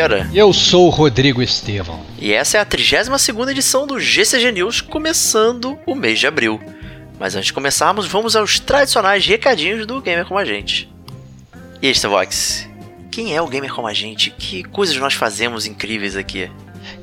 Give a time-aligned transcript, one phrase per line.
[0.00, 2.00] Ferreira Eu sou o Rodrigo Estevão.
[2.18, 6.58] e essa é a 32 edição do GCG News, começando o mês de abril.
[7.18, 10.90] Mas antes de começarmos, vamos aos tradicionais recadinhos do Gamer Como a Gente.
[11.82, 12.66] E aí, Vox,
[13.10, 14.30] quem é o Gamer Como a Gente?
[14.30, 16.50] Que coisas nós fazemos incríveis aqui?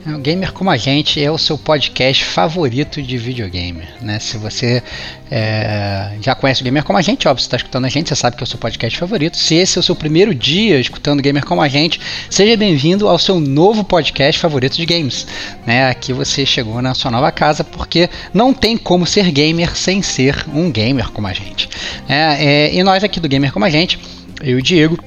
[0.06, 4.20] O Gamer como a gente é o seu podcast favorito de videogame, né?
[4.20, 4.82] Se você
[5.30, 8.16] é, já conhece o Gamer como a gente, óbvio, você está escutando a gente, você
[8.16, 9.38] sabe que é o seu podcast favorito.
[9.38, 12.00] Se esse é o seu primeiro dia escutando Gamer como a gente,
[12.30, 15.28] seja bem-vindo ao seu novo podcast favorito de games,
[15.66, 15.90] né?
[15.90, 20.46] Aqui você chegou na sua nova casa porque não tem como ser gamer sem ser
[20.54, 21.70] um gamer como a gente.
[22.08, 22.38] né?
[22.40, 24.00] É, e nós aqui do Gamer como a gente,
[24.42, 24.98] eu e o Diego,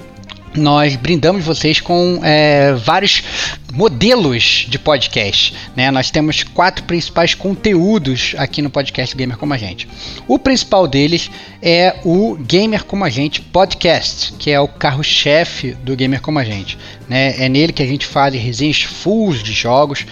[0.54, 3.22] nós brindamos vocês com é, vários
[3.72, 5.54] modelos de podcast.
[5.76, 5.90] Né?
[5.90, 9.88] Nós temos quatro principais conteúdos aqui no podcast Gamer Como a Gente.
[10.26, 11.30] O principal deles
[11.62, 16.44] é o Gamer Como a Gente Podcast, que é o carro-chefe do Gamer Como a
[16.44, 16.76] Gente.
[17.08, 17.34] Né?
[17.38, 20.04] É nele que a gente faz resenhas fulls de jogos.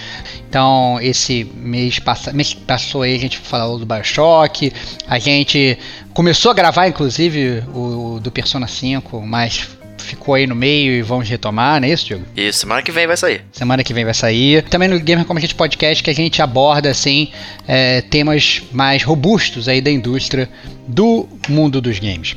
[0.49, 4.73] Então, esse mês, passa, mês passou aí, a gente falou do Bioshock.
[5.07, 5.79] A gente
[6.15, 11.29] começou a gravar, inclusive, o do Persona 5, mas ficou aí no meio e vamos
[11.29, 12.25] retomar, não é isso, Diego?
[12.37, 13.43] Isso, semana que vem vai sair.
[13.53, 14.63] Semana que vem vai sair.
[14.65, 17.29] Também no Gamer Como a Gente Podcast que a gente aborda assim
[17.67, 20.49] é, temas mais robustos aí da indústria
[20.87, 22.35] do mundo dos games.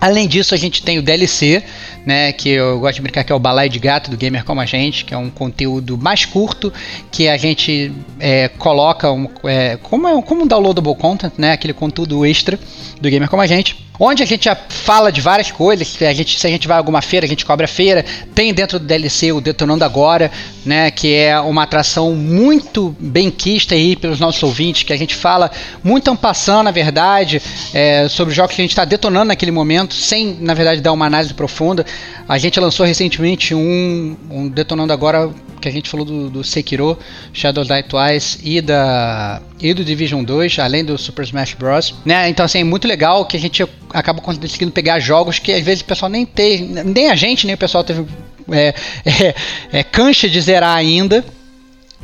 [0.00, 1.62] Além disso, a gente tem o DLC,
[2.06, 4.58] né, que eu gosto de brincar que é o balai de gato do Gamer Como
[4.58, 6.72] a Gente, que é um conteúdo mais curto,
[7.12, 11.74] que a gente é, coloca um, é, como, é, como um downloadable content, né, aquele
[11.74, 12.58] conteúdo extra
[12.98, 16.40] do Gamer Como a Gente, onde a gente já fala de várias coisas, a gente,
[16.40, 18.02] se a gente vai a alguma feira, a gente cobra a feira,
[18.34, 20.32] tem dentro do DLC o Detonando Agora,
[20.64, 25.14] né, que é uma atração muito bem quista aí pelos nossos ouvintes, que a gente
[25.14, 25.50] fala
[25.84, 27.42] muito ampassando, na verdade,
[27.74, 30.92] é, sobre os jogos que a gente está detonando naquele momento, sem, na verdade, dar
[30.92, 31.84] uma análise profunda.
[32.26, 36.98] A gente lançou recentemente um, um Detonando Agora que a gente falou do, do Sekiro,
[37.32, 41.94] Shadow Die Twice e, da, e do Division 2, além do Super Smash Bros.
[42.04, 42.28] Né?
[42.28, 45.82] Então, assim, é muito legal que a gente acaba conseguindo pegar jogos que às vezes
[45.82, 48.04] o pessoal nem tem, nem a gente, nem o pessoal teve
[48.50, 49.34] é, é,
[49.72, 51.24] é, cancha de zerar ainda.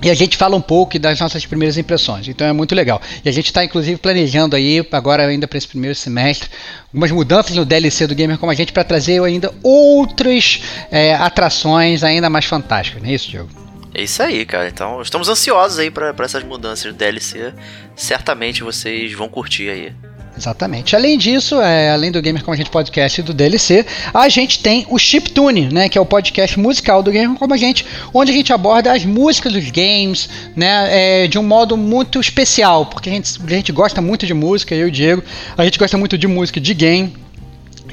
[0.03, 3.01] E a gente fala um pouco das nossas primeiras impressões, então é muito legal.
[3.25, 6.51] E a gente está inclusive planejando aí, agora ainda para esse primeiro semestre,
[6.89, 12.05] algumas mudanças no DLC do Gamer como a gente para trazer ainda outras é, atrações
[12.05, 13.51] ainda mais fantásticas, não é isso, Diogo?
[13.95, 14.69] É isso aí, cara.
[14.69, 17.55] Então, estamos ansiosos aí para essas mudanças do DLC.
[17.97, 19.95] Certamente vocês vão curtir aí.
[20.37, 20.95] Exatamente.
[20.95, 24.59] Além disso, é, além do Gamer Como a Gente Podcast e do DLC, a gente
[24.59, 28.33] tem o Chiptune, né, que é o podcast musical do Gamer Como a Gente, onde
[28.33, 33.09] a gente aborda as músicas dos games, né, é, de um modo muito especial, porque
[33.09, 35.23] a gente, a gente gosta muito de música, eu e o Diego,
[35.57, 37.15] a gente gosta muito de música de game,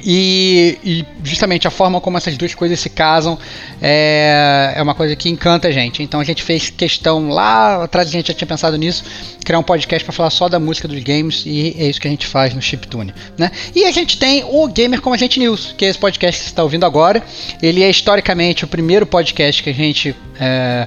[0.04, 3.38] E, e, justamente a forma como essas duas coisas se casam
[3.80, 6.02] é, é uma coisa que encanta a gente.
[6.02, 9.04] Então a gente fez questão lá atrás, a gente já tinha pensado nisso,
[9.44, 12.10] criar um podcast para falar só da música dos games e é isso que a
[12.10, 13.14] gente faz no Chiptune.
[13.38, 13.50] Né?
[13.74, 16.44] E a gente tem o Gamer Como a Gente News, que é esse podcast que
[16.44, 17.22] você está ouvindo agora.
[17.62, 20.14] Ele é historicamente o primeiro podcast que a gente.
[20.38, 20.86] É,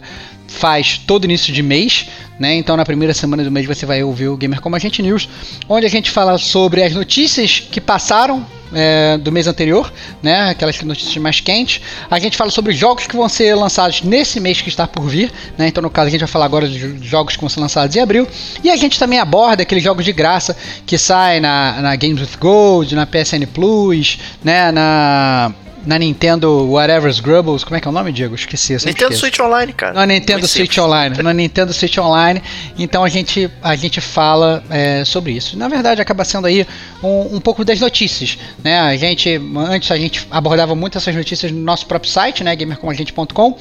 [0.57, 2.07] faz todo início de mês,
[2.39, 2.56] né?
[2.56, 5.30] Então na primeira semana do mês você vai ouvir o Gamer Como a Gente News,
[5.69, 10.50] onde a gente fala sobre as notícias que passaram é, do mês anterior, né?
[10.50, 11.81] Aquelas notícias mais quentes.
[12.09, 15.31] A gente fala sobre jogos que vão ser lançados nesse mês que está por vir,
[15.57, 15.68] né?
[15.68, 18.00] Então no caso a gente vai falar agora dos jogos que vão ser lançados em
[18.00, 18.27] abril.
[18.63, 20.56] E a gente também aborda aqueles jogos de graça
[20.86, 24.71] que saem na, na Games with Gold, na PSN Plus, né?
[24.71, 25.53] Na
[25.88, 28.36] na Nintendo Whatever's Grubbles, como é que é o nome, Diego?
[28.36, 28.74] Esqueci.
[28.74, 29.19] Nintendo esqueço.
[29.22, 29.94] Switch Online, cara.
[29.94, 30.86] Na Nintendo Muito Switch simples.
[30.86, 31.24] Online.
[31.24, 32.44] Na Nintendo Switch Online.
[32.78, 35.57] Então a gente, a gente fala é, sobre isso.
[35.57, 36.68] Na verdade, acaba sendo aí
[37.01, 38.38] um, um, pouco das notícias.
[38.62, 38.78] Né?
[38.78, 42.54] A gente, antes a gente abordava muito essas notícias no nosso próprio site, né?
[42.54, 43.57] gamercomagente.com.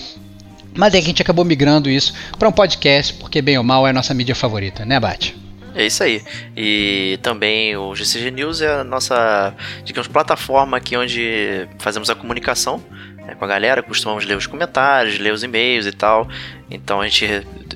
[0.76, 3.92] Mas a gente acabou migrando isso para um podcast, porque bem ou mal é a
[3.92, 5.45] nossa mídia favorita, né, Bate?
[5.76, 6.22] É isso aí.
[6.56, 12.82] E também o GCG News é a nossa, digamos, plataforma aqui onde fazemos a comunicação
[13.26, 16.28] né, com a galera, costumamos ler os comentários, ler os e-mails e tal.
[16.70, 17.26] Então a gente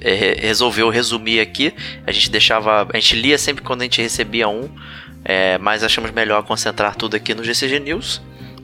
[0.00, 1.74] é, resolveu resumir aqui.
[2.06, 2.88] A gente deixava.
[2.92, 4.70] A gente lia sempre quando a gente recebia um.
[5.22, 8.22] É, mas achamos melhor concentrar tudo aqui no GCG News.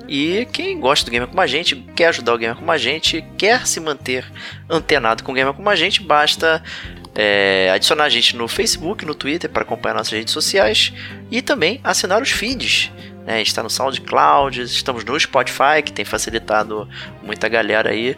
[0.08, 3.24] E quem gosta do Gamer Como a Gente, quer ajudar o Gamer Como a Gente,
[3.36, 4.24] quer se manter
[4.70, 6.62] antenado com o Gamer Como a Gente, basta
[7.16, 10.92] é, adicionar a gente no Facebook, no Twitter para acompanhar nossas redes sociais
[11.30, 12.92] e também assinar os feeds.
[13.24, 13.34] Né?
[13.34, 16.86] A gente está no SoundCloud, estamos no Spotify, que tem facilitado
[17.22, 18.16] muita galera aí.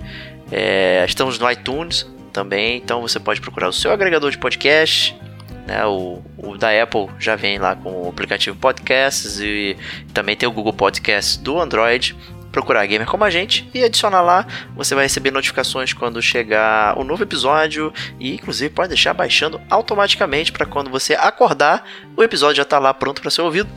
[0.51, 5.17] É, estamos no iTunes também, então você pode procurar o seu agregador de podcast.
[5.67, 5.85] Né?
[5.87, 9.77] O, o, da Apple já vem lá com o aplicativo Podcasts e
[10.13, 12.17] também tem o Google Podcasts do Android
[12.51, 14.47] procurar Gamer como a gente e adicionar lá.
[14.77, 19.61] Você vai receber notificações quando chegar o um novo episódio e inclusive pode deixar baixando
[19.71, 21.85] automaticamente para quando você acordar,
[22.17, 23.69] o episódio já está lá pronto para ser ouvido.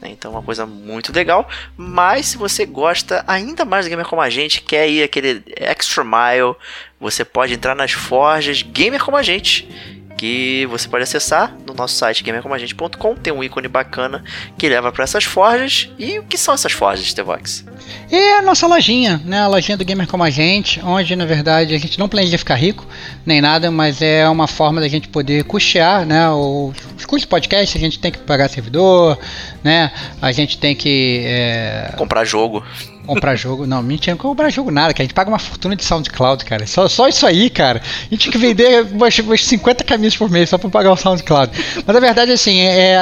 [0.00, 0.10] Né?
[0.10, 1.48] Então uma coisa muito legal.
[1.76, 6.04] Mas se você gosta ainda mais do Gamer como a gente, quer ir aquele extra
[6.04, 6.54] mile,
[7.00, 9.68] você pode entrar nas forjas Gamer como a gente
[10.16, 13.14] que você pode acessar no nosso site gamercomagente.com.
[13.16, 14.22] Tem um ícone bacana
[14.56, 15.90] que leva para essas forjas.
[15.98, 17.64] E o que são essas forjas, Stevox?
[18.10, 19.40] É a nossa lojinha, né?
[19.40, 22.54] A lojinha do Gamer Como a Gente, onde na verdade a gente não planeja ficar
[22.54, 22.86] rico,
[23.26, 26.28] nem nada, mas é uma forma da gente poder custear, né?
[26.30, 29.18] Os custos do podcast, a gente tem que pagar servidor,
[29.62, 29.92] né?
[30.20, 31.22] A gente tem que.
[31.24, 31.92] É...
[31.96, 32.64] Comprar jogo
[33.06, 33.66] comprar jogo.
[33.66, 36.66] Não, mentira, não comprar jogo nada, que a gente paga uma fortuna de SoundCloud, cara.
[36.66, 37.80] Só, só isso aí, cara.
[37.80, 40.96] A gente tinha que vender umas, umas 50 camisas por mês só pra pagar o
[40.96, 41.52] SoundCloud.
[41.86, 42.96] Mas a verdade assim, é, é,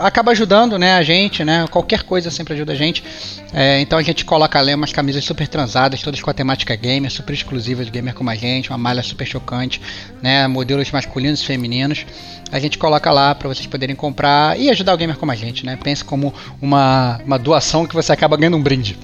[0.00, 1.66] acaba ajudando né, a gente, né?
[1.70, 3.02] Qualquer coisa sempre ajuda a gente.
[3.52, 7.10] É, então a gente coloca ali umas camisas super transadas, todas com a temática gamer,
[7.10, 9.80] super exclusivas de gamer como a gente, uma malha super chocante,
[10.22, 10.46] né?
[10.48, 12.04] Modelos masculinos e femininos.
[12.50, 15.64] A gente coloca lá para vocês poderem comprar e ajudar o gamer como a gente,
[15.64, 15.78] né?
[15.82, 18.96] Pense como uma, uma doação que você acaba ganhando um brinde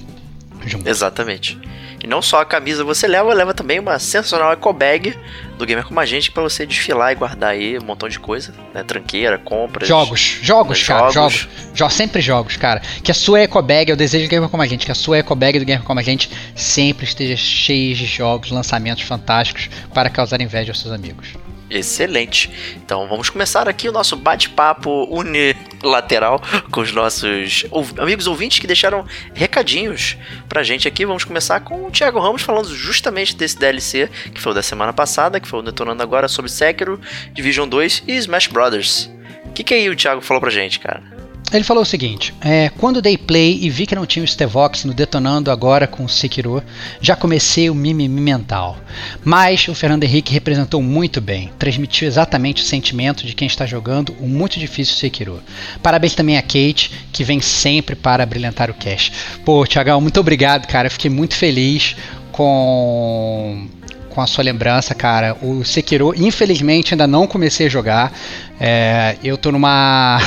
[0.67, 0.87] junto.
[0.87, 1.59] Exatamente.
[2.03, 5.15] E não só a camisa você leva, leva também uma sensacional eco bag
[5.57, 8.53] do Gamer Como a Gente para você desfilar e guardar aí um montão de coisa,
[8.73, 8.83] né?
[8.83, 9.87] Tranqueira, compras.
[9.87, 11.47] Jogos, jogos, cara, jogos.
[11.75, 11.93] jogos.
[11.93, 12.81] sempre jogos, cara.
[13.03, 15.19] Que a sua eco bag, eu desejo do Gamer Como a Gente, que a sua
[15.19, 20.09] eco bag do Gamer Como a Gente sempre esteja cheia de jogos, lançamentos fantásticos para
[20.09, 21.35] causar inveja aos seus amigos.
[21.71, 22.51] Excelente.
[22.75, 27.65] Então vamos começar aqui o nosso bate-papo unilateral com os nossos
[27.97, 30.17] amigos ouvintes que deixaram recadinhos
[30.49, 31.05] pra gente aqui.
[31.05, 34.91] Vamos começar com o Thiago Ramos falando justamente desse DLC que foi o da semana
[34.91, 36.99] passada, que foi o detonando agora sobre Sekiro,
[37.31, 39.09] Division 2 e Smash Brothers.
[39.45, 41.20] O que, que aí o Thiago falou pra gente, cara?
[41.53, 44.85] Ele falou o seguinte: é, quando dei play e vi que não tinha o Stevox
[44.85, 46.63] no Detonando agora com o Sekiro,
[47.01, 48.77] já comecei o mimimi mental.
[49.23, 54.15] Mas o Fernando Henrique representou muito bem, transmitiu exatamente o sentimento de quem está jogando
[54.19, 55.41] o muito difícil Sekiro.
[55.83, 59.11] Parabéns também a Kate, que vem sempre para brilhantar o cash.
[59.43, 60.89] Pô, Tiagão, muito obrigado, cara.
[60.89, 61.95] fiquei muito feliz
[62.31, 63.67] com
[64.11, 65.35] com a sua lembrança, cara.
[65.41, 68.11] O Sekiro, infelizmente, ainda não comecei a jogar.
[68.59, 70.19] É, eu tô numa,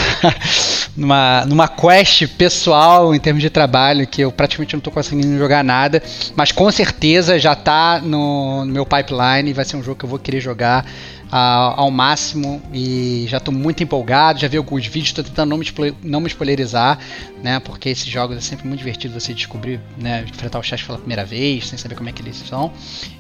[0.97, 5.63] numa numa quest pessoal em termos de trabalho que eu praticamente não tô conseguindo jogar
[5.63, 6.03] nada,
[6.35, 10.05] mas com certeza já tá no, no meu pipeline e vai ser um jogo que
[10.05, 10.85] eu vou querer jogar
[11.37, 15.67] ao máximo e já estou muito empolgado, já vi alguns vídeos, estou tentando não me,
[16.01, 16.97] não me spoilerizar,
[17.43, 17.59] né?
[17.59, 20.25] Porque esses jogos é sempre muito divertido você descobrir, né?
[20.29, 22.73] Enfrentar o chat pela primeira vez, sem saber como é que eles são.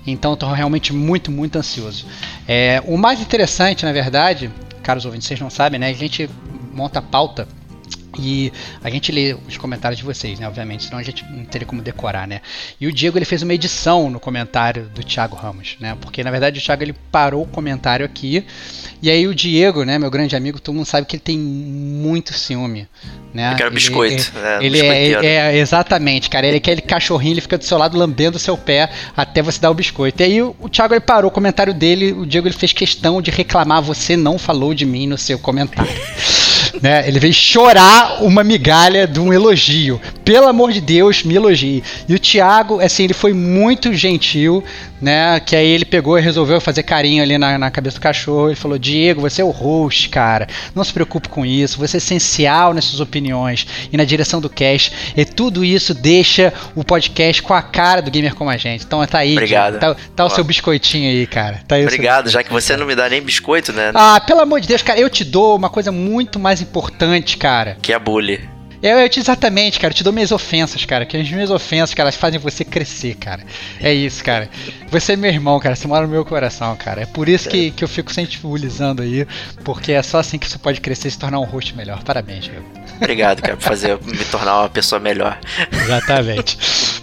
[0.06, 2.06] Então estou realmente muito, muito ansioso.
[2.46, 4.48] É, o mais interessante, na verdade,
[4.80, 5.88] caros ouvintes, vocês não sabem, né?
[5.88, 6.30] A gente
[6.72, 7.48] monta a pauta
[8.18, 8.52] E
[8.82, 10.46] a gente lê os comentários de vocês, né?
[10.46, 12.40] Obviamente, senão a gente não teria como decorar, né?
[12.80, 15.96] E o Diego ele fez uma edição no comentário do Thiago Ramos, né?
[16.00, 18.44] Porque na verdade o Thiago ele parou o comentário aqui.
[19.02, 22.32] E aí o Diego, né, meu grande amigo, todo mundo sabe que ele tem muito
[22.32, 22.88] ciúme,
[23.32, 23.56] né?
[23.58, 25.04] Ele, biscoito, ele, né?
[25.04, 26.46] Ele é, é, exatamente, cara.
[26.46, 29.60] Ele é aquele cachorrinho, ele fica do seu lado lambendo o seu pé até você
[29.60, 30.22] dar o biscoito.
[30.22, 33.20] E aí o, o Thiago ele parou o comentário dele, o Diego ele fez questão
[33.20, 35.92] de reclamar, você não falou de mim no seu comentário.
[36.80, 37.06] né?
[37.06, 40.00] Ele veio chorar uma migalha de um elogio.
[40.24, 41.82] Pelo amor de Deus, me elogie.
[42.08, 44.64] E o Thiago, assim, ele foi muito gentil,
[45.00, 45.38] né?
[45.40, 48.48] Que aí ele pegou e resolveu fazer carinho ali na, na cabeça do cachorro.
[48.48, 50.46] Ele falou: Diego, você é o host, cara.
[50.74, 51.78] Não se preocupe com isso.
[51.78, 54.92] Você é essencial nas suas opiniões e na direção do cast.
[55.16, 58.84] E tudo isso deixa o podcast com a cara do gamer como a gente.
[58.84, 59.32] Então tá aí.
[59.32, 59.78] Obrigado.
[59.78, 61.60] Tá, tá o seu biscoitinho aí, cara.
[61.68, 63.92] Tá aí Obrigado, já que você não me dá nem biscoito, né?
[63.94, 67.76] Ah, pelo amor de Deus, cara, eu te dou uma coisa muito mais importante, cara.
[67.80, 68.54] Que é bully.
[68.84, 71.06] Eu, eu te, exatamente, cara, eu te dou minhas ofensas, cara.
[71.06, 73.42] Que as minhas ofensas, cara, elas fazem você crescer, cara.
[73.80, 74.46] É isso, cara.
[74.90, 75.74] Você é meu irmão, cara.
[75.74, 77.00] Você mora no meu coração, cara.
[77.00, 79.26] É por isso que, que eu fico sensibilizando aí.
[79.64, 82.02] Porque é só assim que você pode crescer e se tornar um host melhor.
[82.02, 82.62] Parabéns, meu.
[82.96, 85.38] Obrigado, cara, por fazer me tornar uma pessoa melhor.
[85.72, 86.56] Exatamente.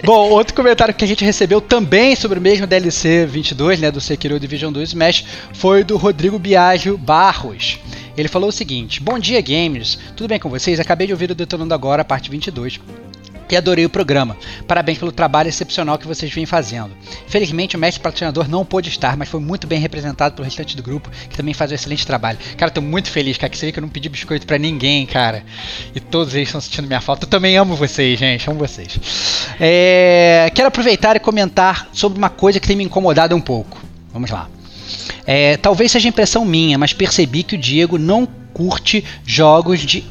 [0.04, 4.02] Bom, outro comentário que a gente recebeu também sobre o mesmo DLC 22, né, do
[4.02, 7.80] Sekiro Division 2 Smash, foi do Rodrigo Biagio Barros.
[8.18, 9.98] Ele falou o seguinte: Bom dia, gamers.
[10.16, 10.80] Tudo bem com vocês?
[10.80, 12.80] Acabei de ouvir o Detonando Agora, parte 22
[13.52, 14.38] e adorei o programa.
[14.68, 16.92] Parabéns pelo trabalho excepcional que vocês vêm fazendo.
[17.28, 20.84] Infelizmente, o mestre patrocinador não pôde estar, mas foi muito bem representado pelo restante do
[20.84, 22.38] grupo, que também faz um excelente trabalho.
[22.58, 25.06] Cara, tô muito feliz, cara, que você vê que eu não pedi biscoito para ninguém,
[25.06, 25.44] cara.
[25.94, 27.26] E todos eles estão sentindo minha falta.
[27.26, 29.00] Eu também amo vocês, gente, amo vocês.
[29.60, 30.52] É...
[30.56, 33.78] Quero aproveitar e comentar sobre uma coisa que tem me incomodado um pouco.
[34.14, 34.50] Vamos lá.
[35.26, 40.04] É, talvez seja impressão minha, mas percebi que o Diego não curte jogos de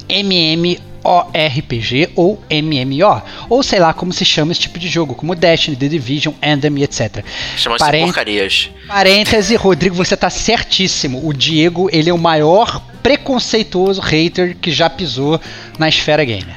[1.05, 5.77] MMORPG ou MMO, ou sei lá como se chama esse tipo de jogo, como Destiny,
[5.77, 7.25] The Division, Anthem, etc.
[7.57, 8.05] Chama-se Parent...
[8.05, 8.71] porcarias.
[8.87, 11.27] Parêntese, Rodrigo, você tá certíssimo.
[11.27, 15.41] O Diego, ele é o maior preconceituoso hater que já pisou
[15.79, 16.57] na esfera gamer.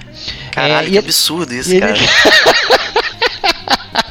[0.51, 1.71] Caralho, é, que absurdo isso.
[1.71, 1.79] Ele...
[1.79, 1.95] Cara,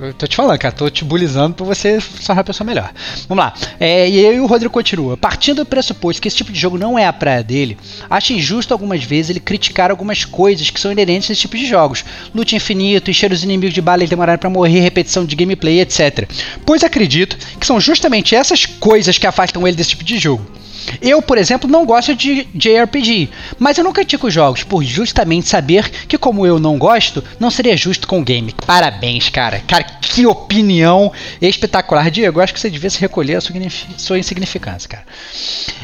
[0.00, 2.92] eu tô te falando, cara, tô te bulizando pra você se tornar uma pessoa melhor.
[3.28, 3.54] Vamos lá.
[3.78, 5.16] É, e aí o Rodrigo continua.
[5.16, 7.76] Partindo do pressuposto que esse tipo de jogo não é a praia dele,
[8.08, 11.66] acho injusto algumas vezes ele criticar algumas coisas que são inerentes a esse tipo de
[11.66, 12.04] jogos.
[12.34, 16.28] Lute infinito, encher os inimigos de bala e demorar para morrer, repetição de gameplay, etc.
[16.64, 20.57] Pois acredito que são justamente essas coisas que afastam ele desse tipo de jogo.
[21.00, 25.88] Eu, por exemplo, não gosto de JRPG, mas eu não critico jogos por justamente saber
[26.06, 28.54] que, como eu não gosto, não seria justo com o game.
[28.66, 29.62] Parabéns, cara.
[29.66, 32.10] Cara, que opinião espetacular.
[32.10, 33.54] Diego, eu acho que você devia se recolher a sua,
[33.96, 35.04] sua insignificância, cara.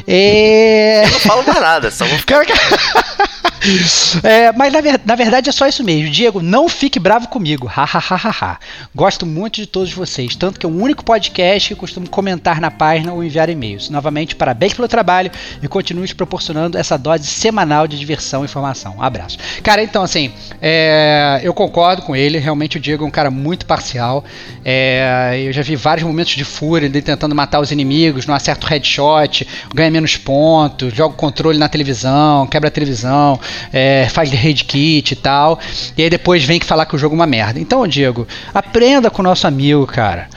[0.06, 1.04] É...
[1.04, 2.44] Eu não falo mais nada, só vou ficar.
[4.23, 6.11] é, mas na, ver, na, verdade é só isso mesmo.
[6.11, 7.70] Diego, não fique bravo comigo.
[7.75, 8.58] Ha,
[8.94, 12.70] Gosto muito de todos vocês, tanto que é o único podcast que costumo comentar na
[12.70, 13.88] página ou enviar e-mails.
[13.88, 15.30] Novamente, parabéns pelo trabalho
[15.62, 18.96] e continue proporcionando essa dose semanal de diversão e informação.
[18.98, 19.38] Um abraço.
[19.62, 22.38] Cara, então assim, é, eu concordo com ele.
[22.38, 24.24] Realmente o Diego é um cara muito parcial.
[24.64, 28.66] É, eu já vi vários momentos de fúria dele tentando matar os inimigos, não acerta
[28.66, 33.24] o headshot, ganha menos pontos, joga o controle na televisão, quebra a televisão
[33.72, 35.58] é, faz raid kit e tal,
[35.96, 37.58] e aí depois vem que falar que o jogo é uma merda.
[37.60, 40.28] Então, Diego, aprenda com o nosso amigo, cara.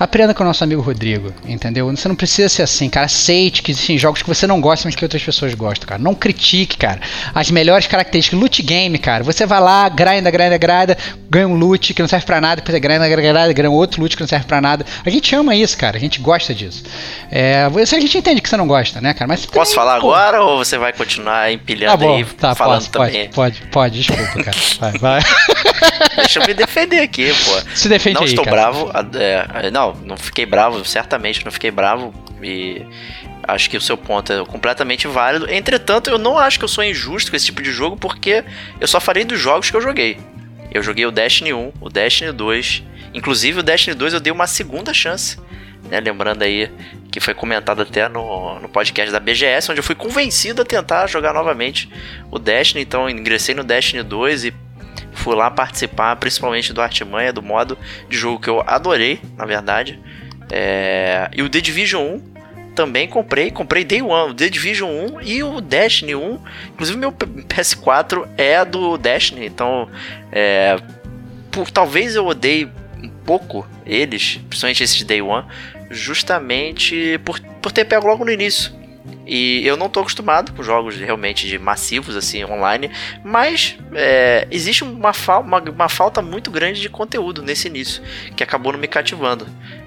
[0.00, 1.86] Aprenda com o nosso amigo Rodrigo, entendeu?
[1.90, 3.04] Você não precisa ser assim, cara.
[3.04, 6.00] Aceite que existem jogos que você não gosta, mas que outras pessoas gostam, cara.
[6.00, 7.00] Não critique, cara.
[7.34, 8.40] As melhores características.
[8.40, 9.22] Loot game, cara.
[9.22, 10.96] Você vai lá, grinda, grinda, grinda,
[11.28, 14.00] ganha um loot que não serve pra nada, depois você grinda, grinda, grinda, ganha outro
[14.00, 14.86] loot que não serve pra nada.
[15.04, 15.98] A gente ama isso, cara.
[15.98, 16.82] A gente gosta disso.
[17.30, 19.28] É, você, a gente entende que você não gosta, né, cara?
[19.28, 20.14] Mas Posso também, falar pô.
[20.14, 23.28] agora ou você vai continuar empilhando tá bom, aí, tá, falando posso, também?
[23.28, 24.56] Pode, pode, pode, desculpa, cara.
[24.80, 25.22] Vai, vai.
[26.16, 27.76] Deixa eu me defender aqui, pô.
[27.76, 28.56] Se defende Não aí, estou cara.
[28.56, 28.90] bravo.
[29.14, 32.84] É, não, não fiquei bravo bravo, certamente não fiquei bravo e
[33.42, 35.50] acho que o seu ponto é completamente válido.
[35.50, 38.44] Entretanto, eu não acho que eu sou injusto com esse tipo de jogo porque
[38.80, 40.18] eu só falei dos jogos que eu joguei.
[40.72, 44.46] Eu joguei o Destiny 1, o Destiny 2, inclusive o Destiny 2 eu dei uma
[44.46, 45.38] segunda chance.
[45.90, 46.70] Né, lembrando aí
[47.10, 51.06] que foi comentado até no, no podcast da BGS, onde eu fui convencido a tentar
[51.06, 51.90] jogar novamente
[52.30, 52.82] o Destiny.
[52.82, 54.54] Então ingressei no Destiny 2 e
[55.12, 57.76] fui lá participar, principalmente do Artimanha, do modo
[58.08, 59.98] de jogo que eu adorei, na verdade.
[60.50, 62.30] É, e o The Division 1
[62.74, 66.38] também comprei, comprei Day One, o The Division 1 e o Destiny 1.
[66.72, 69.88] Inclusive meu PS4 é do Destiny, então
[70.32, 70.76] é,
[71.50, 72.68] por, talvez eu odeie
[73.02, 75.46] um pouco eles, principalmente esses Day One,
[75.90, 78.79] justamente por, por ter pego logo no início.
[79.26, 82.90] E eu não tô acostumado com jogos realmente de massivos, assim, online,
[83.24, 88.02] mas é, existe uma, fa uma, uma, falta muito grande de conteúdo nesse início,
[88.36, 89.46] que acabou não me cativando.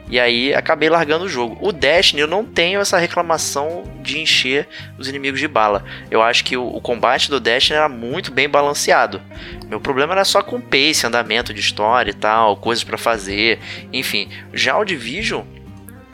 [0.09, 1.57] E aí acabei largando o jogo.
[1.61, 4.67] O Destiny eu não tenho essa reclamação de encher
[4.97, 5.83] os inimigos de bala.
[6.11, 9.21] Eu acho que o, o combate do Destiny era muito bem balanceado.
[9.67, 13.59] Meu problema era só com pace, andamento de história e tal, coisas para fazer,
[13.91, 14.29] enfim.
[14.53, 15.43] Já o Division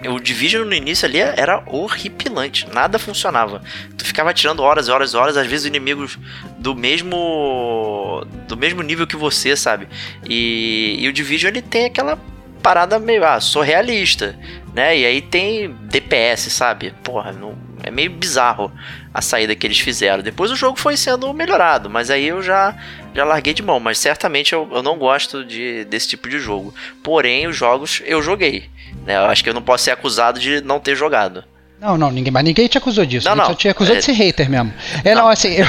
[0.08, 3.62] o Division no início ali era horripilante, nada funcionava.
[3.98, 6.18] Tu ficava tirando horas e horas e horas, às vezes inimigos
[6.58, 9.88] do mesmo do mesmo nível que você, sabe?
[10.26, 12.18] E, e o Division ele tem aquela
[12.62, 14.38] parada meio, ah, sou realista,
[14.74, 14.98] né?
[14.98, 16.94] E aí tem DPS, sabe?
[17.04, 18.72] Porra, não, é meio bizarro
[19.14, 20.24] a saída que eles fizeram.
[20.24, 22.76] Depois o jogo foi sendo melhorado, mas aí eu já
[23.14, 23.80] já larguei de mão.
[23.80, 26.74] Mas certamente eu, eu não gosto de, desse tipo de jogo.
[27.04, 28.70] Porém, os jogos eu joguei.
[29.06, 29.16] Né?
[29.18, 31.44] Eu acho que eu não posso ser acusado de não ter jogado.
[31.80, 33.28] Não, não, ninguém, mas ninguém te acusou disso.
[33.30, 33.46] Não, não.
[33.46, 34.00] Só te acusou é...
[34.00, 34.74] de ser hater mesmo.
[35.04, 35.54] É, não, não assim.
[35.54, 35.66] Eu...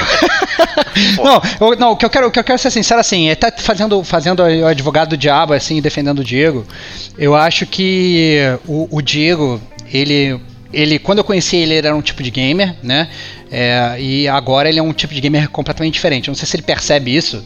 [1.23, 3.35] não, eu, não, o que eu quero, o que eu quero ser sincero assim, é
[3.35, 6.65] tá fazendo, fazendo o advogado do diabo, assim, defendendo o Diego.
[7.17, 9.61] Eu acho que o, o Diego,
[9.93, 10.37] ele
[10.73, 13.09] ele, quando eu conheci ele, ele era um tipo de gamer, né?
[13.51, 16.29] É, e agora ele é um tipo de gamer completamente diferente.
[16.29, 17.43] Não sei se ele percebe isso,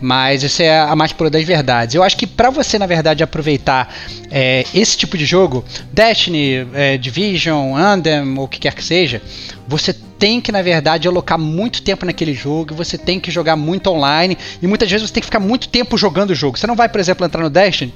[0.00, 1.94] mas isso é a mais pura das verdades.
[1.94, 3.94] Eu acho que para você, na verdade, aproveitar
[4.30, 9.22] é, esse tipo de jogo, Destiny, é, Division, Anthem, ou o que quer que seja,
[9.68, 13.88] você tem que, na verdade, alocar muito tempo naquele jogo, você tem que jogar muito
[13.90, 16.58] online, e muitas vezes você tem que ficar muito tempo jogando o jogo.
[16.58, 17.94] Você não vai, por exemplo, entrar no Destiny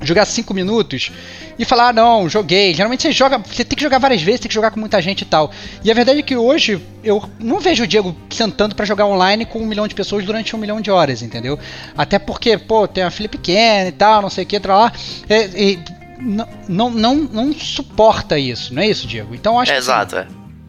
[0.00, 1.10] jogar 5 minutos
[1.58, 2.72] e falar, ah, não, joguei.
[2.72, 5.22] Geralmente você joga, você tem que jogar várias vezes, tem que jogar com muita gente
[5.22, 5.50] e tal.
[5.82, 9.44] E a verdade é que hoje eu não vejo o Diego sentando para jogar online
[9.44, 11.58] com um milhão de pessoas durante um milhão de horas, entendeu?
[11.96, 14.92] Até porque, pô, tem uma filha pequena e tal, não sei o que, tra lá.
[15.28, 15.78] E, e,
[16.20, 19.34] não, não, não, não suporta isso, não é isso, Diego?
[19.34, 19.80] Então acho é que.
[19.80, 20.26] Exato, é.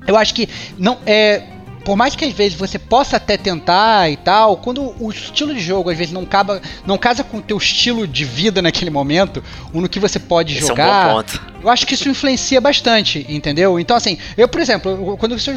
[0.07, 1.43] Eu acho que não é
[1.89, 5.59] por mais que às vezes você possa até tentar e tal, quando o estilo de
[5.59, 9.43] jogo às vezes não, acaba, não casa com o teu estilo de vida naquele momento,
[9.73, 11.23] ou no que você pode Esse jogar, é um
[11.63, 13.79] eu acho que isso influencia bastante, entendeu?
[13.79, 15.55] Então assim, eu por exemplo, quando você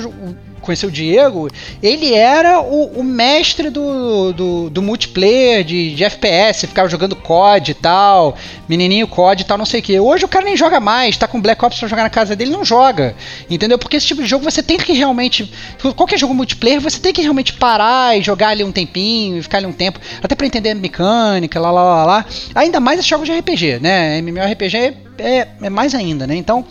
[0.63, 1.49] conheceu o Diego,
[1.83, 7.73] ele era o, o mestre do, do, do, multiplayer de, de FPS, ficava jogando COD
[7.73, 8.37] e tal,
[8.69, 9.99] menininho COD e tal, não sei o que.
[9.99, 12.51] Hoje o cara nem joga mais, tá com Black Ops pra jogar na casa dele,
[12.51, 13.15] não joga,
[13.51, 13.79] entendeu?
[13.79, 15.53] Porque esse tipo de jogo você tem que realmente,
[15.97, 19.67] qualquer jogo multiplayer, você tem que realmente parar e jogar ali um tempinho, ficar ali
[19.67, 22.27] um tempo, até pra entender a mecânica, lá, lá, lá, lá.
[22.55, 24.19] Ainda mais esses jogos de RPG, né?
[24.19, 26.37] MMORPG é, é, é mais ainda, né?
[26.37, 26.65] Então...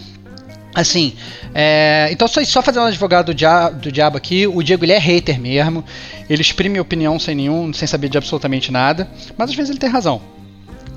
[0.74, 1.14] Assim,
[1.54, 4.98] é, então só, só fazendo advogado do diabo, do diabo aqui, o Diego ele é
[4.98, 5.84] hater mesmo,
[6.30, 9.90] ele exprime opinião sem nenhum, sem saber de absolutamente nada, mas às vezes ele tem
[9.90, 10.22] razão.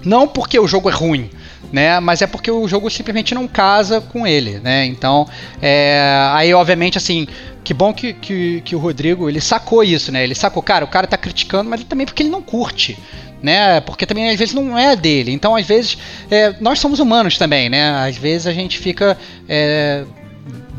[0.04, 1.28] Não porque o jogo é ruim,
[1.72, 1.98] né?
[2.00, 4.84] Mas é porque o jogo simplesmente não casa com ele, né?
[4.86, 5.28] Então,
[5.60, 7.26] é, aí obviamente assim,
[7.62, 10.22] que bom que, que, que, o Rodrigo ele sacou isso, né?
[10.22, 12.98] Ele sacou, cara, o cara tá criticando, mas também porque ele não curte,
[13.42, 13.80] né?
[13.80, 15.32] Porque também às vezes não é dele.
[15.32, 15.98] Então, às vezes,
[16.30, 18.06] é, nós somos humanos também, né?
[18.06, 19.16] Às vezes a gente fica
[19.48, 20.04] é,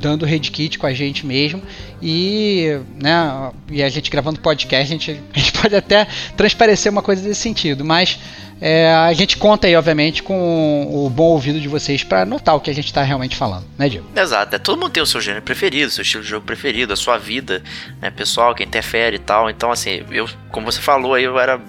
[0.05, 1.63] dando head kit com a gente mesmo
[1.99, 7.01] e, né, e a gente gravando podcast, a gente, a gente pode até transparecer uma
[7.01, 8.19] coisa desse sentido, mas
[8.61, 12.59] é, a gente conta aí, obviamente, com o bom ouvido de vocês para notar o
[12.59, 14.05] que a gente está realmente falando, né, Diego?
[14.15, 16.95] Exato, é, todo mundo tem o seu gênero preferido, seu estilo de jogo preferido, a
[16.95, 17.63] sua vida
[17.99, 19.49] né, pessoal, que interfere e tal.
[19.49, 21.59] Então, assim, eu, como você falou aí, eu era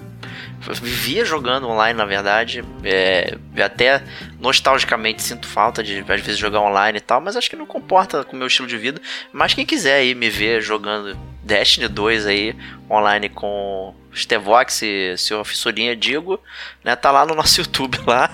[0.59, 2.63] vivia jogando online, na verdade.
[2.83, 4.03] É, até
[4.39, 8.23] nostalgicamente sinto falta de às vezes jogar online e tal, mas acho que não comporta
[8.23, 9.01] com o meu estilo de vida.
[9.31, 12.55] Mas quem quiser aí me ver jogando Destiny 2 aí
[12.89, 16.39] online com Stevox e seu fissurinha Digo,
[16.83, 18.29] né, tá lá no nosso YouTube lá.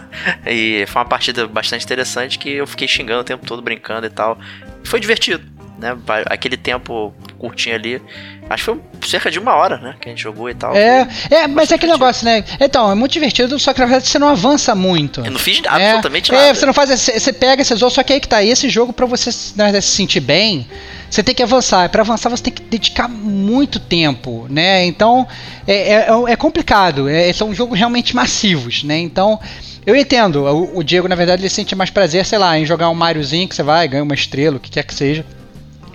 [0.46, 4.10] E foi uma partida bastante interessante que eu fiquei xingando o tempo todo, brincando e
[4.10, 4.38] tal.
[4.84, 5.44] Foi divertido,
[5.80, 5.98] né?
[6.30, 8.02] Aquele tempo curtinho ali
[8.50, 9.96] Acho que foi cerca de uma hora, né?
[10.00, 10.76] Que a gente jogou e tal.
[10.76, 12.44] É, é mas é aquele negócio, né?
[12.60, 15.22] Então, é muito divertido, só que na verdade você não avança muito.
[15.22, 16.44] Eu não fiz é, absolutamente nada.
[16.44, 16.90] É, você não faz.
[16.90, 18.44] Você pega, você zoa, só que aí que tá.
[18.44, 20.68] Esse jogo, pra você né, se sentir bem,
[21.10, 21.88] você tem que avançar.
[21.90, 24.86] Para avançar, você tem que dedicar muito tempo, né?
[24.86, 25.26] Então,
[25.66, 27.08] é, é, é complicado.
[27.08, 28.98] É, são jogos realmente massivos, né?
[29.00, 29.40] Então.
[29.86, 32.90] Eu entendo, o, o, Diego, na verdade, ele sente mais prazer, sei lá, em jogar
[32.90, 35.26] um Mariozinho que você vai, ganha uma estrela, o que quer que seja.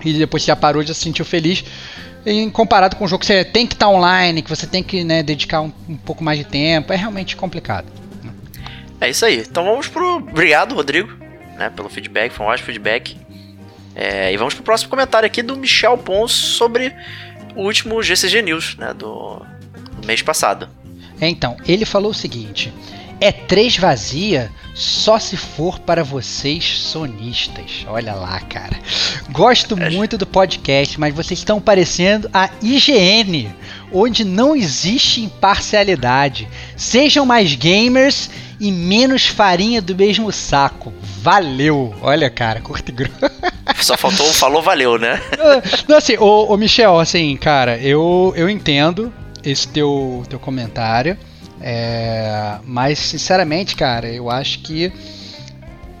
[0.03, 1.63] E depois já parou, já se sentiu feliz
[2.25, 4.83] em comparado com um jogo que você tem que estar tá online, que você tem
[4.83, 7.87] que né, dedicar um, um, pouco mais de tempo, é realmente complicado.
[9.01, 9.39] É isso aí.
[9.39, 10.17] Então vamos pro.
[10.17, 11.11] Obrigado, Rodrigo,
[11.57, 13.17] né, pelo feedback, foi um ótimo feedback.
[13.95, 16.93] É, e vamos pro próximo comentário aqui do Michel Pons sobre
[17.55, 19.41] o último GCG News, né, do,
[19.99, 20.69] do mês passado.
[21.19, 22.73] É, então, ele falou o seguinte:
[23.19, 27.85] é três vazia só se for para vocês sonistas.
[27.87, 28.79] Olha lá, cara.
[29.29, 29.89] Gosto é.
[29.89, 33.49] muito do podcast, mas vocês estão parecendo a IGN,
[33.91, 36.47] onde não existe imparcialidade.
[36.77, 40.93] Sejam mais gamers e menos farinha do mesmo saco.
[41.21, 41.93] Valeu!
[42.01, 43.19] Olha, cara, curto e grosso.
[43.81, 45.21] Só faltou falou valeu, né?
[45.87, 51.17] Não, assim, ô, ô, Michel, assim, cara, eu, eu entendo esse teu, teu comentário.
[51.61, 54.91] É, mas, sinceramente, cara, eu acho que.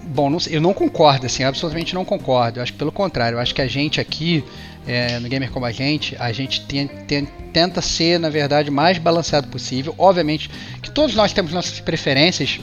[0.03, 2.59] Bom, não, eu não concordo, assim, absolutamente não concordo.
[2.59, 4.43] Eu acho que pelo contrário, eu acho que a gente aqui,
[4.87, 8.97] é, no Gamer Como a Gente, a gente tem, tem, tenta ser, na verdade, mais
[8.97, 9.93] balanceado possível.
[9.97, 10.49] Obviamente
[10.81, 12.59] que todos nós temos nossas preferências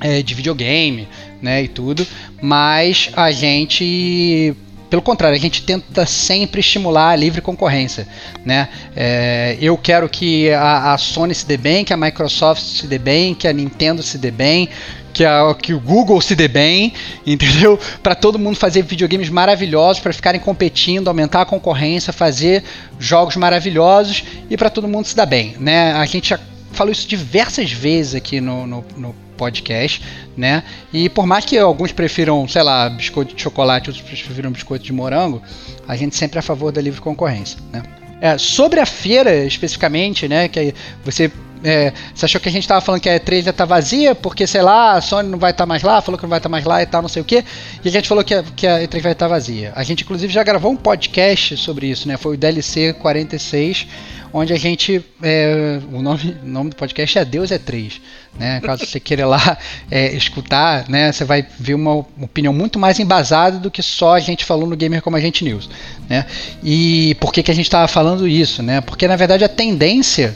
[0.00, 1.06] é, de videogame,
[1.42, 2.06] né, e tudo,
[2.40, 4.54] mas a gente
[4.90, 8.08] pelo contrário, a gente tenta sempre estimular a livre concorrência.
[8.44, 8.68] Né?
[8.96, 12.98] É, eu quero que a, a, Sony se dê bem, que a Microsoft se dê
[12.98, 14.68] bem, que a Nintendo se dê bem,
[15.14, 16.92] que, a, que o Google se dê bem,
[17.24, 17.78] entendeu?
[18.02, 22.64] Para todo mundo fazer videogames maravilhosos, para ficarem competindo, aumentar a concorrência, fazer
[22.98, 25.54] jogos maravilhosos e para todo mundo se dar bem.
[25.60, 25.92] Né?
[25.92, 26.40] A gente já
[26.72, 30.02] falou isso diversas vezes aqui no, no, no podcast,
[30.36, 30.62] né?
[30.92, 34.92] E por mais que alguns prefiram, sei lá, biscoito de chocolate, outros prefiram biscoito de
[34.92, 35.40] morango,
[35.88, 37.82] a gente sempre é a favor da livre concorrência, né?
[38.20, 40.46] É, sobre a feira especificamente, né?
[40.46, 43.64] Que você é, você achou que a gente estava falando que a E3 já tá
[43.64, 46.30] vazia, porque, sei lá, a Sony não vai estar tá mais lá, falou que não
[46.30, 47.44] vai estar tá mais lá e tal, não sei o que.
[47.84, 49.72] E a gente falou que a, que a E3 vai estar tá vazia.
[49.74, 52.16] A gente, inclusive, já gravou um podcast sobre isso, né?
[52.16, 53.86] Foi o DLC 46,
[54.32, 55.04] onde a gente.
[55.22, 58.00] É, o, nome, o nome do podcast é Deus é 3.
[58.38, 58.60] Né?
[58.60, 59.58] Caso você queira lá
[59.90, 61.12] é, escutar, né?
[61.12, 64.76] Você vai ver uma opinião muito mais embasada do que só a gente falou no
[64.76, 65.68] Gamer Como a Gente News.
[66.08, 66.24] Né?
[66.62, 68.62] E por que, que a gente estava falando isso?
[68.62, 68.80] Né?
[68.80, 70.34] Porque na verdade a tendência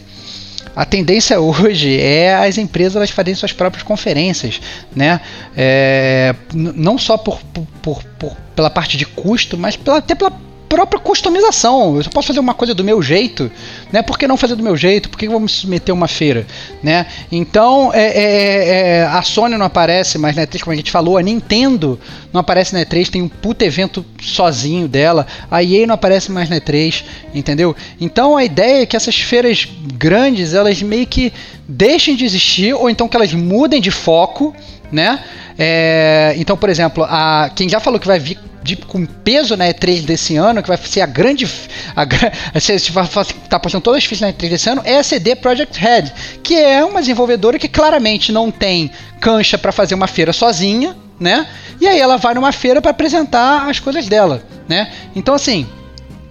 [0.75, 4.61] a tendência hoje é as empresas elas fazerem suas próprias conferências,
[4.95, 5.21] né?
[5.57, 7.41] É, não só por,
[7.81, 10.33] por, por, pela parte de custo, mas pela, até pela
[10.75, 11.97] própria customização.
[11.97, 13.51] Eu só posso fazer uma coisa do meu jeito,
[13.93, 14.03] né?
[14.03, 15.09] Por que não fazer do meu jeito?
[15.09, 16.47] Por que eu vou me submeter a uma feira,
[16.83, 17.07] né?
[17.31, 21.17] Então, é, é, é, a Sony não aparece mais na E3, como a gente falou,
[21.17, 21.99] a Nintendo
[22.33, 26.49] não aparece na E3, tem um puta evento sozinho dela, a EA não aparece mais
[26.49, 27.75] na E3, entendeu?
[28.01, 31.33] Então, a ideia é que essas feiras grandes, elas meio que
[31.69, 34.55] deixem de existir, ou então que elas mudem de foco,
[34.91, 35.23] né?
[35.59, 39.67] É, então, por exemplo, a, quem já falou que vai vir de, com peso na
[39.67, 41.47] E3 desse ano, que vai ser a grande.
[41.95, 42.05] A,
[42.59, 46.05] você está postando todas as fichas na E3 desse ano, é a CD Project Red,
[46.43, 51.47] que é uma desenvolvedora que claramente não tem cancha para fazer uma feira sozinha, né?
[51.79, 54.91] E aí ela vai numa feira para apresentar as coisas dela, né?
[55.15, 55.67] Então, assim.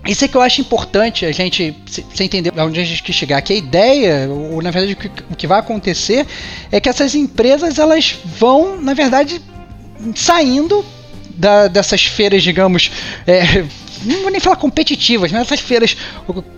[0.05, 3.41] Isso é que eu acho importante a gente se entender onde a gente quer chegar.
[3.41, 4.97] Que a ideia, ou na verdade
[5.31, 6.27] o que vai acontecer,
[6.69, 9.41] é que essas empresas elas vão, na verdade,
[10.13, 10.83] saindo
[11.33, 12.91] da, dessas feiras, digamos,
[13.25, 13.65] é,
[14.05, 15.95] não vou nem falar competitivas, mas essas feiras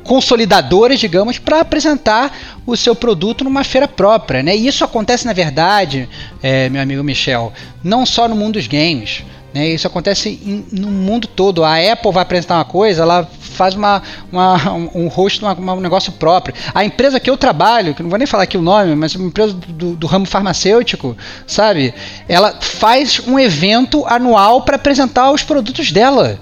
[0.03, 2.35] consolidadoras, digamos, para apresentar
[2.65, 4.41] o seu produto numa feira própria.
[4.43, 4.55] Né?
[4.55, 6.09] E isso acontece, na verdade,
[6.41, 9.23] é, meu amigo Michel, não só no mundo dos games.
[9.55, 9.69] Né?
[9.69, 11.63] Isso acontece em, no mundo todo.
[11.63, 16.53] A Apple vai apresentar uma coisa, ela faz uma, uma um rosto, um negócio próprio.
[16.73, 19.29] A empresa que eu trabalho, que não vou nem falar aqui o nome, mas uma
[19.29, 21.15] empresa do, do ramo farmacêutico,
[21.47, 21.93] sabe?
[22.27, 26.37] Ela faz um evento anual para apresentar os produtos dela.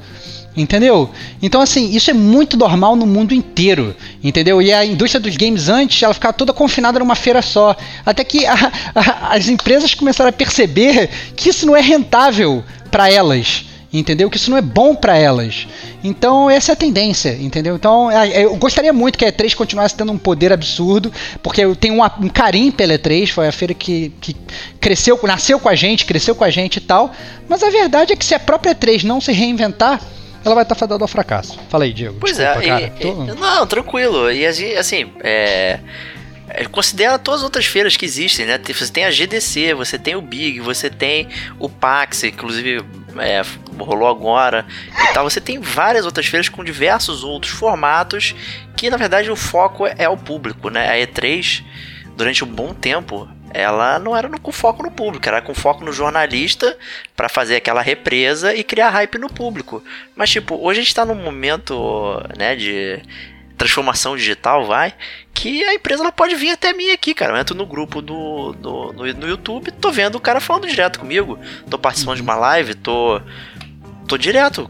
[0.58, 1.10] Entendeu?
[1.42, 3.96] Então, assim, isso é muito normal no mundo inteiro.
[4.24, 4.60] Entendeu?
[4.60, 7.76] E a indústria dos games antes, ela ficava toda confinada numa feira só.
[8.04, 13.12] Até que a, a, as empresas começaram a perceber que isso não é rentável para
[13.12, 13.66] elas
[14.00, 14.30] entendeu?
[14.30, 15.68] Que isso não é bom para elas.
[16.04, 17.76] Então, essa é a tendência, entendeu?
[17.76, 21.62] Então, é, é, eu gostaria muito que a E3 continuasse tendo um poder absurdo, porque
[21.62, 24.36] eu tenho um, um carinho pela E3, foi a feira que, que
[24.82, 27.12] cresceu, nasceu com a gente, cresceu com a gente e tal.
[27.48, 30.02] Mas a verdade é que se a própria E3 não se reinventar,
[30.44, 31.58] ela vai estar fadada ao fracasso.
[31.70, 32.18] Fala aí, Diego.
[32.20, 33.14] Pois Desculpa, é, cara, e, tô...
[33.36, 34.32] não, tranquilo.
[34.32, 35.80] E assim, é
[36.54, 38.60] é, considera todas as outras feiras que existem, né?
[38.60, 41.28] Você tem a GDC, você tem o Big, você tem
[41.60, 42.86] o PAX, inclusive
[43.18, 43.42] é,
[43.80, 44.64] rolou agora
[45.10, 45.28] e tal.
[45.28, 48.36] Você tem várias outras feiras com diversos outros formatos
[48.78, 50.92] que, na verdade, o foco é o público, né?
[50.92, 51.64] A E3,
[52.16, 55.92] durante um bom tempo, ela não era com foco no público, era com foco no
[55.92, 56.78] jornalista
[57.16, 59.84] para fazer aquela represa e criar hype no público.
[60.16, 63.02] Mas, tipo, hoje a gente tá num momento, né, de
[63.58, 64.94] transformação digital, vai,
[65.34, 67.34] que a empresa ela pode vir até mim aqui, cara.
[67.34, 71.00] Eu entro no grupo do, do no, no, YouTube, tô vendo o cara falando direto
[71.00, 71.40] comigo,
[71.70, 73.22] tô participando de uma live, tô
[74.08, 74.70] tô direto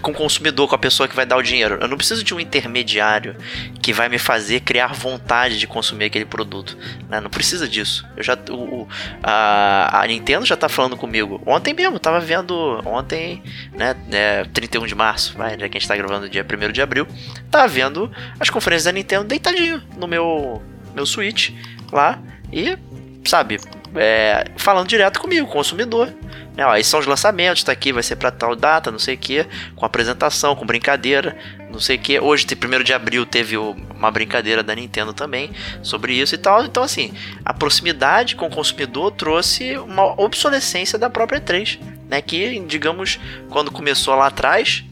[0.00, 1.78] com o consumidor, com a pessoa que vai dar o dinheiro.
[1.80, 3.36] Eu não preciso de um intermediário
[3.80, 6.76] que vai me fazer criar vontade de consumir aquele produto.
[7.08, 7.20] Né?
[7.20, 8.06] Não precisa disso.
[8.16, 8.88] Eu já, o,
[9.22, 11.42] a, a, Nintendo já tá falando comigo.
[11.44, 12.80] Ontem mesmo, tava vendo.
[12.86, 13.96] Ontem, né?
[14.10, 17.06] É, 31 de março, vai, já que a gente tá gravando dia 1 de abril.
[17.50, 20.62] Tava vendo as conferências da Nintendo deitadinho no meu,
[20.94, 21.50] meu Switch
[21.90, 22.18] lá.
[22.52, 22.76] E,
[23.24, 23.58] sabe,
[23.94, 26.12] é, falando direto comigo, consumidor.
[26.56, 29.14] É, ó, esses são os lançamentos, tá aqui, vai ser para tal data, não sei
[29.14, 31.36] o que, com apresentação, com brincadeira,
[31.70, 32.20] não sei o que.
[32.20, 35.50] Hoje, primeiro de abril, teve uma brincadeira da Nintendo também
[35.82, 36.64] sobre isso e tal.
[36.64, 37.12] Então, assim,
[37.44, 41.78] a proximidade com o consumidor trouxe uma obsolescência da própria E3,
[42.08, 42.20] né?
[42.20, 44.84] Que, digamos, quando começou lá atrás,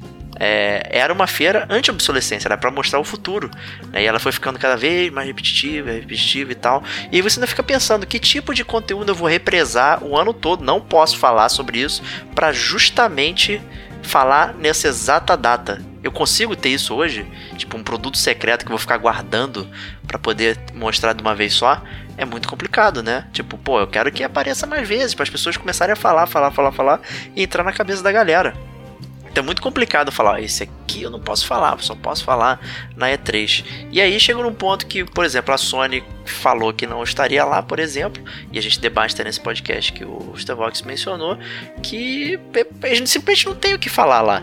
[0.43, 3.51] é, era uma feira anti-obsolescência, era para mostrar o futuro.
[3.93, 4.03] Né?
[4.03, 6.83] E ela foi ficando cada vez mais repetitiva, repetitiva e tal.
[7.13, 10.65] E você ainda fica pensando que tipo de conteúdo eu vou represar o ano todo.
[10.65, 12.03] Não posso falar sobre isso
[12.35, 13.61] para justamente
[14.03, 15.83] falar nessa exata data.
[16.03, 19.69] Eu consigo ter isso hoje, tipo um produto secreto que eu vou ficar guardando
[20.07, 21.83] para poder mostrar de uma vez só.
[22.17, 23.27] É muito complicado, né?
[23.33, 26.51] Tipo, pô, eu quero que apareça mais vezes para as pessoas começarem a falar, falar,
[26.51, 27.01] falar, falar
[27.37, 28.55] e entrar na cabeça da galera.
[29.31, 32.61] Então é muito complicado falar, esse aqui eu não posso falar, só posso falar
[32.97, 33.65] na E3.
[33.93, 37.63] E aí chega num ponto que, por exemplo, a Sony falou que não estaria lá,
[37.63, 41.39] por exemplo, e a gente debate nesse podcast que o Stevox mencionou,
[41.83, 42.41] que
[42.83, 44.43] a gente simplesmente não tem o que falar lá.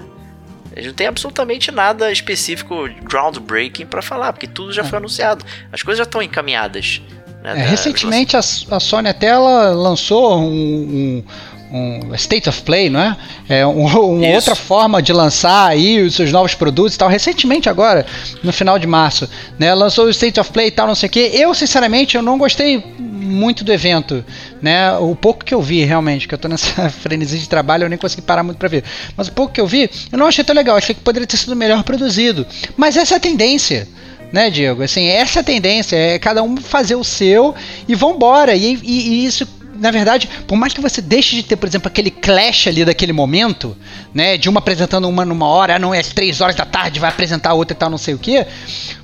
[0.71, 5.43] A gente não tem absolutamente nada específico, groundbreaking para falar, porque tudo já foi anunciado.
[5.71, 7.01] As coisas já estão encaminhadas.
[7.41, 11.23] Né, é, recentemente a, a, Sony até ela lançou um, um
[11.71, 13.17] um State of Play, não é?
[13.49, 13.85] É um,
[14.17, 17.09] uma outra forma de lançar aí os seus novos produtos e tal.
[17.09, 18.05] Recentemente agora,
[18.43, 19.73] no final de março, né?
[19.73, 21.19] Lançou o State of Play e tal, não sei o que.
[21.19, 24.23] Eu, sinceramente, eu não gostei muito do evento,
[24.61, 24.93] né?
[24.97, 27.97] O pouco que eu vi, realmente, que eu tô nessa frenesi de trabalho, eu nem
[27.97, 28.83] consegui parar muito para ver.
[29.15, 30.77] Mas o pouco que eu vi, eu não achei tão legal.
[30.77, 32.45] Achei que poderia ter sido melhor produzido.
[32.75, 33.87] Mas essa é a tendência
[34.31, 34.83] né, Diego?
[34.83, 37.55] Assim, essa é a tendência, é cada um fazer o seu
[37.87, 38.55] e vambora.
[38.55, 39.47] E, e, e isso
[39.79, 43.13] na verdade, por mais que você deixe de ter, por exemplo, aquele clash ali daquele
[43.13, 43.77] momento,
[44.13, 46.99] né, de uma apresentando uma numa hora, ah, não é às três horas da tarde,
[46.99, 48.45] vai apresentar a outra e tal, não sei o que,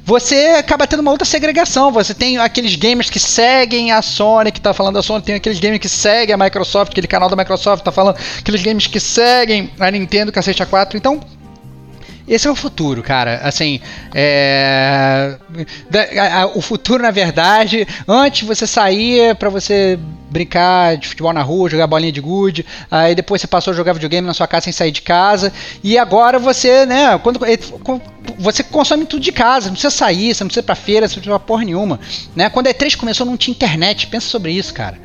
[0.05, 1.91] você acaba tendo uma outra segregação.
[1.91, 5.59] Você tem aqueles gamers que seguem a Sony, que tá falando da Sony, tem aqueles
[5.59, 9.71] gamers que seguem a Microsoft, aquele canal da Microsoft tá falando, aqueles gamers que seguem
[9.79, 10.95] a Nintendo, cacete A4.
[10.95, 11.21] Então,
[12.27, 13.41] esse é o futuro, cara.
[13.43, 13.79] Assim,
[14.13, 15.37] é...
[16.55, 21.85] o futuro, na verdade, antes você saía para você brincar de futebol na rua, jogar
[21.85, 24.91] bolinha de gude, aí depois você passou a jogar videogame na sua casa sem sair
[24.91, 27.39] de casa, e agora você, né, quando
[28.39, 31.17] você consome tudo de casa, não precisa sair, você não precisa ir pra feira, você
[31.17, 31.99] não precisa pra porra nenhuma,
[32.35, 32.49] né?
[32.49, 34.97] Quando a E3 começou não tinha internet, pensa sobre isso, cara.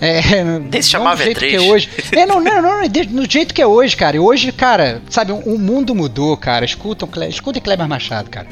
[0.00, 1.50] É, Nem se chamava jeito E3.
[1.50, 1.88] Que é hoje.
[2.12, 4.16] É, não, não, não, no jeito que é hoje, cara.
[4.16, 6.64] E hoje, cara, sabe, o mundo mudou, cara.
[6.64, 8.46] Escutam, escutem Kleber Machado, cara.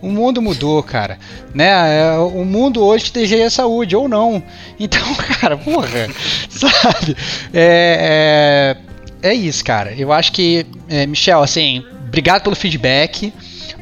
[0.00, 1.18] O mundo mudou, cara.
[1.54, 1.66] Né?
[1.66, 4.42] É, o mundo hoje te deseja saúde, ou não.
[4.78, 5.02] Então,
[5.40, 6.08] cara, porra,
[6.48, 7.16] sabe?
[7.52, 8.76] É,
[9.22, 9.92] é, é, isso, cara.
[9.96, 13.32] Eu acho que, é, Michel, assim, obrigado pelo feedback.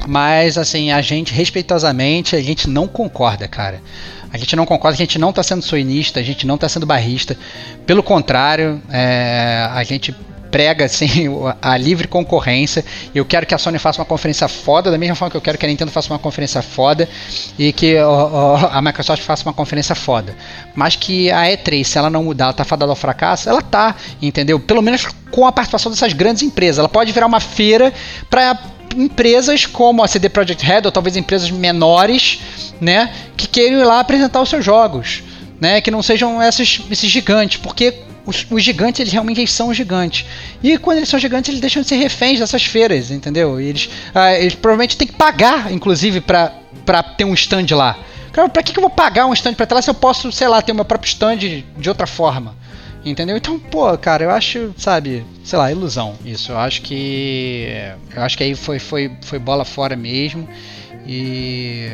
[0.07, 3.81] Mas, assim, a gente, respeitosamente, a gente não concorda, cara.
[4.31, 6.85] A gente não concorda, a gente não está sendo soinista, a gente não está sendo
[6.85, 7.37] barrista.
[7.85, 10.15] Pelo contrário, é, a gente
[10.55, 11.27] prega assim
[11.61, 12.85] a livre concorrência.
[13.13, 15.57] Eu quero que a Sony faça uma conferência foda, da mesma forma que eu quero
[15.57, 17.09] que a Nintendo faça uma conferência foda
[17.59, 20.33] e que a Microsoft faça uma conferência foda.
[20.73, 23.97] Mas que a E3, se ela não mudar, ela tá fadada ao fracasso, ela tá,
[24.21, 24.57] entendeu?
[24.57, 26.79] Pelo menos com a participação dessas grandes empresas.
[26.79, 27.93] Ela pode virar uma feira
[28.29, 28.57] para
[28.95, 32.39] empresas como a CD Projekt Red ou talvez empresas menores,
[32.79, 35.21] né, que queiram ir lá apresentar os seus jogos,
[35.59, 39.73] né, que não sejam esses, esses gigantes, porque os, os, gigantes eles realmente eles são
[39.73, 40.25] gigantes.
[40.63, 43.59] E quando eles são gigantes, eles deixam de ser reféns dessas feiras, entendeu?
[43.59, 47.97] E eles, ah, eles provavelmente têm que pagar, inclusive, para ter um stand lá.
[48.31, 50.31] Cara, pra que, que eu vou pagar um stand pra ter lá se eu posso,
[50.31, 52.55] sei lá, ter o meu próprio stand de outra forma?
[53.05, 53.37] Entendeu?
[53.37, 56.51] Então, pô, cara, eu acho, sabe, sei lá, ilusão isso.
[56.51, 57.67] Eu acho que.
[58.15, 60.49] Eu acho que aí foi, foi, foi bola fora mesmo.
[61.05, 61.87] E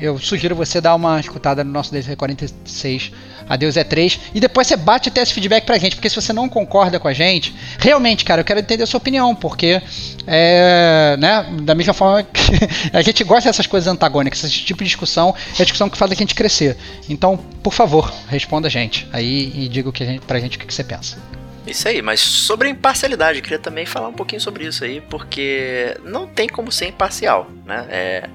[0.00, 3.12] eu sugiro você dar uma escutada no nosso DC46
[3.48, 6.32] Adeus é 3 e depois você bate até esse feedback pra gente, porque se você
[6.32, 9.82] não concorda com a gente, realmente, cara, eu quero entender a sua opinião, porque
[10.24, 12.40] é, né, da mesma forma que
[12.96, 16.12] a gente gosta dessas coisas antagônicas, esse tipo de discussão é a discussão que faz
[16.12, 16.76] a gente crescer.
[17.08, 20.56] Então, por favor, responda a gente aí e diga o que a gente, pra gente
[20.56, 21.39] o que você pensa.
[21.66, 25.96] Isso aí, mas sobre a imparcialidade, queria também falar um pouquinho sobre isso aí, porque
[26.02, 27.86] não tem como ser imparcial, né?
[27.88, 28.30] É,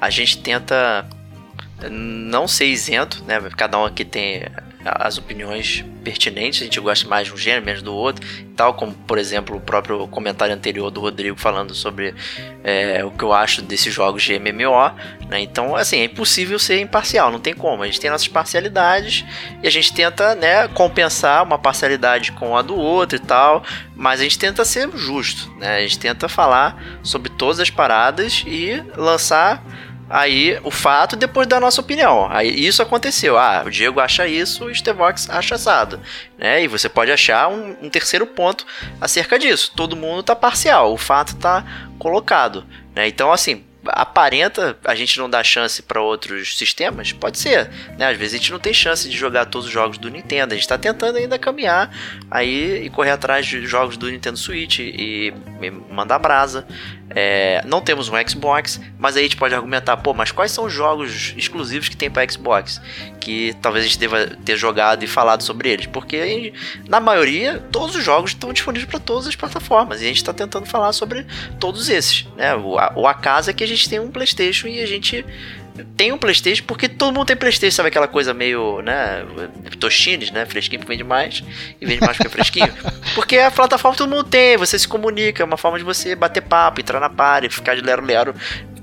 [0.00, 1.06] a gente tenta
[1.90, 3.40] não ser isento, né?
[3.56, 4.44] Cada um aqui tem
[4.84, 8.92] as opiniões pertinentes, a gente gosta mais de um gênero, menos do outro, tal como,
[8.92, 12.14] por exemplo, o próprio comentário anterior do Rodrigo falando sobre
[12.64, 14.94] é, o que eu acho desses jogos de MMO,
[15.28, 15.40] né?
[15.40, 17.82] Então, assim, é impossível ser imparcial, não tem como.
[17.82, 19.24] A gente tem nossas parcialidades
[19.62, 23.62] e a gente tenta, né, compensar uma parcialidade com a do outro e tal,
[23.94, 25.76] mas a gente tenta ser justo, né?
[25.76, 29.62] A gente tenta falar sobre todas as paradas e lançar
[30.10, 32.28] aí o fato depois da nossa opinião.
[32.30, 33.38] Aí isso aconteceu.
[33.38, 36.00] Ah, o Diego acha isso, o Stevox acha assado.
[36.36, 36.64] Né?
[36.64, 38.66] E você pode achar um, um terceiro ponto
[39.00, 39.72] acerca disso.
[39.76, 41.64] Todo mundo tá parcial, o fato tá
[41.98, 42.66] colocado.
[42.94, 43.06] Né?
[43.06, 47.12] Então, assim, aparenta a gente não dar chance para outros sistemas?
[47.12, 48.08] Pode ser, né?
[48.08, 50.56] Às vezes a gente não tem chance de jogar todos os jogos do Nintendo, a
[50.56, 51.90] gente está tentando ainda caminhar
[52.30, 55.32] aí e correr atrás de jogos do Nintendo Switch e
[55.90, 56.66] mandar brasa.
[57.12, 60.66] É, não temos um Xbox, mas aí a gente pode argumentar, pô, mas quais são
[60.66, 62.80] os jogos exclusivos que tem para Xbox?
[63.18, 66.52] Que talvez a gente deva ter jogado e falado sobre eles, porque
[66.88, 70.32] na maioria todos os jogos estão disponíveis para todas as plataformas e a gente está
[70.32, 71.26] tentando falar sobre
[71.58, 72.54] todos esses, né?
[72.54, 75.24] O, o acaso é que a gente tem um PlayStation e a gente
[75.96, 79.24] tem um Playstation porque todo mundo tem Playstation, sabe aquela coisa meio, né,
[79.78, 81.42] tochines, né, fresquinho que vende mais
[81.80, 82.72] e vende mais porque é fresquinho.
[83.14, 86.42] Porque a plataforma todo mundo tem, você se comunica, é uma forma de você bater
[86.42, 88.34] papo, entrar na party, ficar de lero-lero.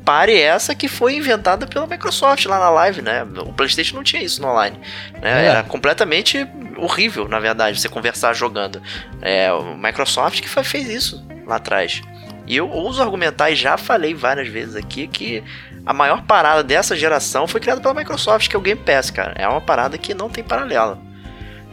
[0.04, 3.26] Pare essa que foi inventada pela Microsoft lá na live, né?
[3.39, 4.78] O PlayStation não tinha isso no online.
[5.21, 5.45] Né?
[5.45, 5.47] É.
[5.47, 6.45] Era completamente
[6.78, 8.82] horrível, na verdade, você conversar jogando.
[9.21, 12.02] É, o Microsoft que fez isso lá atrás.
[12.47, 15.43] E eu ouso argumentar, e já falei várias vezes aqui, que
[15.86, 19.33] a maior parada dessa geração foi criada pela Microsoft, que é o Game Pass, cara.
[19.36, 21.05] É uma parada que não tem paralelo.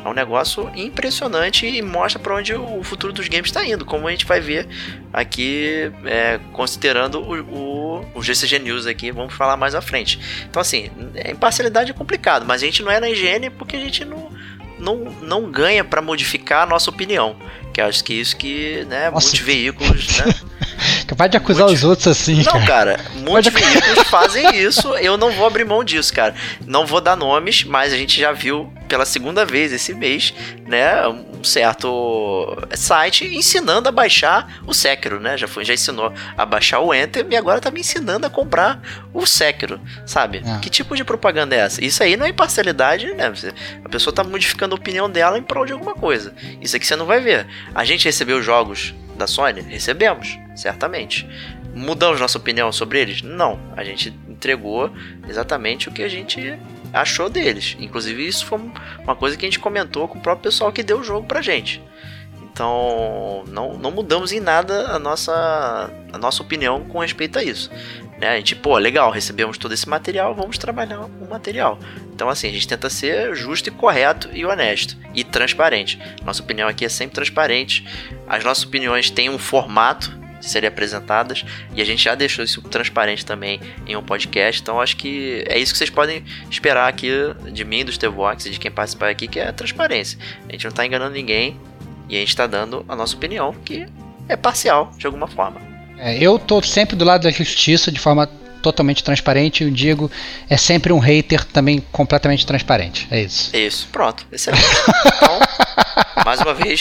[0.05, 4.07] É um negócio impressionante e mostra para onde o futuro dos games está indo, como
[4.07, 4.69] a gente vai ver
[5.11, 10.21] aqui, é, considerando o, o, o, GCG News aqui, vamos falar mais à frente.
[10.45, 10.91] Então, assim,
[11.25, 14.31] a imparcialidade é complicado, mas a gente não é na higiene porque a gente não,
[14.85, 17.37] não, não ganha para modificar a nossa opinião.
[17.73, 19.27] Que acho que isso que, né, Nossa.
[19.27, 20.35] muitos veículos, né?
[21.07, 22.43] Capaz de acusar os outros assim.
[22.43, 24.95] Não, cara, cara muitos veículos fazem isso.
[24.97, 26.35] Eu não vou abrir mão disso, cara.
[26.67, 30.35] Não vou dar nomes, mas a gente já viu pela segunda vez esse mês,
[30.67, 35.37] né, um certo site ensinando a baixar o Sekiro, né?
[35.37, 38.81] Já foi, já ensinou a baixar o Enter e agora tá me ensinando a comprar
[39.13, 40.43] o Sekiro, sabe?
[40.45, 40.59] É.
[40.61, 41.85] Que tipo de propaganda é essa?
[41.85, 43.33] Isso aí não é imparcialidade, né?
[43.85, 46.35] A pessoa tá modificando a opinião dela em prol de alguma coisa.
[46.61, 47.47] Isso aqui você não vai ver.
[47.75, 49.61] A gente recebeu jogos da Sony?
[49.61, 51.29] Recebemos, certamente.
[51.75, 53.23] Mudamos nossa opinião sobre eles?
[53.23, 53.59] Não.
[53.77, 54.91] A gente entregou
[55.29, 56.59] exatamente o que a gente
[56.93, 57.77] achou deles.
[57.81, 58.61] Inclusive, isso foi
[59.03, 61.43] uma coisa que a gente comentou com o próprio pessoal que deu o jogo pra
[61.43, 61.83] gente.
[62.55, 67.69] Então, não, não mudamos em nada a nossa, a nossa opinião com respeito a isso.
[68.17, 68.29] Né?
[68.29, 71.81] A gente, pô, legal, recebemos todo esse material, vamos trabalhar o material.
[72.15, 75.99] Então, assim, a gente tenta ser justo e correto e honesto e transparente.
[76.25, 77.85] Nossa opinião aqui é sempre transparente.
[78.29, 82.63] As nossas opiniões têm um formato de serem apresentadas e a gente já deixou isso
[82.63, 84.63] transparente também em um podcast.
[84.63, 87.11] Então, acho que é isso que vocês podem esperar aqui
[87.51, 90.17] de mim, do Stevox e de quem participar aqui, que é a transparência.
[90.49, 91.61] A gente não está enganando ninguém
[92.09, 93.87] e a gente está dando a nossa opinião, que
[94.29, 95.61] é parcial de alguma forma.
[95.99, 98.29] É, eu tô sempre do lado da justiça de forma
[98.61, 100.11] totalmente transparente e o Diego
[100.49, 103.07] é sempre um hater também completamente transparente.
[103.11, 103.55] É isso.
[103.55, 104.27] Isso, pronto.
[104.33, 104.65] Excelente.
[105.07, 105.39] então,
[106.25, 106.81] mais uma vez,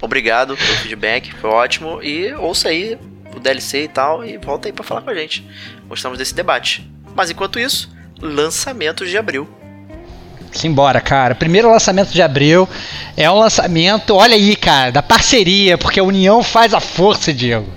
[0.00, 2.00] obrigado pelo feedback, foi ótimo.
[2.02, 2.96] E ouça aí
[3.34, 5.44] o DLC e tal e volta aí para falar com a gente.
[5.88, 6.88] Gostamos desse debate.
[7.16, 9.48] Mas enquanto isso, lançamentos de abril.
[10.54, 11.34] Simbora, cara.
[11.34, 12.68] Primeiro lançamento de abril
[13.16, 17.68] é um lançamento, olha aí, cara, da parceria, porque a união faz a força, Diego.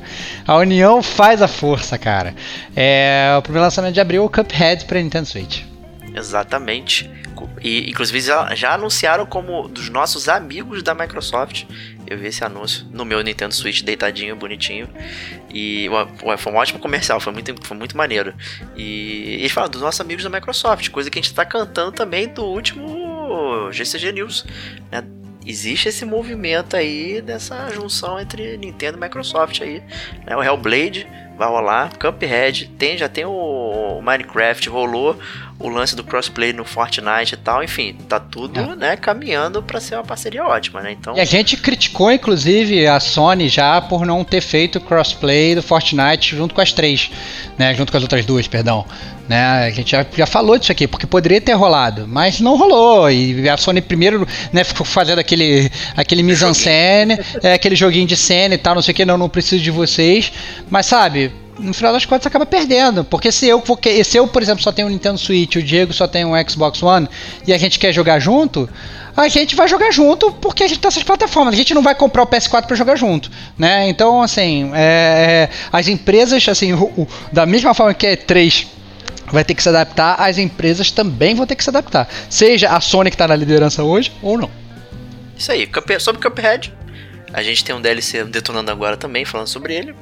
[0.46, 2.34] A união faz a força, cara.
[2.76, 5.63] É, o primeiro lançamento de abril, o Cuphead para Nintendo Switch.
[6.16, 7.10] Exatamente.
[7.62, 11.65] E inclusive já, já, anunciaram como dos nossos amigos da Microsoft.
[12.06, 14.88] Eu vi esse anúncio no meu Nintendo Switch deitadinho, bonitinho.
[15.54, 15.89] E
[16.24, 18.34] ué, foi um ótimo comercial, foi muito, foi muito maneiro.
[18.76, 22.28] E eles falam dos nossos amigos da Microsoft, coisa que a gente está cantando também
[22.28, 24.46] do último GCG News.
[24.91, 25.04] Né?
[25.48, 29.82] Existe esse movimento aí dessa junção entre Nintendo e Microsoft aí.
[30.26, 30.36] Né?
[30.36, 31.08] O Hellblade
[31.38, 35.18] vai rolar, Cuphead, tem, já tem o Minecraft, rolou
[35.60, 38.76] o lance do crossplay no Fortnite e tal, enfim, tá tudo, é.
[38.76, 40.92] né, caminhando para ser uma parceria ótima, né?
[40.92, 41.16] Então...
[41.16, 46.36] E a gente criticou inclusive a Sony já por não ter feito crossplay do Fortnite
[46.36, 47.12] junto com as três,
[47.58, 48.86] né, junto com as outras duas, perdão.
[49.28, 53.12] Né, a gente já, já falou disso aqui, porque poderia ter rolado, mas não rolou.
[53.12, 58.56] E a Sony primeiro né, ficou fazendo aquele, aquele mise-en-scène, é, aquele joguinho de cena
[58.56, 60.32] e tal, não sei o que, não, não preciso de vocês.
[60.70, 63.04] Mas sabe, no final das contas acaba perdendo.
[63.04, 63.62] Porque se eu,
[64.06, 66.82] se eu, por exemplo, só tenho um Nintendo Switch, o Diego só tem um Xbox
[66.82, 67.08] One
[67.45, 68.70] e a gente quer jogar junto,
[69.16, 71.54] a gente vai jogar junto porque a gente tem essas plataformas.
[71.54, 73.89] A gente não vai comprar o PS4 para jogar junto, né?
[73.89, 78.76] Então, assim, é, as empresas, assim, o, o, da mesma forma que é 3
[79.32, 82.08] vai ter que se adaptar, as empresas também vão ter que se adaptar.
[82.30, 84.49] Seja a Sony que está na liderança hoje ou não.
[85.38, 86.74] Isso aí, sobre Cuphead,
[87.34, 89.95] a gente tem um DLC detonando agora também, falando sobre ele.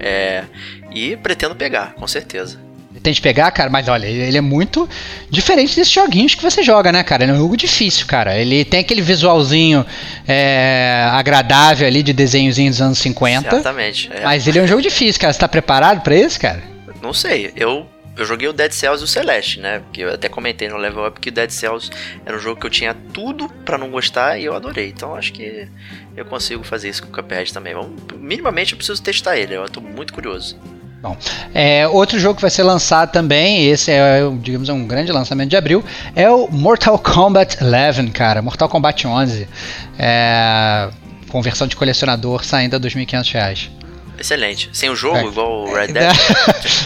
[0.00, 0.44] É,
[0.92, 2.58] e pretendo pegar, com certeza.
[3.02, 4.88] Tente pegar, cara, mas olha, ele é muito
[5.30, 7.22] diferente desses joguinhos que você joga, né, cara?
[7.22, 8.36] Ele é um jogo difícil, cara.
[8.36, 9.86] Ele tem aquele visualzinho
[10.26, 13.54] é, agradável ali de desenhozinho dos anos 50.
[13.54, 14.10] Exatamente.
[14.12, 14.24] É.
[14.24, 15.32] Mas ele é um jogo difícil, cara.
[15.32, 16.62] Você tá preparado para esse, cara?
[17.00, 17.52] Não sei.
[17.54, 17.86] Eu
[18.18, 19.78] eu joguei o Dead Cells e o Celeste, né?
[19.78, 21.88] Porque eu até comentei no Level Up que o Dead Cells
[22.26, 24.88] era um jogo que eu tinha tudo para não gostar e eu adorei.
[24.88, 25.68] Então acho que
[26.16, 27.74] eu consigo fazer isso com o Cuphead também.
[27.74, 30.58] Vamos, minimamente eu preciso testar ele, eu tô muito curioso.
[31.00, 31.16] Bom,
[31.54, 35.56] é, outro jogo que vai ser lançado também, esse é, digamos, um grande lançamento de
[35.56, 35.84] abril,
[36.16, 38.42] é o Mortal Kombat 11, cara.
[38.42, 39.48] Mortal Kombat 11.
[39.96, 40.90] É,
[41.28, 43.77] com versão de colecionador saindo a R$ 2.500.
[44.18, 44.68] Excelente.
[44.72, 45.24] Sem o jogo, é.
[45.24, 46.16] igual o Red Dead?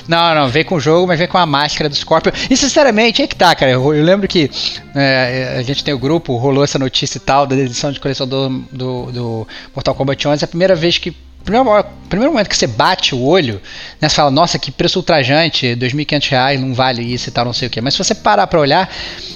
[0.06, 2.32] não, não, vem com o jogo, mas vem com a máscara do Scorpion.
[2.50, 3.72] E sinceramente, é que tá, cara.
[3.72, 4.50] Eu, eu lembro que
[4.94, 8.26] é, a gente tem o grupo, rolou essa notícia e tal, da edição de coleção
[8.26, 10.42] do, do, do Mortal Kombat 11.
[10.42, 13.60] É a primeira vez que primeiro, primeiro momento que você bate o olho,
[14.00, 17.52] né, você fala, nossa, que preço ultrajante, R$ 2.500 não vale isso e tal, não
[17.52, 17.80] sei o que.
[17.80, 18.88] Mas se você parar para olhar,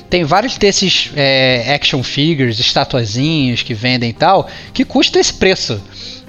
[0.08, 5.82] tem vários desses é, action figures, estatuazinhos que vendem e tal, que custam esse preço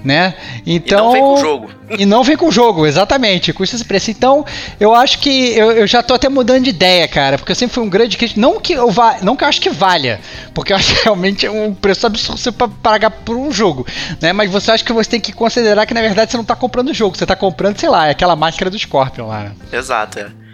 [0.03, 0.35] né?
[0.65, 1.69] Então, e não vem com o jogo.
[1.89, 3.53] E não vem com o jogo, exatamente.
[3.53, 4.11] Custa esse preço.
[4.11, 4.45] Então,
[4.79, 7.75] eu acho que eu, eu já tô até mudando de ideia, cara, porque eu sempre
[7.75, 8.39] fui um grande crítico.
[8.39, 10.19] Não que eu, va não que eu acho que valha,
[10.53, 13.85] porque eu acho que realmente é um preço absurdo você pagar por um jogo,
[14.21, 14.33] né?
[14.33, 16.89] Mas você acha que você tem que considerar que na verdade você não tá comprando
[16.89, 19.43] o jogo, você tá comprando, sei lá, aquela máscara do Scorpion lá.
[19.43, 19.51] Né?
[19.71, 20.46] Exato, é.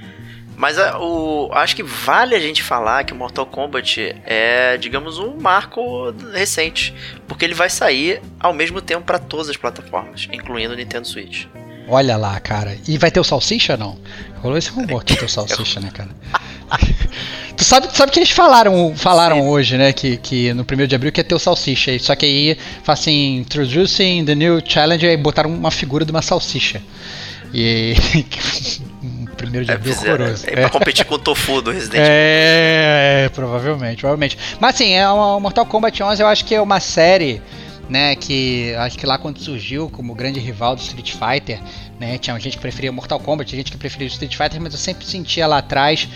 [0.64, 5.36] Mas a, o, acho que vale a gente falar que Mortal Kombat é, digamos, um
[5.38, 6.94] marco recente.
[7.28, 11.48] Porque ele vai sair ao mesmo tempo para todas as plataformas, incluindo o Nintendo Switch.
[11.86, 12.78] Olha lá, cara.
[12.88, 14.00] E vai ter o Salsicha não?
[14.42, 16.12] Rolou esse rumor que tem o Salsicha, né, cara?
[17.58, 19.92] tu sabe, tu sabe que eles falaram, falaram hoje, né?
[19.92, 21.92] Que, que no primeiro de abril que ia ter o Salsicha.
[22.00, 22.58] Só que aí,
[22.88, 26.82] assim, introducing the new challenge, aí botaram uma figura de uma salsicha.
[27.54, 27.96] E
[29.44, 30.48] primeiro de é, abril horroroso.
[30.48, 32.08] É, é, pra competir com o Tofu do Resident Evil.
[32.10, 34.38] É, é, provavelmente, provavelmente.
[34.60, 37.42] Mas assim, é uma, Mortal Kombat 11 eu acho que é uma série
[37.90, 41.60] né, que acho que lá quando surgiu como grande rival do Street Fighter,
[42.00, 44.74] né, tinha gente que preferia Mortal Kombat, tinha gente que preferia o Street Fighter, mas
[44.74, 46.08] eu sempre sentia lá atrás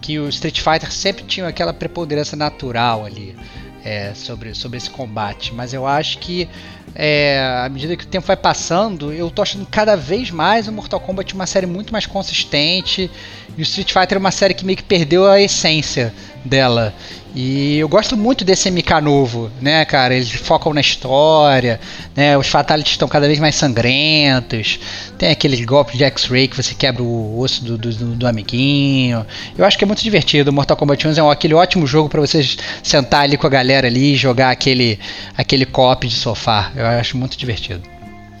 [0.00, 3.36] que o Street Fighter sempre tinha aquela preponderância natural ali
[3.84, 6.48] é, sobre, sobre esse combate, mas eu acho que
[6.94, 10.72] é, à medida que o tempo vai passando, eu tô achando cada vez mais o
[10.72, 13.10] Mortal Kombat uma série muito mais consistente
[13.56, 16.12] e o Street Fighter é uma série que meio que perdeu a essência
[16.44, 16.94] dela.
[17.34, 20.14] E eu gosto muito desse MK novo, né, cara?
[20.14, 21.80] Eles focam na história,
[22.14, 22.36] né?
[22.36, 24.78] Os fatalities estão cada vez mais sangrentos.
[25.16, 29.24] Tem aquele golpe de X-Ray que você quebra o osso do, do, do, amiguinho.
[29.56, 30.52] Eu acho que é muito divertido.
[30.52, 33.86] Mortal Kombat 11 é um, aquele ótimo jogo para vocês sentar ali com a galera
[33.86, 34.98] ali e jogar aquele,
[35.36, 36.70] aquele cop de sofá.
[36.76, 37.82] Eu acho muito divertido.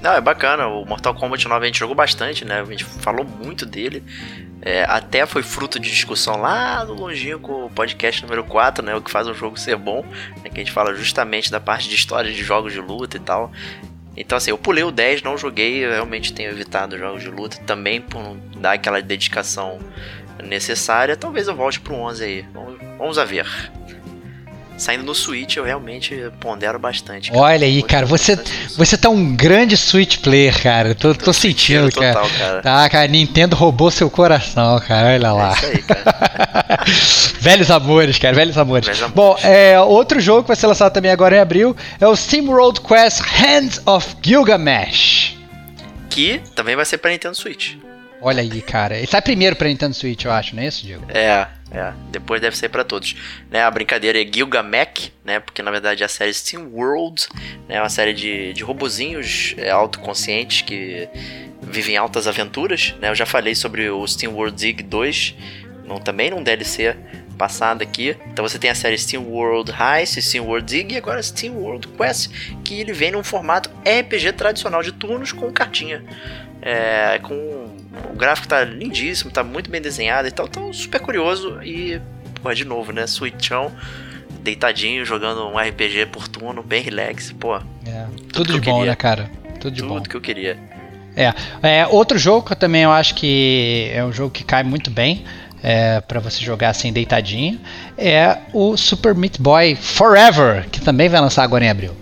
[0.02, 0.66] Não, é bacana.
[0.66, 2.60] O Mortal Kombat 9 a gente jogou bastante, né?
[2.60, 4.02] A gente falou muito dele.
[4.60, 8.94] É, até foi fruto de discussão lá no longínquo podcast número 4, né?
[8.96, 10.04] O que faz um jogo ser bom,
[10.42, 13.20] né, que a gente fala justamente da parte de história de jogos de luta e
[13.20, 13.52] tal.
[14.16, 18.00] Então, assim, eu pulei o 10, não joguei, realmente tenho evitado jogos de luta também
[18.00, 19.78] por não dar aquela dedicação
[20.44, 21.16] necessária.
[21.16, 22.44] Talvez eu volte pro 11 aí.
[22.52, 23.46] Vamos, vamos a ver
[24.82, 27.30] saindo no Switch, eu realmente pondero bastante.
[27.30, 27.40] Cara.
[27.40, 28.36] Olha aí, cara, você,
[28.76, 30.94] você tá um grande Switch player, cara.
[30.94, 32.14] Tô, tô sentindo, cara.
[32.14, 32.62] Total, cara.
[32.62, 35.14] Tá, cara, Nintendo roubou seu coração, cara.
[35.14, 35.50] Olha lá.
[35.50, 36.84] É isso aí, cara.
[37.40, 38.86] velhos amores, cara, velhos amores.
[38.86, 39.14] Velhos amores.
[39.14, 42.46] Bom, é, outro jogo que vai ser lançado também agora em abril é o Steam
[42.46, 45.36] World Quest Hands of Gilgamesh.
[46.10, 47.76] Que também vai ser para Nintendo Switch.
[48.24, 48.96] Olha aí, cara.
[48.96, 51.04] Ele sai primeiro pra Nintendo Switch, eu acho, não é isso, Diego?
[51.08, 51.92] É, é.
[52.12, 53.16] Depois deve ser para todos.
[53.50, 55.40] Né, a brincadeira é Gilgamesh, né?
[55.40, 57.26] Porque na verdade é a série Steam World,
[57.68, 57.80] né?
[57.80, 61.08] Uma série de, de robozinhos é, autoconscientes que
[61.60, 63.10] vivem altas aventuras, né?
[63.10, 65.34] Eu já falei sobre o Steam World Zig 2,
[65.84, 66.96] no, também num DLC
[67.36, 68.16] passado aqui.
[68.32, 71.88] Então você tem a série Steam World Heist, Steam World Dig e agora Steam World
[71.88, 72.30] Quest,
[72.62, 76.04] que ele vem num formato RPG tradicional de turnos com cartinha.
[76.62, 81.60] É, com o gráfico tá lindíssimo, tá muito bem desenhado e tal, tô super curioso
[81.62, 82.00] e,
[82.40, 83.72] pô, de novo, né, Switchão,
[84.40, 87.56] deitadinho, jogando um RPG por turno, bem relax, pô.
[87.56, 87.60] É,
[88.32, 88.90] tudo, tudo de bom, queria.
[88.90, 89.30] né, cara?
[89.58, 89.94] Tudo de tudo bom.
[89.96, 90.56] Tudo que eu queria.
[91.16, 94.62] É, é, outro jogo que eu também eu acho que é um jogo que cai
[94.62, 95.24] muito bem
[95.62, 97.60] é, para você jogar assim deitadinho,
[97.96, 102.01] é o Super Meat Boy Forever, que também vai lançar agora em abril.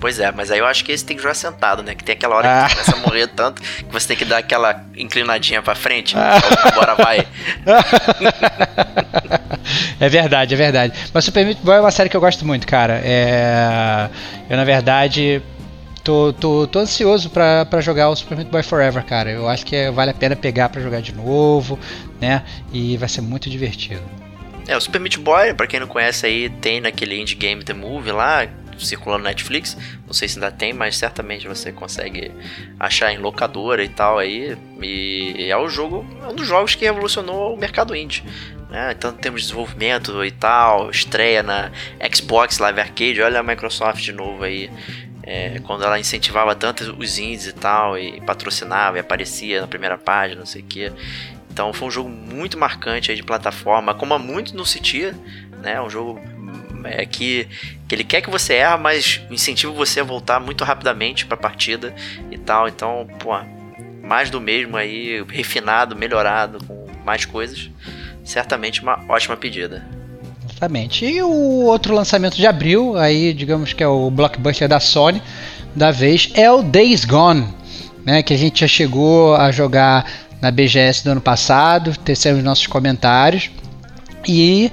[0.00, 1.94] Pois é, mas aí eu acho que esse tem que jogar sentado, né?
[1.94, 2.66] Que tem aquela hora ah.
[2.66, 6.16] que começa a morrer tanto que você tem que dar aquela inclinadinha pra frente.
[6.16, 6.38] Ah.
[6.64, 7.28] Agora vai.
[10.00, 10.94] é verdade, é verdade.
[11.12, 12.98] Mas Super Meat Boy é uma série que eu gosto muito, cara.
[13.04, 14.08] É...
[14.48, 15.42] Eu, na verdade,
[16.02, 19.30] tô, tô, tô ansioso pra, pra jogar o Super Meat Boy Forever, cara.
[19.30, 21.78] Eu acho que é, vale a pena pegar pra jogar de novo,
[22.18, 22.42] né?
[22.72, 24.00] E vai ser muito divertido.
[24.66, 27.74] É, o Super Meat Boy, pra quem não conhece aí, tem naquele Indie Game The
[27.74, 28.48] Movie lá,
[28.84, 29.76] circulando na Netflix.
[30.06, 32.30] Não sei se ainda tem, mas certamente você consegue
[32.78, 34.56] achar em locadora e tal aí.
[34.80, 38.22] E é o jogo, um dos jogos que revolucionou o mercado indie.
[38.70, 38.92] Né?
[38.96, 41.70] Então temos desenvolvimento e tal, estreia na
[42.14, 43.20] Xbox Live Arcade.
[43.20, 44.70] Olha a Microsoft de novo aí.
[45.22, 49.98] É, quando ela incentivava tanto os indies e tal, e patrocinava e aparecia na primeira
[49.98, 50.92] página, não sei o que.
[51.52, 55.14] Então foi um jogo muito marcante aí de plataforma, como há muito não se tinha,
[55.60, 55.80] né?
[55.80, 56.20] Um jogo
[56.84, 57.46] é que,
[57.88, 61.40] que ele quer que você erra, mas incentiva você a voltar muito rapidamente para a
[61.40, 61.94] partida
[62.30, 62.68] e tal.
[62.68, 63.30] Então, pô,
[64.02, 67.70] mais do mesmo aí, refinado, melhorado, com mais coisas.
[68.24, 69.86] Certamente uma ótima pedida.
[70.48, 71.06] Exatamente.
[71.06, 71.30] E o
[71.64, 75.22] outro lançamento de abril, aí digamos que é o blockbuster da Sony
[75.74, 77.46] da vez, é o Days Gone,
[78.04, 80.04] né, que a gente já chegou a jogar
[80.40, 83.50] na BGS do ano passado, tecemos nossos comentários.
[84.26, 84.70] E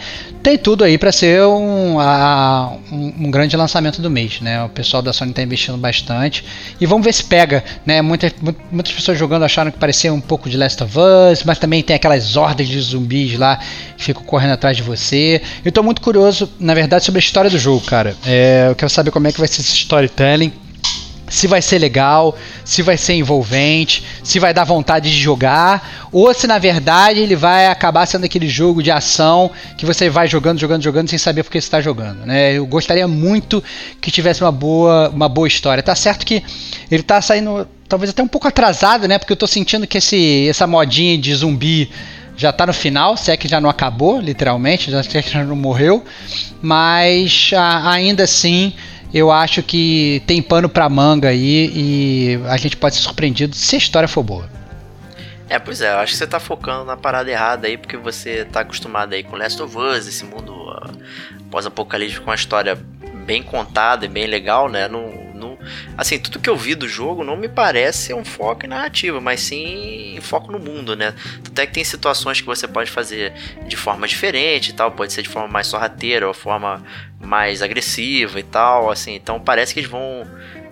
[0.47, 4.63] tem tudo aí para ser um, a, um, um, grande lançamento do mês, né?
[4.63, 6.41] O pessoal da Sony está investindo bastante
[6.79, 8.01] e vamos ver se pega, né?
[8.01, 8.33] Muitas,
[8.71, 11.97] muitas pessoas jogando acharam que parecia um pouco de Last of Us, mas também tem
[11.97, 13.59] aquelas hordas de zumbis lá
[13.97, 15.41] que ficam correndo atrás de você.
[15.65, 18.15] Eu estou muito curioso, na verdade, sobre a história do jogo, cara.
[18.25, 20.53] É, eu quero saber como é que vai ser esse storytelling
[21.29, 26.33] se vai ser legal, se vai ser envolvente, se vai dar vontade de jogar, ou
[26.33, 30.59] se na verdade ele vai acabar sendo aquele jogo de ação que você vai jogando,
[30.59, 32.25] jogando, jogando sem saber por que está jogando.
[32.25, 32.53] Né?
[32.53, 33.63] Eu gostaria muito
[33.99, 35.83] que tivesse uma boa, uma boa história.
[35.83, 36.43] Tá certo que
[36.89, 39.17] ele está saindo talvez até um pouco atrasado, né?
[39.17, 41.89] Porque eu estou sentindo que esse, essa modinha de zumbi
[42.35, 45.43] já está no final, se é que já não acabou, literalmente, já, é que já
[45.43, 46.05] não morreu,
[46.61, 48.73] mas a, ainda assim
[49.13, 53.75] eu acho que tem pano pra manga aí e a gente pode ser surpreendido se
[53.75, 54.49] a história for boa.
[55.49, 58.43] É, pois é, eu acho que você tá focando na parada errada aí, porque você
[58.45, 60.91] tá acostumado aí com Last of Us, esse mundo uh,
[61.49, 62.77] pós-apocalíptico com uma história
[63.25, 64.89] bem contada e bem legal, né?
[64.89, 65.27] Não,
[65.97, 69.41] assim, tudo que eu vi do jogo não me parece um foco em narrativa, mas
[69.41, 71.13] sim foco no mundo, né?
[71.45, 73.33] Até que tem situações que você pode fazer
[73.67, 76.83] de forma diferente e tal, pode ser de forma mais sorrateira ou forma
[77.19, 79.15] mais agressiva e tal, assim.
[79.15, 80.25] Então parece que eles vão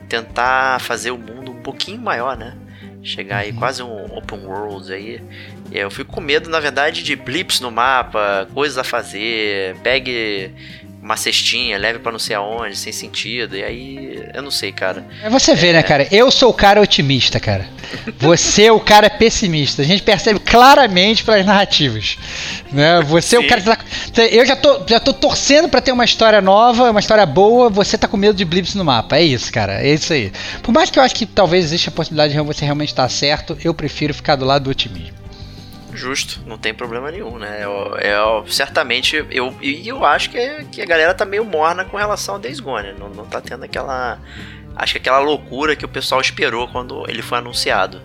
[0.07, 2.55] tentar fazer o mundo um pouquinho maior, né?
[3.03, 3.57] Chegar aí uhum.
[3.57, 5.21] quase um open world aí.
[5.71, 10.51] Eu fico com medo, na verdade, de blips no mapa, coisas a fazer, pegue
[11.06, 13.56] uma cestinha, leve para não sei aonde, sem sentido.
[13.56, 15.06] E aí, eu não sei, cara.
[15.22, 15.74] É você vê, né, é...
[15.74, 16.08] né, cara?
[16.12, 17.68] Eu sou o cara otimista, cara.
[18.18, 19.84] Você é o cara pessimista.
[19.84, 22.18] A gente percebe claramente pelas narrativas.
[22.72, 23.01] Né?
[23.03, 23.43] Você Sim.
[23.43, 24.24] é o cara que tá...
[24.24, 27.70] Eu já tô, já tô torcendo para ter uma história nova, uma história boa.
[27.70, 29.18] Você tá com medo de blips no mapa.
[29.18, 29.86] É isso, cara.
[29.86, 30.32] É isso aí.
[30.64, 33.56] Por mais que eu acho que talvez exista a possibilidade de você realmente estar certo,
[33.64, 35.24] eu prefiro ficar do lado do otimismo.
[35.95, 37.63] Justo, não tem problema nenhum, né?
[37.63, 41.97] Eu, eu certamente, eu, e eu acho que, que a galera tá meio morna com
[41.97, 44.19] relação ao Days Gone, não, não tá tendo aquela.
[44.75, 48.01] Acho que aquela loucura que o pessoal esperou quando ele foi anunciado.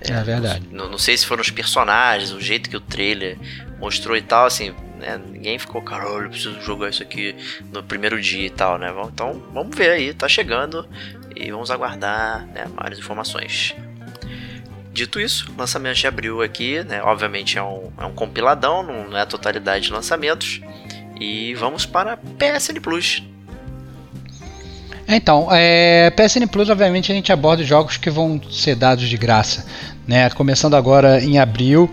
[0.00, 0.66] É, é verdade.
[0.70, 3.36] Não, não, sei se foram os personagens, o jeito que o trailer
[3.78, 5.20] mostrou e tal, assim, né?
[5.30, 7.36] Ninguém ficou, caralho, eu preciso jogar isso aqui
[7.72, 8.92] no primeiro dia e tal, né?
[9.12, 10.88] Então vamos ver aí, tá chegando
[11.34, 13.74] e vamos aguardar né, maiores informações.
[14.96, 17.02] Dito isso, lançamento de abril aqui, né?
[17.02, 20.62] Obviamente é um, é um compiladão, não é a totalidade de lançamentos.
[21.20, 23.22] E vamos para PSN Plus.
[25.06, 29.66] Então, é, PSN Plus, obviamente, a gente aborda jogos que vão ser dados de graça.
[30.08, 30.30] Né?
[30.30, 31.90] Começando agora em abril,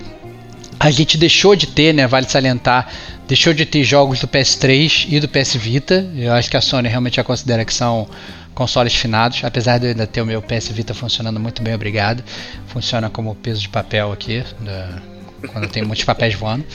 [0.79, 2.87] a gente deixou de ter, né, vale salientar,
[3.27, 6.09] deixou de ter jogos do PS3 e do PS Vita.
[6.15, 8.07] Eu acho que a Sony realmente já considera que são
[8.53, 12.23] consoles finados, apesar de eu ainda ter o meu PS Vita funcionando muito bem, obrigado.
[12.67, 15.01] Funciona como peso de papel aqui, da,
[15.47, 16.65] quando tem muitos papéis voando.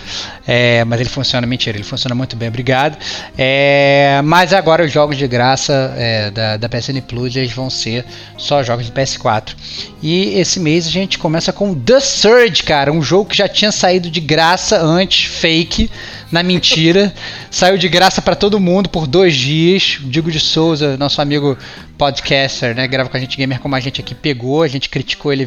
[0.46, 2.98] É, mas ele funciona, mentira, ele funciona muito bem, obrigado.
[3.36, 8.04] É, mas agora os jogos de graça é, da, da PSN Plus eles vão ser
[8.36, 9.54] só jogos de PS4.
[10.02, 13.72] E esse mês a gente começa com The Surge, cara, um jogo que já tinha
[13.72, 15.90] saído de graça antes, fake,
[16.30, 17.12] na mentira.
[17.50, 19.98] Saiu de graça para todo mundo por dois dias.
[20.02, 21.56] O Digo de Souza, nosso amigo
[21.96, 22.86] podcaster, né?
[22.86, 25.46] Grava com a gente gamer como a gente aqui pegou, a gente criticou ele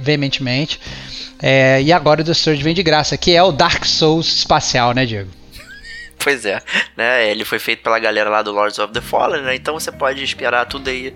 [0.00, 0.80] veementemente.
[1.40, 4.92] É, e agora o The Surge vem de graça, que é o Dark Souls espacial,
[4.92, 5.30] né, Diego?
[6.18, 6.60] Pois é,
[6.96, 7.30] né?
[7.30, 9.54] Ele foi feito pela galera lá do Lords of the Fallen, né?
[9.54, 11.14] Então você pode esperar tudo aí,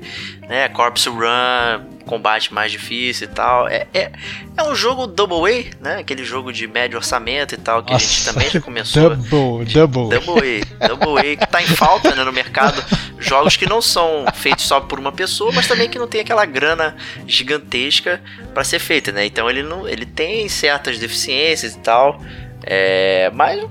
[0.49, 0.69] né?
[0.69, 3.69] Corpse Run, combate mais difícil e tal.
[3.69, 4.13] É, é,
[4.57, 5.97] é um jogo Double A, né?
[6.01, 8.05] Aquele jogo de médio orçamento e tal, que Nossa.
[8.05, 9.17] a gente também já começou.
[9.17, 10.21] double, double.
[10.21, 12.83] Double A, Double A, que tá em falta né, no mercado.
[13.19, 16.45] Jogos que não são feitos só por uma pessoa, mas também que não tem aquela
[16.45, 16.97] grana
[17.27, 18.21] gigantesca
[18.55, 19.27] para ser feita, né?
[19.27, 22.21] Então ele, não, ele tem certas deficiências e tal.
[22.65, 23.67] É, mas é,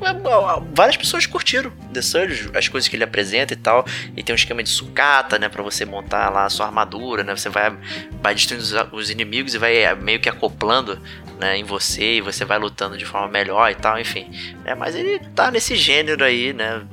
[0.73, 3.85] várias pessoas curtiram The Surge, as coisas que ele apresenta e tal.
[4.15, 5.49] E tem um esquema de sucata, né?
[5.49, 7.35] Pra você montar lá a sua armadura, né?
[7.35, 7.75] Você vai,
[8.21, 10.99] vai destruindo os, os inimigos e vai é, meio que acoplando
[11.39, 12.17] né, em você.
[12.17, 14.29] E você vai lutando de forma melhor e tal, enfim.
[14.65, 16.83] É, mas ele tá nesse gênero aí, né?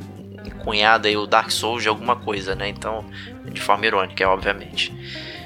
[0.64, 2.68] Cunhado aí o Dark Souls de alguma coisa, né?
[2.68, 3.04] Então,
[3.44, 4.92] de forma irônica, obviamente.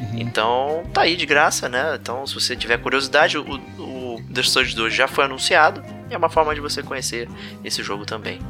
[0.00, 0.18] Uhum.
[0.18, 1.98] Então, tá aí de graça, né?
[2.00, 3.44] Então, se você tiver curiosidade, o,
[3.78, 5.82] o The Surge 2 já foi anunciado
[6.12, 7.28] é uma forma de você conhecer
[7.64, 8.40] esse jogo também.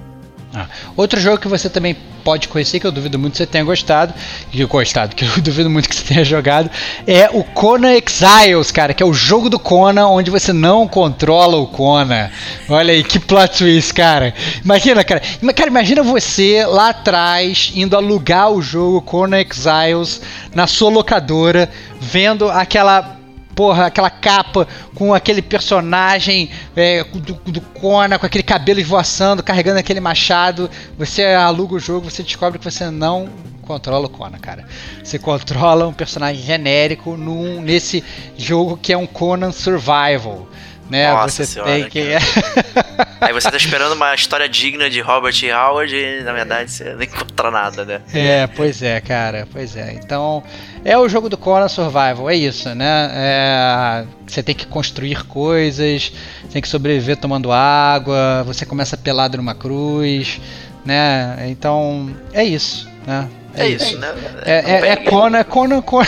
[0.55, 0.67] Ah,
[0.99, 4.13] outro jogo que você também pode conhecer, que eu duvido muito que você tenha gostado,
[4.51, 6.71] que gostado, que eu duvido muito que você tenha jogado,
[7.07, 11.57] é o Conan Exiles, cara, que é o jogo do Conan onde você não controla
[11.57, 12.29] o Conan.
[12.69, 14.35] Olha aí que plot twist, cara.
[14.63, 15.23] Imagina, cara,
[15.55, 20.21] cara, imagina você lá atrás indo alugar o jogo Conan Exiles
[20.55, 23.22] na sua locadora, vendo aquela
[23.55, 29.79] porra, aquela capa com aquele personagem é, do, do Conan, com aquele cabelo esvoaçando, carregando
[29.79, 30.71] aquele machado.
[30.99, 33.29] Você aluga o jogo, você descobre que você não
[33.63, 34.67] controla o Conan, cara.
[35.03, 38.03] Você controla um personagem genérico num, nesse
[38.37, 40.49] jogo que é um Conan Survival.
[40.91, 41.11] Né?
[41.13, 42.01] Nossa você senhora, tem que.
[43.21, 47.03] Aí você tá esperando uma história digna de Robert Howard e na verdade você não
[47.03, 48.01] encontra nada, né?
[48.13, 49.93] É, pois é, cara, pois é.
[49.95, 50.43] Então,
[50.85, 53.11] é o jogo do Conan Survival, é isso, né?
[53.15, 56.13] É, você tem que construir coisas,
[56.53, 60.41] tem que sobreviver tomando água, você começa pelado numa cruz,
[60.85, 61.47] né?
[61.49, 63.29] Então, é isso, né?
[63.55, 64.15] É, é isso, né?
[64.45, 66.07] É, é, é Conan, Conan, Conan,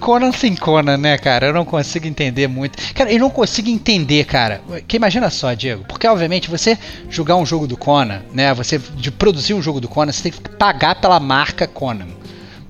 [0.00, 1.46] Conan sem Conan, né, cara?
[1.46, 2.78] Eu não consigo entender muito.
[2.94, 4.60] Cara, eu não consigo entender, cara.
[4.86, 6.78] Que imagina só, Diego, porque obviamente você
[7.10, 8.52] jogar um jogo do Conan, né?
[8.54, 12.08] Você de produzir um jogo do Conan, você tem que pagar pela marca Conan,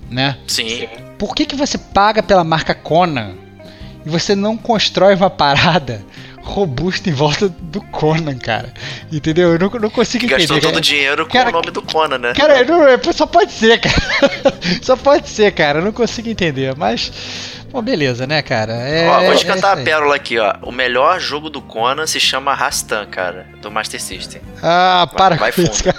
[0.09, 0.37] né?
[0.47, 0.87] Sim.
[1.17, 3.33] Por que que você paga pela marca Conan
[4.05, 6.03] e você não constrói uma parada
[6.47, 8.73] robusto em volta do Conan, cara.
[9.11, 9.53] Entendeu?
[9.53, 10.47] Eu não, não consigo entender.
[10.47, 12.33] Gastou todo o dinheiro com cara, o nome do Conan, né?
[12.33, 13.95] Cara, não, é, só pode ser, cara.
[14.81, 15.79] só pode ser, cara.
[15.79, 16.75] Eu não consigo entender.
[16.75, 17.55] Mas.
[17.69, 18.73] Bom, beleza, né, cara?
[18.73, 20.55] É, ó, vou te cantar é a pérola aqui, ó.
[20.63, 24.41] O melhor jogo do Conan se chama Rastan, cara, do Master System.
[24.63, 25.93] Ah, para vai, vai fundo.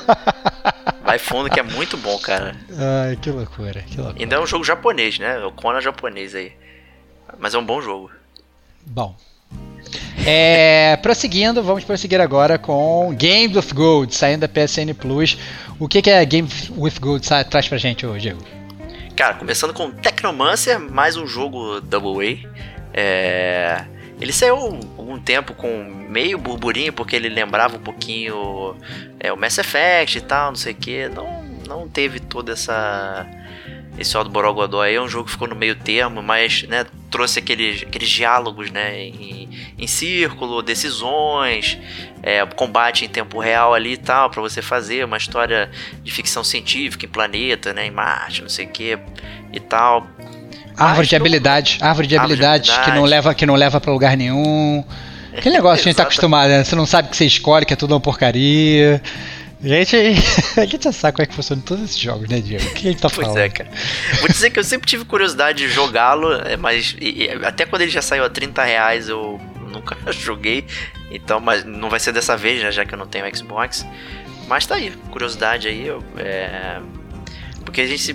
[1.04, 2.56] vai fundo que é muito bom, cara.
[3.06, 4.18] Ai, que loucura, que loucura.
[4.18, 5.38] Ainda é um jogo japonês, né?
[5.44, 6.52] O Conan japonês aí.
[7.38, 8.10] Mas é um bom jogo.
[8.86, 9.14] Bom,
[10.26, 15.38] é, prosseguindo, vamos prosseguir agora com Game with Gold, saindo da PSN Plus.
[15.78, 18.58] O que, que é Game with Gold traz pra gente hoje, Diego?
[19.16, 22.48] Cara, começando com Technomancer, mais um jogo Double A.
[22.94, 23.84] É,
[24.20, 24.56] ele saiu
[24.96, 28.76] algum tempo com meio burburinho, porque ele lembrava um pouquinho
[29.20, 31.08] é, o Mass Effect e tal, não sei o que.
[31.08, 33.26] Não, não teve toda essa
[33.98, 37.40] esse Odd Borogodó aí é um jogo que ficou no meio termo, mas né, trouxe
[37.40, 41.78] aqueles, aqueles diálogos né, em, em círculo, decisões,
[42.22, 45.70] é, combate em tempo real ali e tal, para você fazer uma história
[46.02, 48.98] de ficção científica em planeta, né, em Marte, não sei o que
[49.52, 50.06] e tal.
[50.76, 54.84] Árvore de habilidade, árvore de habilidades que não leva que não leva para lugar nenhum.
[55.36, 56.62] Aquele negócio que a gente tá acostumado, né?
[56.62, 59.02] Você não sabe o que você escolhe, que é tudo uma porcaria.
[59.60, 59.96] Gente,
[60.56, 62.64] a gente já sabe como é que funciona todos esses jogos, né, Diego?
[62.64, 63.32] O que a gente tá falando?
[63.32, 63.70] Pois é, cara.
[64.20, 67.90] Vou dizer que eu sempre tive curiosidade de jogá-lo, é, mas e, até quando ele
[67.90, 69.40] já saiu a 30 reais eu
[69.70, 70.64] nunca joguei.
[71.10, 73.84] Então, mas não vai ser dessa vez, né, já que eu não tenho Xbox.
[74.46, 75.86] Mas tá aí, curiosidade aí.
[75.86, 76.80] Eu, é...
[77.64, 78.14] Porque a gente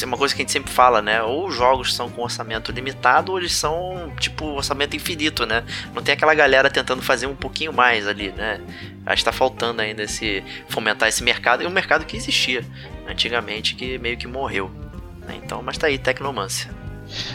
[0.00, 1.22] é uma coisa que a gente sempre fala, né?
[1.22, 5.64] Ou os jogos são com orçamento limitado, ou eles são, tipo, orçamento infinito, né?
[5.92, 8.60] Não tem aquela galera tentando fazer um pouquinho mais ali, né?
[9.04, 12.64] Acho que tá faltando ainda esse fomentar esse mercado, e um mercado que existia
[13.08, 14.70] antigamente, que meio que morreu.
[15.26, 15.40] Né?
[15.42, 16.70] Então, mas tá aí, Tecnomancia.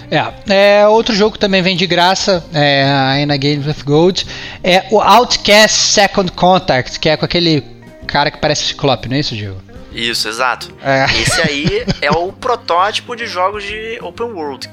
[0.09, 4.25] É, é, outro jogo que também vem de graça é, aí na Games with Gold
[4.63, 7.63] é o Outcast Second Contact, que é com aquele
[8.07, 9.61] cara que parece Ciclope, não é isso, Diego?
[9.97, 10.71] Isso, exato.
[10.81, 11.05] É.
[11.19, 14.69] Esse aí é o protótipo de jogos de open world.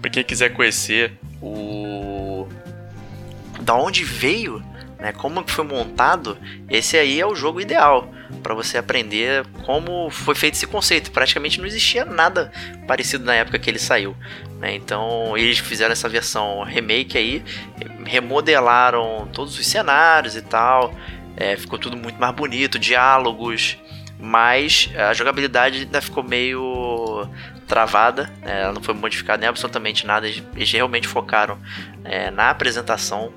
[0.00, 2.46] Pra quem quiser conhecer o.
[3.60, 4.62] Da onde veio
[4.98, 6.36] né, como foi montado,
[6.68, 8.12] esse aí é o jogo ideal
[8.42, 11.10] para você aprender como foi feito esse conceito.
[11.10, 12.52] Praticamente não existia nada
[12.86, 14.16] parecido na época que ele saiu.
[14.58, 14.74] Né?
[14.74, 17.42] Então eles fizeram essa versão remake aí,
[18.04, 20.92] remodelaram todos os cenários e tal,
[21.36, 23.78] é, ficou tudo muito mais bonito, diálogos,
[24.18, 27.28] mas a jogabilidade ainda ficou meio
[27.66, 28.62] travada, né?
[28.62, 31.58] ela não foi modificada nem absolutamente nada, eles realmente focaram
[32.02, 33.32] é, na apresentação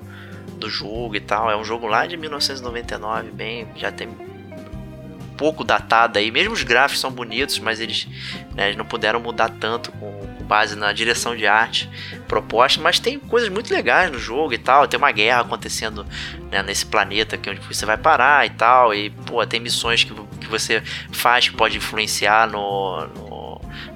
[0.56, 1.50] do jogo e tal.
[1.50, 6.30] É um jogo lá de 1999, bem, já tem um pouco datado aí.
[6.30, 8.08] Mesmo os gráficos são bonitos, mas eles,
[8.54, 10.12] né, eles não puderam mudar tanto com,
[10.52, 11.88] base na direção de arte
[12.28, 12.78] proposta.
[12.78, 14.86] Mas tem coisas muito legais no jogo e tal.
[14.86, 16.04] Tem uma guerra acontecendo
[16.50, 18.94] né, nesse planeta que é onde você vai parar e tal.
[18.94, 23.42] E pô, tem missões que, que você faz que pode influenciar no, no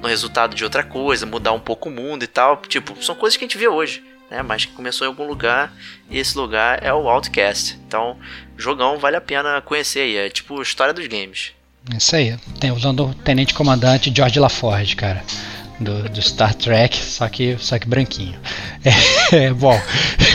[0.00, 2.56] no resultado de outra coisa, mudar um pouco o mundo e tal.
[2.58, 4.42] Tipo, são coisas que a gente vê hoje, né?
[4.42, 5.72] Mas que começou em algum lugar
[6.10, 7.78] e esse lugar é o Outcast.
[7.86, 8.16] Então,
[8.56, 10.16] jogão vale a pena conhecer aí.
[10.16, 11.52] É tipo história dos games.
[11.96, 12.36] Isso aí.
[12.60, 15.22] Tem usando o Tenente Comandante George LaForge, cara.
[15.78, 18.38] Do, do, Star Trek, só que, só que branquinho.
[18.82, 19.78] É, é bom.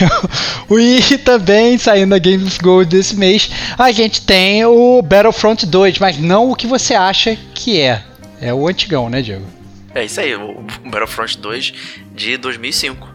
[0.70, 6.18] e também saindo da Games Gold desse mês, a gente tem o Battlefront 2, mas
[6.20, 8.04] não o que você acha que é.
[8.39, 9.46] É o antigão, né, Diego?
[9.94, 11.74] É isso aí, o Battlefront 2
[12.14, 13.10] de 2005.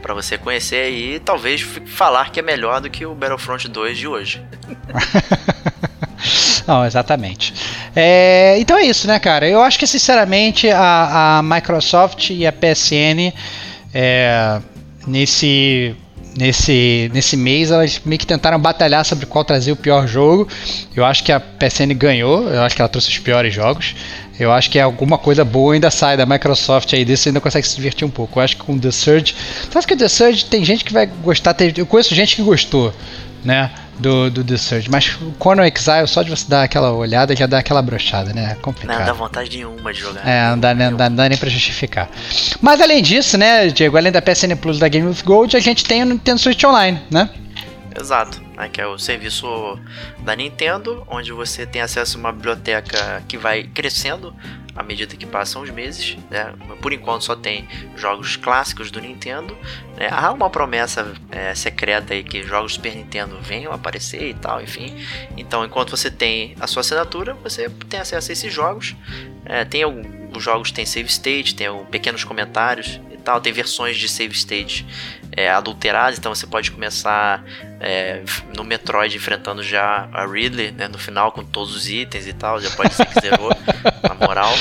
[0.00, 4.06] Para você conhecer e talvez falar que é melhor do que o Battlefront 2 de
[4.06, 4.42] hoje.
[6.66, 7.52] Não, exatamente.
[7.94, 9.46] É, então é isso, né, cara?
[9.48, 13.32] Eu acho que, sinceramente, a, a Microsoft e a PSN,
[13.92, 14.60] é,
[15.06, 15.94] nesse,
[16.36, 20.48] nesse, nesse mês, elas meio que tentaram batalhar sobre qual trazer o pior jogo.
[20.96, 23.94] Eu acho que a PSN ganhou, eu acho que ela trouxe os piores jogos.
[24.38, 27.76] Eu acho que alguma coisa boa ainda sai da Microsoft aí desse ainda consegue se
[27.76, 28.38] divertir um pouco.
[28.38, 29.34] Eu acho que com The Surge.
[29.70, 31.54] Sabe que The Surge tem gente que vai gostar.
[31.76, 32.92] Eu conheço gente que gostou,
[33.44, 33.70] né?
[33.98, 34.90] Do, do The Surge.
[34.90, 38.52] Mas o Conan Exile, só de você dar aquela olhada, já dá aquela brochada, né?
[38.52, 38.98] É complicado.
[38.98, 40.28] Não dá vontade nenhuma de jogar.
[40.28, 42.08] É, não dá, não dá, não dá nem pra justificar.
[42.60, 45.84] Mas além disso, né, Diego, além da PSN Plus da Game of Gold, a gente
[45.84, 47.30] tem o Nintendo Switch Online, né?
[47.98, 49.46] Exato, né, que é o serviço
[50.18, 54.34] da Nintendo, onde você tem acesso a uma biblioteca que vai crescendo
[54.74, 56.16] à medida que passam os meses.
[56.30, 56.52] Né?
[56.80, 59.56] Por enquanto só tem jogos clássicos do Nintendo.
[59.96, 60.08] Né?
[60.10, 64.96] Há uma promessa é, secreta aí que jogos Super Nintendo venham aparecer e tal, enfim.
[65.36, 68.96] Então, enquanto você tem a sua assinatura, você tem acesso a esses jogos.
[69.44, 73.40] É, tem alguns jogos tem save state, tem pequenos comentários tal.
[73.40, 74.86] Tem versões de save state
[75.36, 77.42] é, adulteradas, então você pode começar
[77.80, 78.22] é,
[78.56, 82.60] no Metroid enfrentando já a Ridley, né, no final com todos os itens e tal,
[82.60, 83.50] já pode ser que zerou,
[84.02, 84.52] na moral.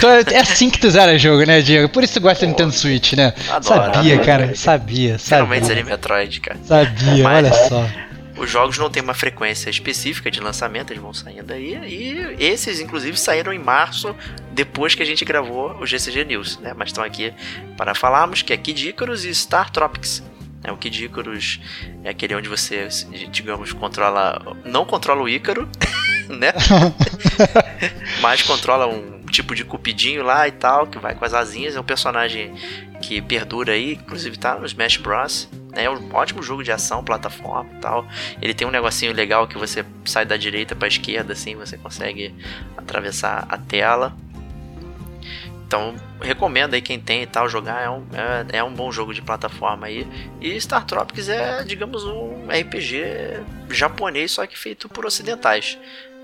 [0.00, 1.88] Tô, é assim que tu zera o jogo, né, Diego?
[1.88, 3.32] Por isso tu gosta do Nintendo Switch, né?
[3.48, 4.26] Adoro, sabia, adoro.
[4.26, 5.18] cara, sabia, sabia.
[5.18, 6.58] Finalmente zerei Metroid, cara.
[6.62, 8.08] Sabia, Mas, olha só
[8.38, 11.74] os jogos não têm uma frequência específica de lançamento, eles vão saindo aí.
[12.38, 14.14] E esses, inclusive, saíram em março,
[14.52, 16.72] depois que a gente gravou o GCG News, né?
[16.76, 17.32] Mas estão aqui
[17.76, 20.22] para falarmos que é Kid Icarus e Star Tropics.
[20.62, 21.60] É, o Kid Icarus
[22.02, 22.88] é aquele onde você,
[23.30, 24.56] digamos, controla.
[24.64, 25.68] Não controla o Ícaro,
[26.28, 26.52] né?
[28.20, 31.76] Mas controla um tipo de cupidinho lá e tal, que vai com as asinhas.
[31.76, 32.54] É um personagem
[33.00, 35.48] que perdura aí, inclusive tá no Smash Bros.
[35.72, 38.06] É um ótimo jogo de ação, plataforma e tal.
[38.40, 42.34] Ele tem um negocinho legal que você sai da direita para esquerda, assim, você consegue
[42.76, 44.14] atravessar a tela.
[45.68, 49.12] Então, recomendo aí quem tem e tal jogar, é um, é, é, um bom jogo
[49.12, 50.08] de plataforma aí.
[50.40, 55.78] E Star Tropics é, digamos, um RPG japonês, só que feito por ocidentais.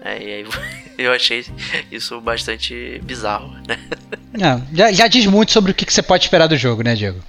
[0.05, 0.47] É, e aí
[0.99, 1.45] eu achei
[1.91, 3.79] isso bastante bizarro, né?
[4.33, 6.95] Não, já, já diz muito sobre o que, que você pode esperar do jogo, né,
[6.95, 7.21] Diego?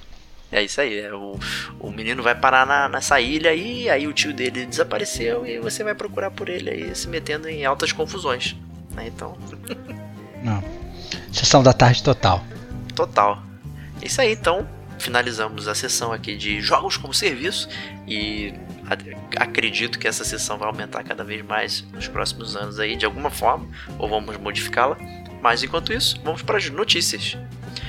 [0.52, 1.38] É isso aí, é, o,
[1.80, 5.82] o menino vai parar na, nessa ilha e aí o tio dele desapareceu e você
[5.82, 8.54] vai procurar por ele aí, se metendo em altas confusões.
[8.92, 9.08] Né?
[9.08, 9.36] Então.
[10.42, 10.62] Não.
[11.32, 12.44] Sessão da tarde total.
[12.94, 13.42] Total.
[14.00, 14.68] É isso aí, então.
[14.98, 17.68] Finalizamos a sessão aqui de jogos como serviço
[18.08, 18.54] e
[19.36, 23.30] acredito que essa sessão vai aumentar cada vez mais nos próximos anos aí, de alguma
[23.30, 23.66] forma,
[23.98, 24.96] ou vamos modificá-la.
[25.42, 27.36] Mas enquanto isso, vamos para as notícias.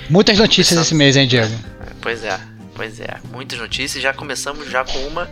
[0.10, 0.88] Muitas notícias Começamos...
[0.88, 1.54] esse mês, hein, Diego?
[2.02, 2.40] Pois é,
[2.76, 3.18] pois é.
[3.32, 4.02] Muitas notícias.
[4.02, 5.30] Já começamos já com uma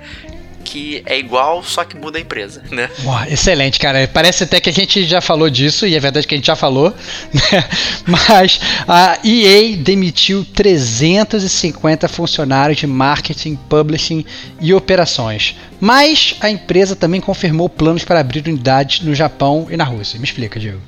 [0.65, 2.89] que é igual, só que muda a empresa, né?
[3.03, 4.09] Uau, excelente, cara.
[4.11, 6.55] Parece até que a gente já falou disso, e é verdade que a gente já
[6.55, 6.89] falou,
[7.31, 7.69] né?
[8.05, 14.25] Mas a EA demitiu 350 funcionários de marketing, publishing
[14.59, 15.55] e operações.
[15.79, 20.17] Mas a empresa também confirmou planos para abrir unidades no Japão e na Rússia.
[20.17, 20.81] Me explica, Diego.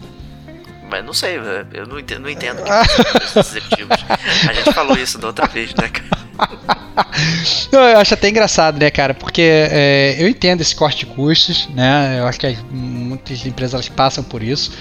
[0.90, 1.38] Mas não sei,
[1.74, 3.98] eu não entendo, não entendo que executivos.
[4.50, 6.27] A gente falou isso da outra vez, né, cara?
[7.72, 9.14] eu acho até engraçado, né, cara?
[9.14, 12.20] Porque é, eu entendo esse corte de custos, né?
[12.20, 14.72] Eu acho que muitas empresas passam por isso.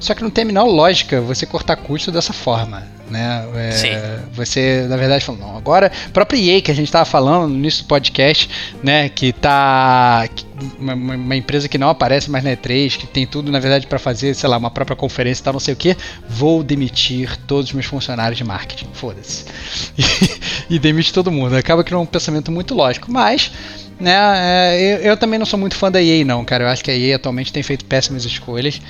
[0.00, 3.46] Só que não tem a menor lógica você cortar custo dessa forma, né?
[3.54, 3.88] É, Sim.
[4.32, 7.84] Você, na verdade, falou, não, agora, própria EA que a gente estava falando no início
[7.84, 8.48] do podcast,
[8.82, 10.28] né, que tá
[10.78, 13.98] uma, uma, empresa que não aparece mais na E3, que tem tudo, na verdade, para
[13.98, 15.96] fazer, sei lá, uma própria conferência e tal, não sei o que,
[16.28, 19.44] vou demitir todos os meus funcionários de marketing, foda-se.
[20.70, 21.56] E, e demite todo mundo.
[21.56, 23.50] Acaba que é um pensamento muito lógico, mas
[23.98, 26.64] né, é, eu, eu, também não sou muito fã da EA, não, cara.
[26.64, 28.80] Eu acho que a EA atualmente tem feito péssimas escolhas.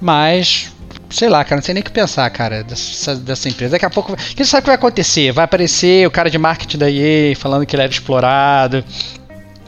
[0.00, 0.72] Mas,
[1.10, 3.72] sei lá, cara, não sei nem o que pensar, cara, dessa, dessa empresa.
[3.72, 4.16] Daqui a pouco.
[4.16, 5.32] Quem sabe o que vai acontecer?
[5.32, 8.84] Vai aparecer o cara de marketing da EA falando que ele era explorado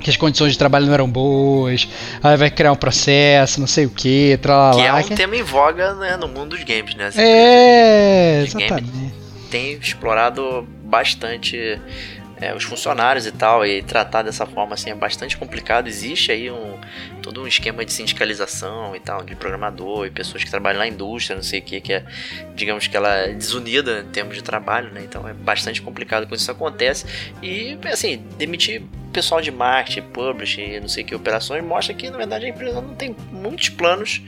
[0.06, 1.88] que as condições de trabalho não eram boas,
[2.22, 4.76] aí vai criar um processo, não sei o que, tralala.
[4.76, 5.14] Que é um que...
[5.16, 7.10] tema em voga né, no mundo dos games, né?
[7.16, 9.12] é, exatamente.
[9.50, 11.80] Tem explorado bastante
[12.40, 15.88] é, os funcionários e tal, e tratar dessa forma assim é bastante complicado.
[15.88, 16.78] Existe aí um
[17.26, 21.34] todo um esquema de sindicalização e tal, de programador e pessoas que trabalham na indústria,
[21.34, 22.04] não sei o que, que é,
[22.54, 25.02] digamos que ela é desunida em termos de trabalho, né?
[25.02, 27.04] Então é bastante complicado quando isso acontece.
[27.42, 32.16] E assim, demitir pessoal de marketing, publishing, não sei o que, operações, mostra que na
[32.16, 34.22] verdade a empresa não tem muitos planos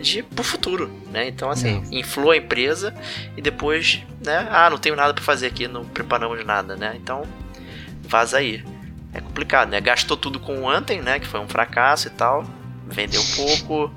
[0.00, 1.28] de pro futuro, né?
[1.28, 2.92] Então assim, inflou a empresa
[3.36, 4.48] e depois, né?
[4.50, 6.94] Ah, não tenho nada para fazer aqui, não preparamos nada, né?
[6.96, 7.22] Então
[8.08, 8.64] vaza aí.
[9.12, 9.80] É complicado, né?
[9.80, 11.18] Gastou tudo com o Anthem, né?
[11.18, 12.44] Que foi um fracasso e tal.
[12.86, 13.92] Vendeu pouco,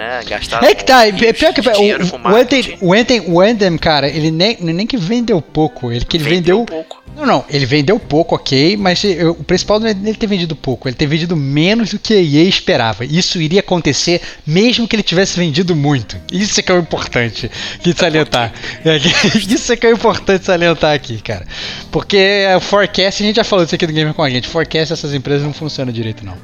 [0.00, 0.20] né?
[0.26, 0.66] Gastaram.
[0.66, 4.30] É que tá, é pior que o, o, Anthem, o, Anthem, o Anthem, cara, ele
[4.30, 7.00] nem, nem que vendeu pouco, ele que ele vendeu, vendeu pouco.
[7.14, 10.56] Não, não, ele vendeu pouco, ok, mas eu, o principal não é ele ter vendido
[10.56, 13.04] pouco, ele ter vendido menos do que a EA esperava.
[13.04, 16.16] Isso iria acontecer mesmo que ele tivesse vendido muito.
[16.32, 17.50] Isso é que é o importante
[17.82, 18.52] de salientar.
[18.82, 18.96] É,
[19.36, 21.46] isso é que é o importante salientar aqui, cara.
[21.90, 24.92] Porque o forecast, a gente já falou isso aqui do Gamer com a gente, forecast
[24.92, 26.36] essas empresas não funcionam direito, não.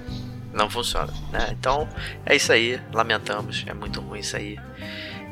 [0.56, 1.48] Não funciona, né?
[1.52, 1.86] Então,
[2.24, 4.58] é isso aí, lamentamos, é muito ruim isso aí.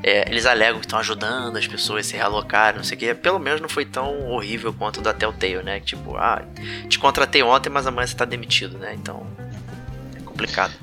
[0.02, 3.14] É, eles alegam que estão ajudando as pessoas a se realocarem, não sei o que.
[3.14, 5.80] Pelo menos não foi tão horrível quanto o da Telltale, né?
[5.80, 6.42] Tipo, ah,
[6.90, 8.92] te contratei ontem, mas amanhã você tá demitido, né?
[8.92, 9.26] Então,
[10.14, 10.74] é complicado.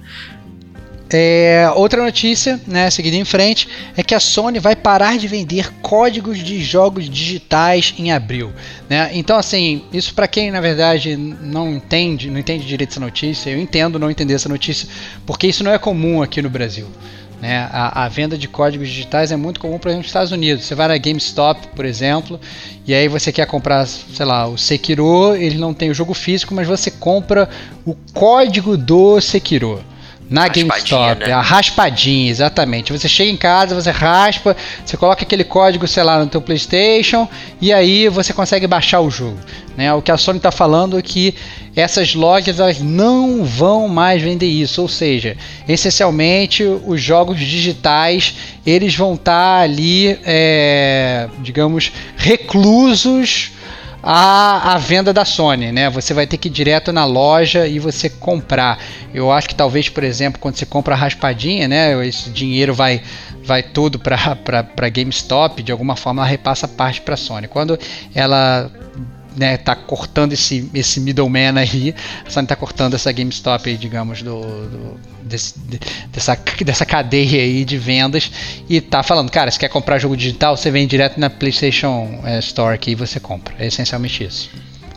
[1.13, 5.69] É, outra notícia, né, seguida em frente, é que a Sony vai parar de vender
[5.81, 8.53] códigos de jogos digitais em abril.
[8.89, 9.11] Né?
[9.13, 13.59] Então, assim, isso para quem na verdade não entende, não entende direito essa notícia, eu
[13.59, 14.87] entendo não entender essa notícia,
[15.25, 16.87] porque isso não é comum aqui no Brasil.
[17.41, 17.67] Né?
[17.71, 20.63] A, a, venda de códigos digitais é muito comum, por exemplo, nos Estados Unidos.
[20.63, 22.39] Você vai na GameStop, por exemplo,
[22.87, 26.53] e aí você quer comprar, sei lá, o Sekiro, ele não tem o jogo físico,
[26.53, 27.49] mas você compra
[27.83, 29.83] o código do Sekiro
[30.31, 31.27] na GameStop.
[31.27, 31.33] Né?
[31.33, 32.93] A raspadinha, exatamente.
[32.93, 37.27] Você chega em casa, você raspa, você coloca aquele código, sei lá, no teu PlayStation
[37.59, 39.37] e aí você consegue baixar o jogo.
[39.75, 39.93] Né?
[39.93, 41.35] O que a Sony está falando é que
[41.75, 45.35] essas lojas elas não vão mais vender isso, ou seja,
[45.67, 48.33] essencialmente os jogos digitais
[48.65, 53.51] eles vão estar tá ali, é, digamos, reclusos
[54.03, 55.89] a, a venda da Sony, né?
[55.89, 58.79] Você vai ter que ir direto na loja e você comprar.
[59.13, 62.07] Eu acho que talvez, por exemplo, quando você compra a raspadinha, né?
[62.07, 63.01] Esse dinheiro vai
[63.43, 67.47] vai todo para GameStop, de alguma forma ela repassa parte para a Sony.
[67.47, 67.77] Quando
[68.13, 68.71] ela
[69.35, 74.21] né, tá cortando esse, esse middleman aí, a Sony tá cortando essa GameStop aí, digamos,
[74.21, 75.57] do, do desse,
[76.11, 78.31] dessa, dessa cadeia aí de vendas
[78.69, 82.39] e tá falando, cara, se quer comprar jogo digital, você vem direto na PlayStation é,
[82.39, 83.55] Store aqui e você compra.
[83.57, 84.49] É essencialmente isso.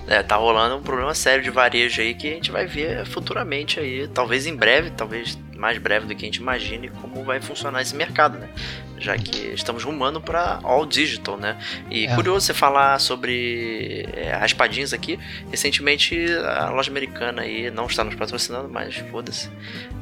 [0.06, 3.80] É, tá rolando um problema sério de varejo aí que a gente vai ver futuramente
[3.80, 7.80] aí, talvez em breve, talvez mais breve do que a gente imagine como vai funcionar
[7.80, 8.50] esse mercado, né?
[8.98, 11.56] Já que estamos rumando para all digital, né?
[11.90, 12.14] E é.
[12.14, 15.18] curioso você falar sobre é, raspadinhas aqui.
[15.50, 16.14] Recentemente
[16.58, 19.48] a loja americana aí não está nos patrocinando, mas foda-se.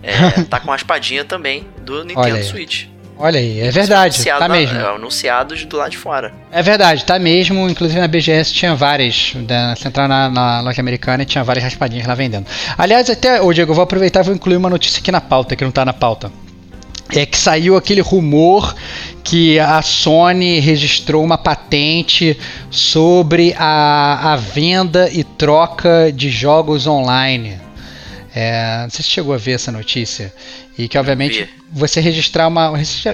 [0.03, 2.89] É, tá com a raspadinha também do Nintendo Switch.
[3.19, 4.79] Olha aí, é verdade, tá mesmo.
[4.79, 6.33] É, anunciados do lado de fora.
[6.51, 7.69] É verdade, tá mesmo.
[7.69, 9.35] Inclusive na BGS tinha várias.
[9.35, 12.47] Né, você entrar na, na, loja americana e tinha várias raspadinhas lá vendendo.
[12.77, 15.55] Aliás, até, ô Diego, eu vou aproveitar e vou incluir uma notícia aqui na pauta,
[15.55, 16.33] que não tá na pauta.
[17.15, 18.75] É que saiu aquele rumor
[19.23, 22.39] que a Sony registrou uma patente
[22.71, 27.61] sobre a, a venda e troca de jogos online.
[28.35, 30.33] É, não sei se chegou a ver essa notícia.
[30.79, 32.73] E que, obviamente, você registrar uma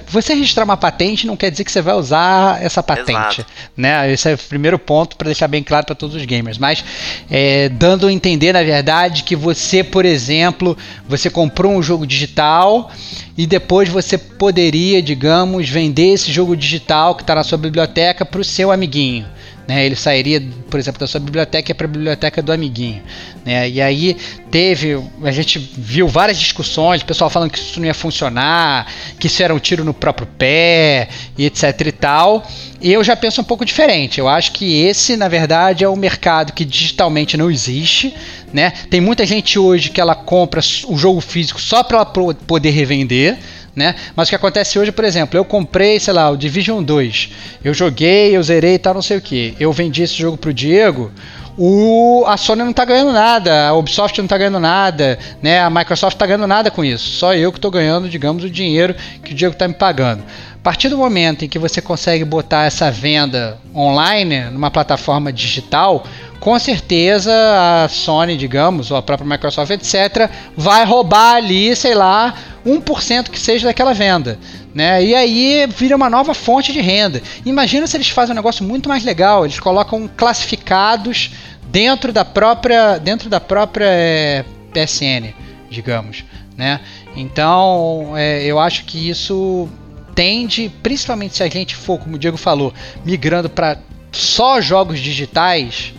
[0.09, 3.47] você registrar uma patente não quer dizer que você vai usar essa patente, Exato.
[3.77, 4.13] né?
[4.13, 6.59] Esse é o primeiro ponto para deixar bem claro para todos os gamers.
[6.59, 6.85] Mas
[7.31, 10.77] é, dando a entender, na verdade, que você, por exemplo,
[11.09, 12.91] você comprou um jogo digital
[13.37, 18.41] e depois você poderia, digamos, vender esse jogo digital que está na sua biblioteca para
[18.41, 19.38] o seu amiguinho
[19.69, 19.85] né?
[19.85, 23.03] Ele sairia, por exemplo, da sua biblioteca para a biblioteca do amiguinho,
[23.45, 23.69] né?
[23.69, 24.17] E aí
[24.51, 28.91] teve, a gente viu várias discussões, pessoal falando que isso não ia funcionar,
[29.21, 32.49] que isso era um tiro no próprio pé e etc e tal.
[32.81, 34.19] Eu já penso um pouco diferente.
[34.19, 38.15] Eu acho que esse, na verdade, é um mercado que digitalmente não existe,
[38.51, 38.71] né?
[38.89, 43.37] Tem muita gente hoje que ela compra o jogo físico só para poder revender.
[43.79, 43.95] Né?
[44.17, 47.31] Mas o que acontece hoje, por exemplo, eu comprei, sei lá, o Division 2.
[47.63, 49.55] Eu joguei, eu zerei e tal, não sei o que.
[49.61, 51.13] Eu vendi esse jogo pro Diego.
[51.57, 55.61] O, a Sony não está ganhando nada, a Ubisoft não está ganhando nada, né?
[55.61, 57.09] A Microsoft está ganhando nada com isso.
[57.11, 60.25] Só eu que estou ganhando, digamos, o dinheiro que o Diego está me pagando.
[60.57, 66.05] A partir do momento em que você consegue botar essa venda online numa plataforma digital,
[66.41, 72.35] com certeza a Sony, digamos, ou a própria Microsoft, etc., vai roubar ali, sei lá,
[72.69, 74.39] 1% que seja daquela venda.
[74.75, 75.05] Né?
[75.05, 77.23] E aí vira uma nova fonte de renda.
[77.45, 81.31] Imagina se eles fazem um negócio muito mais legal, eles colocam classificados
[81.71, 84.45] dentro da própria, dentro da própria é,
[84.75, 85.35] eh, PSN,
[85.71, 86.25] digamos.
[86.57, 86.81] Né?
[87.17, 89.69] Então é, eu acho que isso
[90.15, 93.79] tende, principalmente se a gente for, como o Diego falou, migrando para
[94.11, 95.95] só jogos digitais,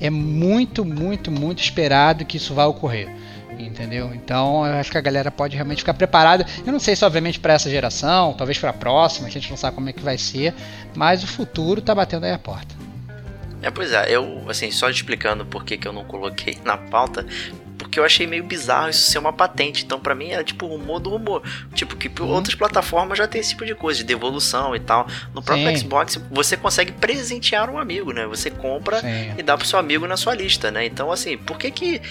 [0.00, 3.08] é muito, muito, muito esperado que isso vá ocorrer.
[3.58, 4.12] Entendeu?
[4.14, 6.46] Então eu acho que a galera pode realmente ficar preparada.
[6.66, 9.56] Eu não sei se, obviamente, para essa geração, talvez para a próxima, a gente não
[9.56, 10.54] sabe como é que vai ser,
[10.94, 12.74] mas o futuro está batendo aí a porta.
[13.62, 17.26] É, pois é, eu, assim, só explicando por que, que eu não coloquei na pauta,
[17.78, 19.84] porque eu achei meio bizarro isso ser uma patente.
[19.84, 21.42] Então, para mim, era tipo rumor do rumor.
[21.74, 22.28] Tipo, que uhum.
[22.28, 25.06] outras plataformas já tem esse tipo de coisa, de devolução e tal.
[25.32, 25.76] No próprio Sim.
[25.76, 28.26] Xbox, você consegue presentear um amigo, né?
[28.26, 29.32] Você compra Sim.
[29.38, 30.84] e dá pro seu amigo na sua lista, né?
[30.84, 32.02] Então, assim, por que que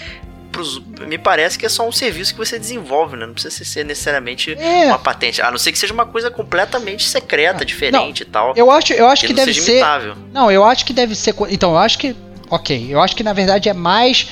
[0.54, 3.26] pros, me parece que é só um serviço que você desenvolve, né?
[3.26, 4.86] Não precisa ser necessariamente é.
[4.86, 5.42] uma patente.
[5.42, 8.52] A não ser que seja uma coisa completamente secreta, ah, diferente não, e tal.
[8.56, 9.72] Eu acho, eu acho que, que deve ser.
[9.72, 10.16] Imitável.
[10.32, 11.34] Não, eu acho que deve ser.
[11.50, 12.14] Então, eu acho que
[12.50, 14.28] Ok, eu acho que na verdade é mais,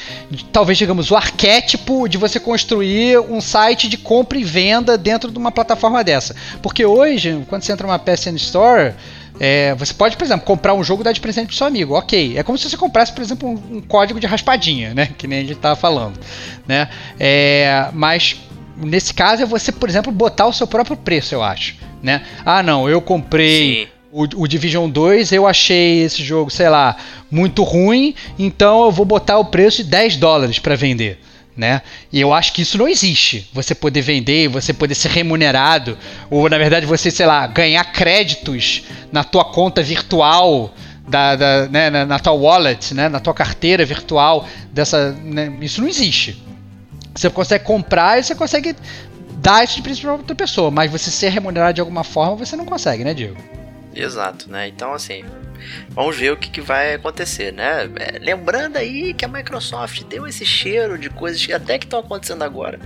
[0.53, 5.39] talvez digamos, o arquétipo de você construir um site de compra e venda dentro de
[5.39, 6.37] uma plataforma dessa.
[6.63, 8.95] Porque hoje, quando você entra numa PSN Store,
[9.41, 11.95] é, você pode, por exemplo, comprar um jogo e dar de presente pro seu amigo.
[11.95, 12.39] Ok.
[12.39, 15.09] É como se você comprasse, por exemplo, um, um código de raspadinha, né?
[15.19, 16.19] Que nem a gente estava falando.
[16.67, 16.89] Né?
[17.19, 18.37] É, mas
[18.77, 21.77] nesse caso é você, por exemplo, botar o seu próprio preço, eu acho.
[22.03, 22.23] Né?
[22.45, 23.89] Ah, não, eu comprei.
[24.11, 26.97] O, o, Division 2, eu achei esse jogo, sei lá,
[27.31, 31.19] muito ruim, então eu vou botar o preço de 10 dólares para vender
[31.57, 31.83] né?
[32.13, 33.49] E eu acho que isso não existe.
[33.53, 35.97] Você poder vender, você poder ser remunerado,
[36.31, 40.73] ou na verdade você, sei lá, ganhar créditos na tua conta virtual,
[41.07, 45.81] da, da né, na, na, tua wallet, né, na tua carteira virtual, dessa, né, isso
[45.81, 46.43] não existe.
[47.15, 48.75] Você consegue comprar e você consegue
[49.37, 52.65] dar esse tipo para outra pessoa, mas você ser remunerado de alguma forma você não
[52.65, 53.37] consegue, né, Diego?
[53.95, 54.69] Exato, né?
[54.69, 55.23] Então assim,
[55.91, 57.91] Vamos ver o que, que vai acontecer, né?
[57.97, 62.01] É, lembrando aí que a Microsoft deu esse cheiro de coisas que até que estão
[62.01, 62.81] acontecendo agora.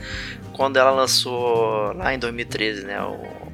[0.53, 3.01] Quando ela lançou lá em 2013, né?
[3.03, 3.47] O,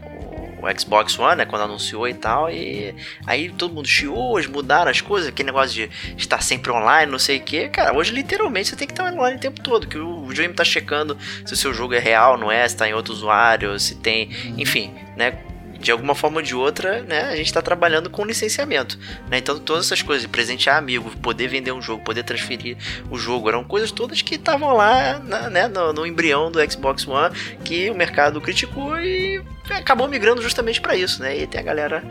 [0.63, 2.95] o Xbox One, né, quando anunciou e tal, e
[3.27, 7.19] aí todo mundo chiou, hoje mudaram as coisas, aquele negócio de estar sempre online, não
[7.19, 9.99] sei o que, cara, hoje literalmente você tem que estar online o tempo todo, que
[9.99, 12.95] o videogame tá checando se o seu jogo é real, não é, se tá em
[12.95, 15.37] outro usuário, se tem, enfim, né,
[15.83, 18.99] de alguma forma ou de outra, né, a gente está trabalhando com licenciamento.
[19.29, 19.39] Né?
[19.39, 22.77] Então, todas essas coisas, presentear amigo, poder vender um jogo, poder transferir
[23.11, 27.07] o jogo, eram coisas todas que estavam lá na, né, no, no, embrião do Xbox
[27.07, 31.21] One, que o mercado criticou e acabou migrando justamente para isso.
[31.21, 31.41] Né?
[31.41, 32.05] E tem a galera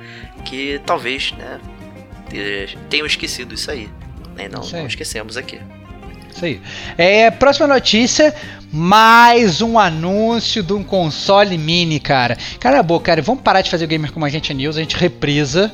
[0.43, 1.59] que talvez né,
[2.89, 3.89] tenham esquecido isso aí.
[4.35, 4.49] Né?
[4.49, 5.59] Não, não esquecemos aqui.
[6.33, 6.61] Isso aí.
[6.97, 8.33] É, próxima notícia
[8.71, 12.37] mais um anúncio de um console mini, cara.
[12.59, 14.95] Cara, boa, cara, vamos parar de fazer o Gamer Como a Gente News, a gente
[14.95, 15.71] reprisa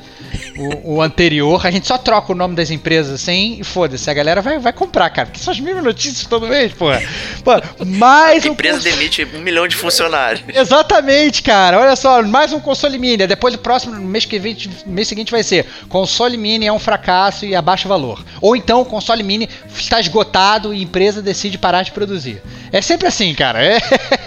[0.57, 4.13] o, o, anterior, a gente só troca o nome das empresas assim e foda-se, a
[4.13, 7.01] galera vai, vai comprar, cara, porque são as mesmas notícias todo mês, porra.
[7.43, 7.51] Pô,
[7.85, 10.43] mais a empresa demite um milhão de funcionários.
[10.47, 15.07] Exatamente, cara, olha só, mais um console mini, depois do próximo, mês, que vem, mês
[15.07, 18.23] seguinte vai ser, console mini é um fracasso e abaixa o valor.
[18.41, 22.41] Ou então o console mini está esgotado e a empresa decide parar de produzir.
[22.71, 23.63] É sempre assim, cara.
[23.63, 23.79] É,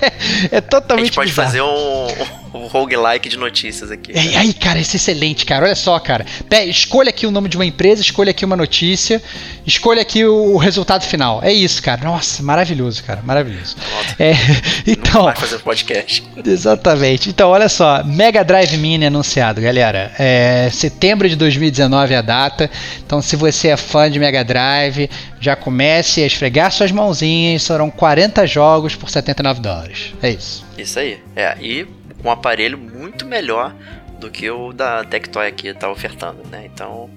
[0.51, 1.03] é totalmente.
[1.03, 1.49] A gente pode bizarro.
[1.49, 4.13] fazer um, um roguelike de notícias aqui.
[4.13, 5.67] É, aí, cara, isso é excelente, cara.
[5.67, 6.27] Olha só, cara.
[6.67, 9.23] escolha aqui o nome de uma empresa, escolha aqui uma notícia,
[9.67, 11.41] escolha aqui o, resultado final.
[11.43, 12.03] É isso, cara.
[12.03, 13.23] Nossa, maravilhoso, cara.
[13.23, 13.77] Maravilhoso.
[14.19, 14.33] É,
[14.87, 15.25] então.
[15.25, 16.23] Vai fazer podcast.
[16.45, 17.29] Exatamente.
[17.29, 18.03] Então, olha só.
[18.05, 20.13] Mega Drive Mini anunciado, galera.
[20.19, 22.71] É, setembro de 2019 é a data.
[23.05, 25.09] Então, se você é fã de Mega Drive,
[25.41, 27.63] já comece a esfregar suas mãozinhas.
[27.63, 30.15] Serão 40 jogos por 79 dólares.
[30.23, 30.65] É isso.
[30.77, 31.19] Isso aí.
[31.37, 31.87] É, e
[32.25, 33.75] um aparelho muito melhor
[34.19, 36.69] do que o da Tectoy aqui está ofertando, né?
[36.73, 37.11] Então,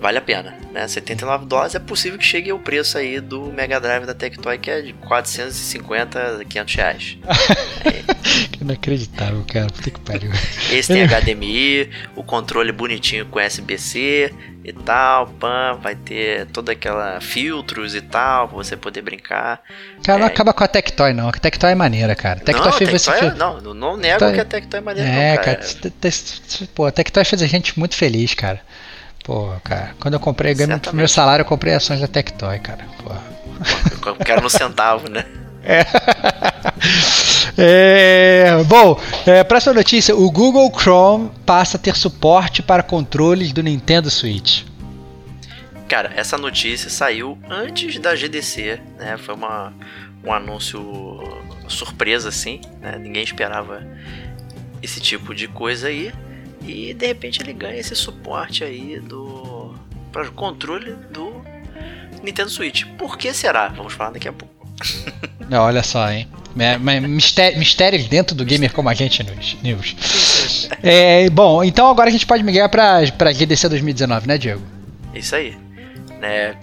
[0.00, 0.86] vale a pena, né?
[0.86, 4.70] 79 dólares é possível que chegue ao preço aí do Mega Drive da Tectoy, que
[4.70, 7.18] é de 450, 500 reais.
[7.84, 8.62] é.
[8.62, 9.66] Inacreditável, cara.
[9.66, 10.30] Puta que pariu.
[10.70, 14.32] Esse tem HDMI, o controle bonitinho com USB-C
[14.64, 19.62] e tal, pam, vai ter toda aquela filtros e tal, pra você poder brincar.
[20.04, 20.28] Cara, não é...
[20.28, 21.28] acaba com a Tectoy, não.
[21.28, 22.40] A Tectoy é maneira, cara.
[22.40, 23.28] Tectoy não, fez Tectoy.
[23.28, 24.34] É- não, não nego Tectoy...
[24.34, 25.56] que a Tectoy é maneira, é, não, cara.
[25.56, 26.68] cara.
[26.74, 28.60] Pô, a Tectoy fez a gente muito feliz, cara.
[29.28, 32.86] Pô, cara, quando eu comprei, ganhei meu primeiro salário, eu comprei ações da Tectoy, cara.
[33.02, 34.14] Pô.
[34.24, 35.26] Quero no centavo, né?
[37.60, 38.44] É.
[38.60, 43.62] é bom, é, próxima notícia: o Google Chrome passa a ter suporte para controles do
[43.62, 44.62] Nintendo Switch.
[45.88, 49.18] Cara, essa notícia saiu antes da GDC, né?
[49.18, 49.72] Foi uma,
[50.24, 51.20] um anúncio
[51.66, 52.96] surpresa, assim, né?
[52.98, 53.84] Ninguém esperava
[54.80, 56.12] esse tipo de coisa aí.
[56.68, 59.74] E de repente ele ganha esse suporte aí do
[60.12, 61.42] para o controle do
[62.22, 62.84] Nintendo Switch.
[62.98, 63.68] Por que será?
[63.68, 64.54] Vamos falar daqui a pouco.
[65.50, 66.28] Olha só, hein?
[67.08, 69.24] Mistério, mistérios dentro do gamer como a gente
[69.62, 70.68] news.
[70.82, 74.62] É, bom, então agora a gente pode migrar para para GDC 2019, né, Diego?
[75.14, 75.56] Isso aí.
[76.20, 76.54] É,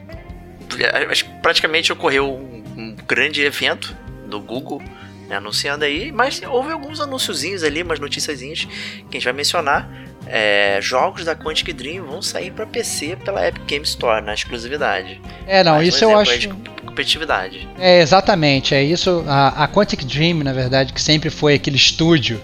[1.42, 3.96] praticamente ocorreu um, um grande evento
[4.28, 4.82] do Google
[5.28, 9.90] né, anunciando aí, mas houve alguns anunciozinhos ali, umas noticiazinhas que a gente vai mencionar.
[10.28, 15.22] É, jogos da Quantic Dream vão sair para PC pela Epic Game Store na exclusividade.
[15.46, 16.38] É, não, isso eu acho.
[16.40, 17.68] De competitividade.
[17.78, 19.24] É, exatamente, é isso.
[19.28, 22.42] A, a Quantic Dream, na verdade, que sempre foi aquele estúdio,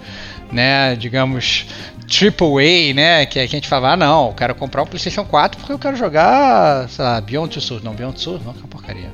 [0.51, 1.65] né, digamos,
[2.11, 3.25] AAA, né?
[3.25, 5.95] Que a gente fala, ah, não, eu quero comprar um PlayStation 4 porque eu quero
[5.95, 7.83] jogar, sei lá, Beyond Two Souls.
[7.83, 9.09] Não, Beyond Two Souls não, que é uma porcaria.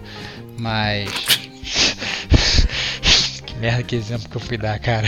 [0.57, 1.46] Mas.
[3.59, 5.07] Merda que exemplo que eu fui dar, cara.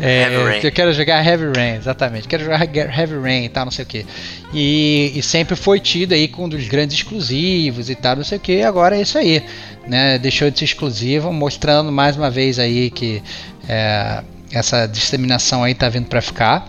[0.00, 2.28] É, eu quero jogar Heavy Rain, exatamente.
[2.28, 4.06] Quero jogar Heavy Rain e tal, não sei o que.
[4.52, 8.40] E, sempre foi tido aí com um dos grandes exclusivos e tal, não sei o
[8.40, 8.62] que.
[8.62, 9.42] Agora é isso aí,
[9.86, 10.18] né?
[10.18, 13.22] Deixou de ser exclusivo, mostrando mais uma vez aí que
[13.68, 14.22] é,
[14.52, 16.68] essa disseminação aí tá vindo para ficar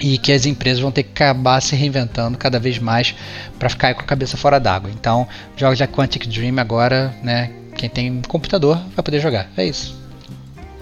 [0.00, 3.14] e que as empresas vão ter que acabar se reinventando cada vez mais
[3.58, 4.90] para ficar com a cabeça fora d'água.
[4.90, 5.26] Então,
[5.56, 7.50] jogos da Quantic Dream agora, né?
[7.76, 9.48] Quem tem computador vai poder jogar.
[9.56, 10.03] É isso.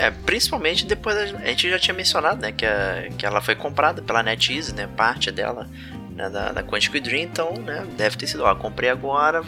[0.03, 4.03] É, principalmente depois a gente já tinha mencionado, né, que, a, que ela foi comprada
[4.03, 5.70] pela NetEase, né, parte dela,
[6.11, 9.42] né, da, da Quantic Dream, então, né, deve ter sido, ó, comprei agora,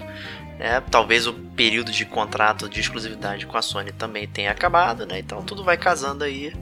[0.56, 5.18] né, talvez o período de contrato de exclusividade com a Sony também tenha acabado, né,
[5.18, 6.52] então tudo vai casando aí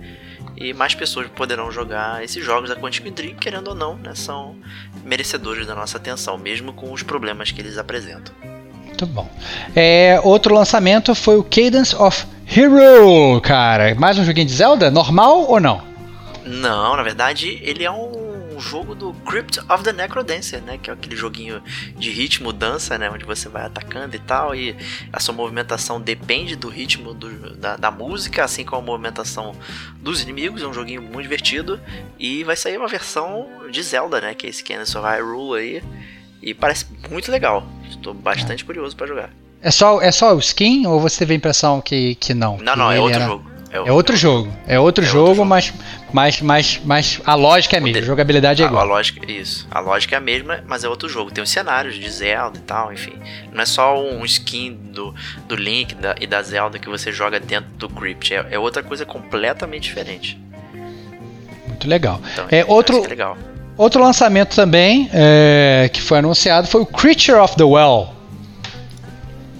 [0.57, 4.57] e mais pessoas poderão jogar esses jogos da Quantic Dream, querendo ou não, né, são
[5.05, 8.35] merecedores da nossa atenção, mesmo com os problemas que eles apresentam.
[8.87, 9.31] Muito bom.
[9.77, 13.95] É, outro lançamento foi o Cadence of Hero, cara.
[13.95, 14.91] Mais um joguinho de Zelda?
[14.91, 15.83] Normal ou não?
[16.45, 20.77] Não, na verdade ele é um jogo do Crypt of the Necrodancer, né?
[20.77, 21.63] Que é aquele joguinho
[21.97, 23.09] de ritmo, dança, né?
[23.09, 24.55] Onde você vai atacando e tal.
[24.55, 24.77] E
[25.11, 29.55] a sua movimentação depende do ritmo do, da, da, música, assim como a movimentação
[29.97, 30.61] dos inimigos.
[30.61, 31.81] É um joguinho muito divertido.
[32.19, 34.35] E vai sair uma versão de Zelda, né?
[34.35, 34.63] Que é esse
[34.99, 35.83] of Hyrule aí.
[36.43, 37.67] E parece muito legal.
[37.89, 38.67] Estou bastante é.
[38.67, 39.31] curioso para jogar.
[39.63, 42.59] É só, é só o skin ou você teve a impressão que, que não?
[42.59, 43.27] Não, não, é outro era...
[43.27, 43.53] jogo.
[43.73, 44.53] É, é outro jogo.
[44.67, 45.45] É outro é jogo, outro.
[45.47, 45.73] Mas,
[46.13, 48.83] mas, mas, mas a lógica é a mesma, a jogabilidade é igual.
[48.83, 49.67] A lógica, isso.
[49.71, 51.31] A lógica é a mesma, mas é outro jogo.
[51.31, 53.15] Tem os cenários de Zelda e tal, enfim.
[53.51, 55.15] Não é só um skin do,
[55.49, 58.35] do Link da, e da Zelda que você joga dentro do Crypt.
[58.35, 60.39] É, é outra coisa completamente diferente.
[61.67, 62.21] Muito legal.
[62.31, 63.39] Então, é, outro, legal.
[63.79, 68.22] outro lançamento também é, que foi anunciado foi o Creature of the Well.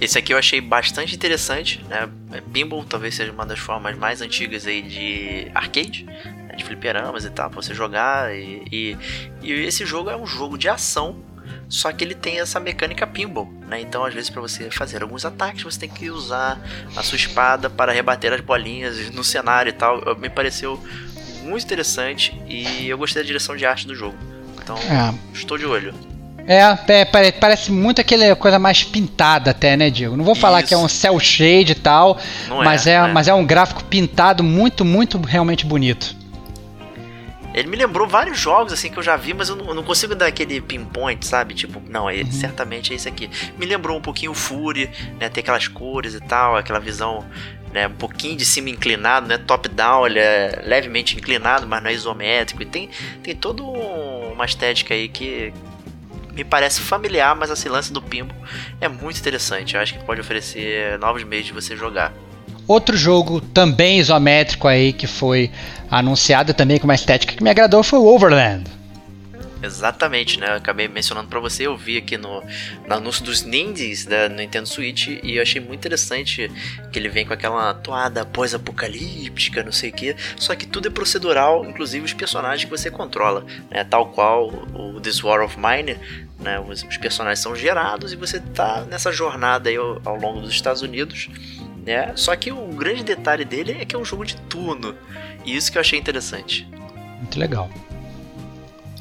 [0.01, 2.09] Esse aqui eu achei bastante interessante, né?
[2.31, 6.55] É, pinball talvez seja uma das formas mais antigas aí de arcade, né?
[6.55, 8.35] de fliperamas e tal, pra você jogar.
[8.35, 8.97] E, e,
[9.41, 11.23] e, esse jogo é um jogo de ação,
[11.69, 13.81] só que ele tem essa mecânica pinball, né?
[13.81, 16.59] Então, às vezes, para você fazer alguns ataques, você tem que usar
[16.95, 20.15] a sua espada para rebater as bolinhas no cenário e tal.
[20.17, 20.81] Me pareceu
[21.43, 24.17] muito interessante e eu gostei da direção de arte do jogo.
[24.61, 25.13] Então, é.
[25.33, 25.93] estou de olho.
[26.45, 30.17] É, é, parece muito aquela coisa mais pintada até, né, Diego?
[30.17, 30.67] Não vou falar Isso.
[30.67, 32.19] que é um cel shade e tal,
[32.49, 36.15] mas é, é, mas é um gráfico pintado muito, muito realmente bonito.
[37.53, 39.83] Ele me lembrou vários jogos assim que eu já vi, mas eu não, eu não
[39.83, 41.53] consigo dar aquele pinpoint, sabe?
[41.53, 42.31] Tipo, não, é, uhum.
[42.31, 43.29] certamente é esse aqui.
[43.57, 44.89] Me lembrou um pouquinho o Fury,
[45.19, 45.29] né?
[45.29, 47.23] Ter aquelas cores e tal, aquela visão
[47.71, 51.89] né, um pouquinho de cima inclinado, né, top down, ele é levemente inclinado, mas não
[51.89, 52.89] é isométrico e tem
[53.23, 55.51] tem toda uma estética aí que
[56.33, 58.33] me parece familiar, mas esse lance do Pimbo
[58.81, 59.75] é muito interessante.
[59.75, 62.13] Eu acho que pode oferecer novos meios de você jogar.
[62.67, 65.51] Outro jogo também isométrico aí que foi
[65.91, 68.69] anunciado também com uma estética que me agradou foi o Overland.
[69.63, 70.49] Exatamente, né?
[70.49, 72.43] Eu acabei mencionando para você, eu vi aqui no,
[72.85, 76.51] no anúncio dos Nindies da Nintendo Switch e eu achei muito interessante
[76.91, 80.15] que ele vem com aquela toada pós-apocalíptica, não sei o que.
[80.35, 83.85] Só que tudo é procedural, inclusive os personagens que você controla, né?
[83.85, 85.97] Tal qual o This War of Mine,
[86.39, 86.59] né?
[86.59, 90.51] Os, os personagens são gerados e você tá nessa jornada aí ao, ao longo dos
[90.51, 91.29] Estados Unidos.
[91.85, 92.13] Né?
[92.15, 94.95] Só que o grande detalhe dele é que é um jogo de turno.
[95.45, 96.67] E isso que eu achei interessante.
[97.19, 97.69] Muito legal.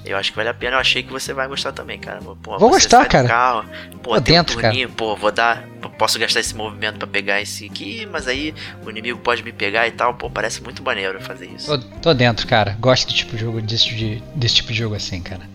[0.05, 0.77] Eu acho que vale a pena.
[0.77, 2.21] Eu achei que você vai gostar também, cara.
[2.21, 3.29] Pô, vou gostar, cara.
[3.29, 3.65] Carro,
[4.03, 4.97] pô, dentro, um turninho, cara.
[4.97, 5.65] pô, vou dar.
[5.99, 8.55] Posso gastar esse movimento para pegar esse aqui, mas aí
[8.85, 10.15] o inimigo pode me pegar e tal.
[10.15, 11.67] Pô, parece muito maneiro fazer isso.
[11.67, 12.77] Tô, tô dentro, cara.
[12.81, 15.49] Gosto de tipo de jogo, desse, de, desse tipo de jogo assim, cara.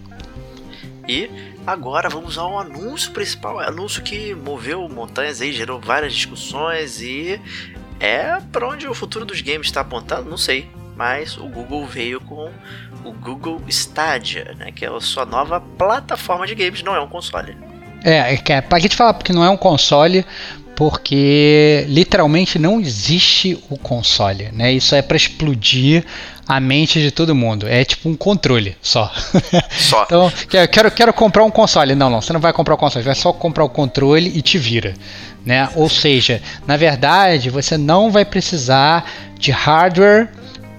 [1.08, 1.30] E
[1.66, 3.62] agora vamos ao anúncio principal.
[3.62, 7.42] É anúncio que moveu montanhas aí, gerou várias discussões e
[8.00, 10.70] é para onde o futuro dos games está apontando, não sei.
[10.96, 12.52] Mas o Google veio com
[13.08, 17.08] o Google Stadia, né, que é a sua nova plataforma de games, não é um
[17.08, 17.56] console.
[18.04, 20.26] É, é, é pra gente falar porque não é um console,
[20.76, 24.72] porque literalmente não existe o console, né?
[24.72, 26.06] Isso é para explodir
[26.48, 27.68] a mente de todo mundo.
[27.68, 29.12] É tipo um controle só.
[29.72, 30.04] Só.
[30.06, 30.32] então,
[30.72, 31.96] quero, quero comprar um console.
[31.96, 34.58] Não, não, você não vai comprar o console, vai só comprar o controle e te
[34.60, 34.94] vira.
[35.44, 35.68] Né?
[35.76, 39.10] Ou seja, na verdade, você não vai precisar
[39.40, 40.30] de hardware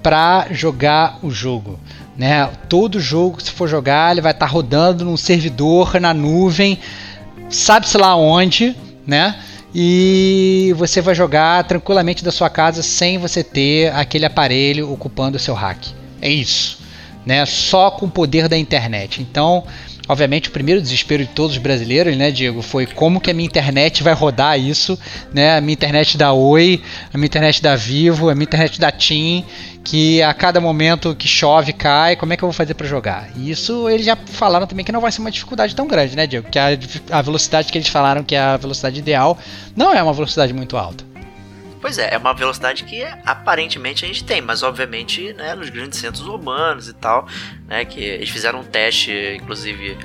[0.03, 1.79] para jogar o jogo.
[2.19, 2.51] Né?
[2.69, 6.77] Todo jogo, se for jogar, ele vai estar tá rodando num servidor na nuvem,
[7.49, 8.75] sabe-se lá onde,
[9.07, 9.37] né?
[9.73, 15.41] E você vai jogar tranquilamente da sua casa sem você ter aquele aparelho ocupando o
[15.41, 15.93] seu rack.
[16.21, 16.81] É isso,
[17.25, 17.47] né?
[17.47, 19.23] Só com o poder da internet.
[19.23, 19.65] Então,
[20.09, 23.47] Obviamente, o primeiro desespero de todos os brasileiros, né, Diego, foi como que a minha
[23.47, 24.99] internet vai rodar isso,
[25.33, 25.59] né?
[25.59, 26.83] A minha internet da Oi,
[27.13, 29.45] a minha internet da Vivo, a minha internet da TIM,
[29.85, 33.29] que a cada momento que chove cai, como é que eu vou fazer para jogar?
[33.37, 36.27] E isso eles já falaram também que não vai ser uma dificuldade tão grande, né,
[36.27, 36.49] Diego?
[36.51, 36.69] Que a,
[37.11, 39.39] a velocidade que eles falaram que é a velocidade ideal
[39.77, 41.05] não é uma velocidade muito alta.
[41.81, 45.99] Pois é, é uma velocidade que aparentemente a gente tem, mas obviamente, né, nos grandes
[45.99, 47.27] centros urbanos e tal,
[47.67, 49.97] né, que eles fizeram um teste, inclusive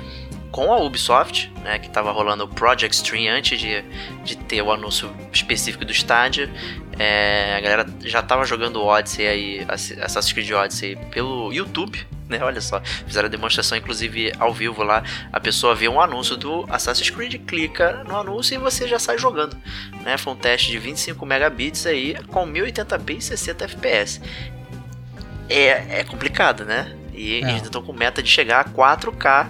[0.52, 3.82] com a Ubisoft, né, que estava rolando o Project Stream antes de,
[4.22, 6.48] de ter o anúncio específico do estádio.
[6.96, 12.40] É, a galera já estava jogando Odyssey aí, Assassin's Creed Odyssey pelo YouTube, né?
[12.42, 15.02] Olha só, fizeram a demonstração inclusive ao vivo lá.
[15.32, 19.18] A pessoa vê um anúncio do Assassin's Creed, clica no anúncio e você já sai
[19.18, 19.56] jogando,
[20.02, 20.16] né?
[20.16, 24.20] Foi um teste de 25 megabits aí com 1080p e 60 fps.
[25.48, 26.94] É, é complicado, né?
[27.12, 27.50] E é.
[27.50, 29.48] eles estão com meta de chegar a 4K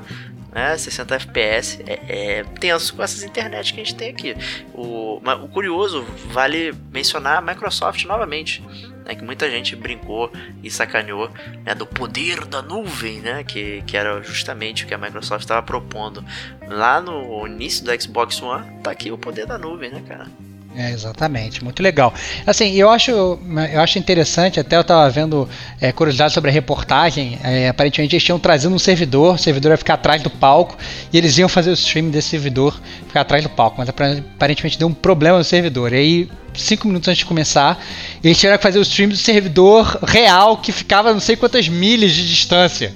[0.54, 4.36] né, 60 FPS, é, é, tenso com essas internet que a gente tem aqui.
[4.72, 8.62] O, o curioso, vale mencionar a Microsoft novamente,
[9.04, 10.32] né, que muita gente brincou
[10.62, 11.30] e sacaneou
[11.64, 15.62] né, do poder da nuvem, né, que, que era justamente o que a Microsoft estava
[15.62, 16.24] propondo
[16.66, 18.80] lá no início do Xbox One.
[18.82, 20.26] Tá aqui o poder da nuvem, né, cara?
[20.76, 22.12] É, exatamente, muito legal.
[22.44, 25.48] Assim, eu acho, eu acho interessante, até eu estava vendo
[25.80, 29.76] é, curiosidade sobre a reportagem, é, aparentemente eles tinham trazido um servidor, o servidor ia
[29.76, 30.76] ficar atrás do palco,
[31.12, 34.88] e eles iam fazer o stream desse servidor ficar atrás do palco, mas aparentemente deu
[34.88, 37.82] um problema no servidor, e aí cinco minutos antes de começar,
[38.22, 42.12] eles tiveram que fazer o stream do servidor real que ficava não sei quantas milhas
[42.12, 42.92] de distância.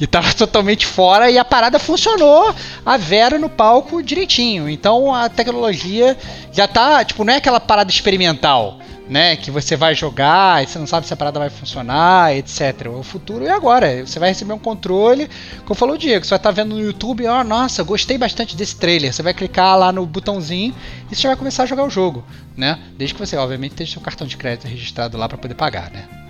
[0.00, 2.54] E tava totalmente fora e a parada funcionou
[2.84, 4.68] a Vera no palco direitinho.
[4.68, 6.16] Então a tecnologia
[6.52, 8.78] já tá, tipo, não é aquela parada experimental
[9.08, 9.36] né?
[9.36, 12.88] Que você vai jogar e você não sabe se a parada vai funcionar, etc.
[12.88, 14.04] O futuro é agora.
[14.04, 15.28] Você vai receber um controle,
[15.64, 18.18] como falou o Diego, você vai estar tá vendo no YouTube, ó, oh, nossa, gostei
[18.18, 19.12] bastante desse trailer.
[19.12, 20.74] Você vai clicar lá no botãozinho
[21.10, 22.24] e você vai começar a jogar o jogo,
[22.56, 22.78] né?
[22.96, 26.25] Desde que você, obviamente, tenha seu cartão de crédito registrado lá para poder pagar, né?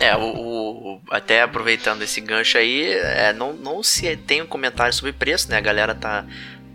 [0.00, 4.92] É, o, o, até aproveitando esse gancho aí, é, não, não se tem um comentário
[4.92, 5.56] sobre preço, né?
[5.56, 6.24] A galera tá,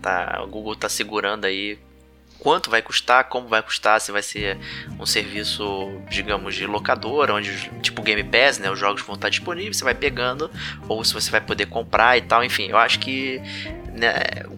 [0.00, 1.78] tá, o Google tá segurando aí
[2.40, 4.58] quanto vai custar, como vai custar, se vai ser
[4.98, 5.62] um serviço,
[6.08, 9.94] digamos, de locadora, onde tipo Game Pass, né, os jogos vão estar disponíveis, você vai
[9.94, 10.50] pegando,
[10.88, 13.40] ou se você vai poder comprar e tal, enfim, eu acho que
[13.94, 14.14] né,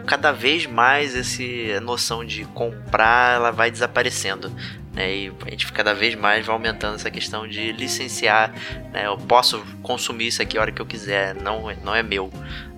[0.06, 4.52] cada vez mais essa noção de comprar ela vai desaparecendo.
[4.92, 8.52] Né, e a gente cada vez mais vai aumentando essa questão de licenciar.
[8.92, 12.30] Né, eu posso consumir isso aqui a hora que eu quiser, não, não é meu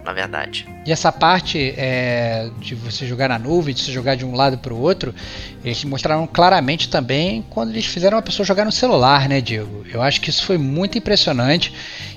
[0.05, 0.67] na verdade.
[0.87, 4.59] E essa parte é, de você jogar na nuvem, de você jogar de um lado
[4.59, 5.15] para o outro,
[5.65, 9.85] eles mostraram claramente também quando eles fizeram uma pessoa jogar no celular, né, Diego?
[9.91, 11.73] Eu acho que isso foi muito impressionante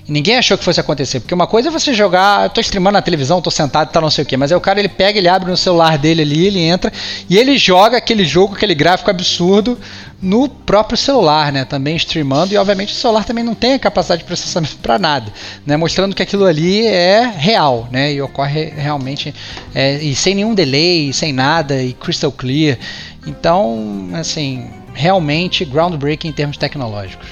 [0.05, 2.93] e ninguém achou que fosse acontecer, porque uma coisa é você jogar, eu tô streamando
[2.93, 5.17] na televisão, tô sentado tal, não sei o que, mas é o cara ele pega,
[5.17, 6.91] ele abre no celular dele ali, ele entra
[7.29, 9.79] e ele joga aquele jogo, aquele gráfico absurdo
[10.21, 11.65] no próprio celular, né?
[11.65, 15.31] Também streamando e obviamente o celular também não tem a capacidade de processamento para nada,
[15.65, 15.77] né?
[15.77, 18.13] Mostrando que aquilo ali é real né?
[18.13, 19.33] E ocorre realmente
[19.73, 22.77] é, e sem nenhum delay, sem nada e crystal clear.
[23.25, 27.27] Então, assim, realmente groundbreaking em termos tecnológicos.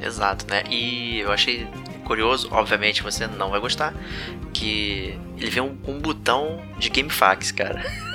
[0.00, 0.62] Exato, né?
[0.70, 1.66] E eu achei
[2.04, 3.94] curioso, obviamente você não vai gostar,
[4.52, 7.82] que ele vem um, um botão de GameFAQs, cara.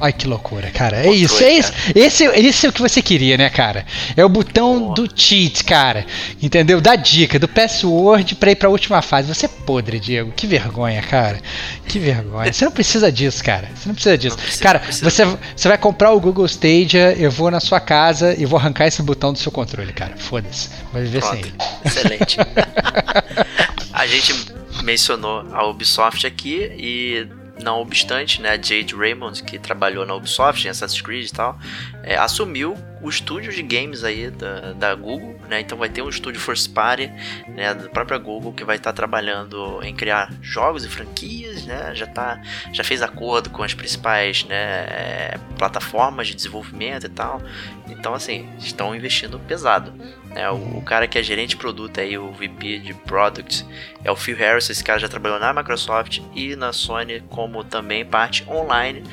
[0.00, 1.06] Ai, que loucura, cara.
[1.06, 1.72] É isso, é isso.
[1.94, 3.86] Esse, esse é o que você queria, né, cara?
[4.16, 6.04] É o botão do cheat, cara.
[6.42, 6.80] Entendeu?
[6.80, 9.32] Da dica, do password pra ir pra última fase.
[9.32, 10.32] Você é podre, Diego.
[10.32, 11.40] Que vergonha, cara.
[11.86, 12.52] Que vergonha.
[12.52, 13.68] Você não precisa disso, cara.
[13.74, 14.36] Você não precisa disso.
[14.36, 15.10] Não precisa, cara, precisa.
[15.10, 15.24] Você,
[15.56, 19.02] você vai comprar o Google Stadia, eu vou na sua casa e vou arrancar esse
[19.02, 20.16] botão do seu controle, cara.
[20.16, 20.68] Foda-se.
[20.92, 21.34] Vai viver Pronto.
[21.34, 21.54] sem ele.
[21.84, 22.36] Excelente.
[23.92, 24.34] A gente
[24.82, 27.26] mencionou a Ubisoft aqui e
[27.62, 31.58] não obstante, né, Jade Raymond, que trabalhou na Ubisoft, em Assassin's Creed e tal,
[32.02, 35.60] é, assumiu o estúdio de games aí da, da Google, né?
[35.60, 37.12] Então vai ter um estúdio first party,
[37.48, 41.94] né, da própria Google que vai estar tá trabalhando em criar jogos e franquias, né?
[41.94, 42.40] Já tá,
[42.72, 47.42] já fez acordo com as principais, né, é, plataformas de desenvolvimento e tal.
[47.88, 49.92] Então assim, estão investindo pesado.
[50.34, 50.50] Né?
[50.50, 53.64] O, o, cara que é gerente de produto aí, o VP de Product,
[54.02, 54.68] é o Phil Harris.
[54.68, 59.04] Esse cara já trabalhou na Microsoft e na Sony como também parte online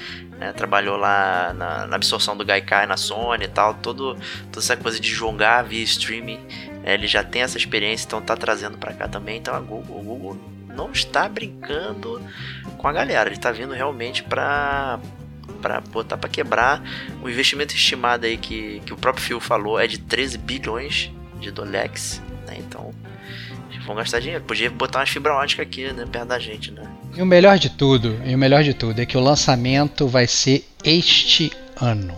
[0.42, 0.52] né?
[0.54, 4.16] Trabalhou lá na, na, absorção do Gaikai na Sony e tal, todo,
[4.52, 6.40] toda essa coisa de jogar via streaming.
[6.84, 6.96] Né?
[6.96, 9.38] Ele já tem essa experiência, então tá trazendo para cá também.
[9.38, 10.38] Então a Google, Google
[10.68, 12.20] não está brincando
[12.76, 15.00] com a galera, ele está vindo realmente para
[15.62, 16.84] para botar para quebrar.
[17.22, 21.52] O investimento estimado aí que, que o próprio Phil falou é de 13 bilhões de
[21.52, 22.56] dólares, né?
[22.60, 22.94] Então
[23.86, 24.44] vão gastar dinheiro.
[24.44, 26.84] Podia botar umas fibra ótica aqui, né, perto da gente, né?
[27.16, 30.28] E o melhor de tudo, e o melhor de tudo é que o lançamento vai
[30.28, 32.16] ser este ano.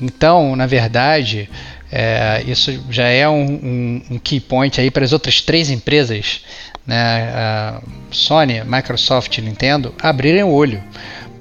[0.00, 1.50] Então, na verdade,
[1.90, 6.42] é, isso já é um, um, um, key point aí para as outras três empresas,
[6.86, 7.80] né,
[8.10, 10.82] Sony, Microsoft e Nintendo, abrirem o olho,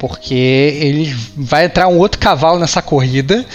[0.01, 3.45] porque ele vai entrar um outro cavalo nessa corrida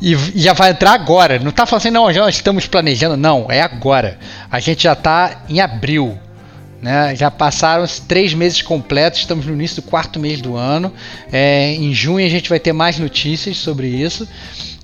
[0.00, 1.38] e já vai entrar agora.
[1.38, 3.14] Não está falando assim, não, já estamos planejando.
[3.14, 4.18] Não, é agora.
[4.50, 6.18] A gente já está em abril.
[6.80, 7.14] Né?
[7.14, 10.90] Já passaram três meses completos, estamos no início do quarto mês do ano.
[11.30, 14.26] É, em junho a gente vai ter mais notícias sobre isso.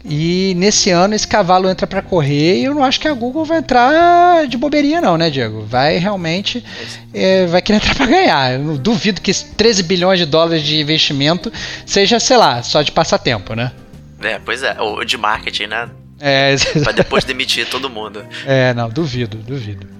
[0.05, 3.45] E nesse ano esse cavalo entra para correr e eu não acho que a Google
[3.45, 5.65] vai entrar de bobeirinha não, né, Diego?
[5.65, 6.65] Vai realmente
[7.13, 8.53] é, vai querer entrar para ganhar.
[8.53, 11.53] Eu duvido que 13 bilhões de dólares de investimento
[11.85, 13.73] seja, sei lá, só de passatempo, né?
[14.21, 15.91] É, pois é, ou de marketing, né?
[16.21, 18.25] É, pra depois demitir todo mundo.
[18.47, 19.99] É, não, duvido, duvido.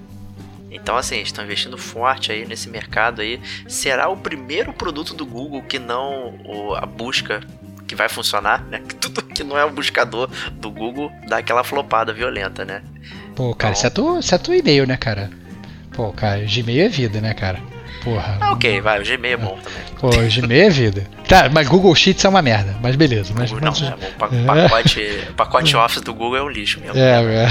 [0.71, 3.39] Então, assim, estão investindo forte aí nesse mercado aí.
[3.67, 7.41] Será o primeiro produto do Google que não o, a busca
[7.89, 8.81] que vai funcionar, né?
[9.01, 12.83] Tudo que não é o buscador do Google dá aquela flopada violenta, né?
[13.35, 13.87] Pô, cara, então...
[13.87, 15.31] é tu, isso é e-mail, né, cara?
[15.93, 17.59] Pô, cara, Gmail é vida, né, cara?
[18.03, 18.37] Porra.
[18.39, 19.81] Ah, ok, vai, o Gmail é bom também.
[19.99, 21.07] Pô, o Gmail é vida.
[21.27, 23.33] Tá, mas Google Sheets é uma merda, mas beleza.
[23.35, 26.97] Mas, Google, não, é, o pacote, pacote Office do Google é um lixo mesmo.
[26.97, 27.49] É, é.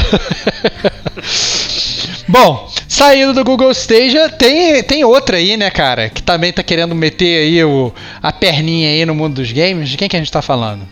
[2.28, 6.94] Bom, saindo do Google Stadia, tem, tem outra aí, né, cara, que também tá querendo
[6.94, 7.90] meter aí o,
[8.22, 9.88] a perninha aí no mundo dos games.
[9.88, 10.86] De quem que a gente tá falando?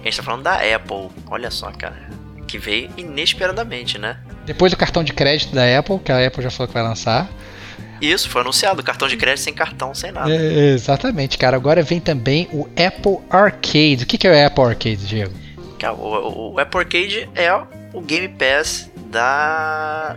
[0.00, 1.10] A gente tá falando da Apple.
[1.30, 2.08] Olha só, cara.
[2.48, 4.16] Que veio inesperadamente, né?
[4.46, 7.28] Depois do cartão de crédito da Apple, que a Apple já falou que vai lançar.
[8.00, 8.82] Isso, foi anunciado.
[8.82, 10.34] Cartão de crédito sem cartão, sem nada.
[10.34, 11.54] É, exatamente, cara.
[11.54, 14.04] Agora vem também o Apple Arcade.
[14.04, 15.34] O que, que é o Apple Arcade, Diego?
[15.98, 17.52] O, o, o Apple Arcade é
[17.92, 20.16] o Game Pass da,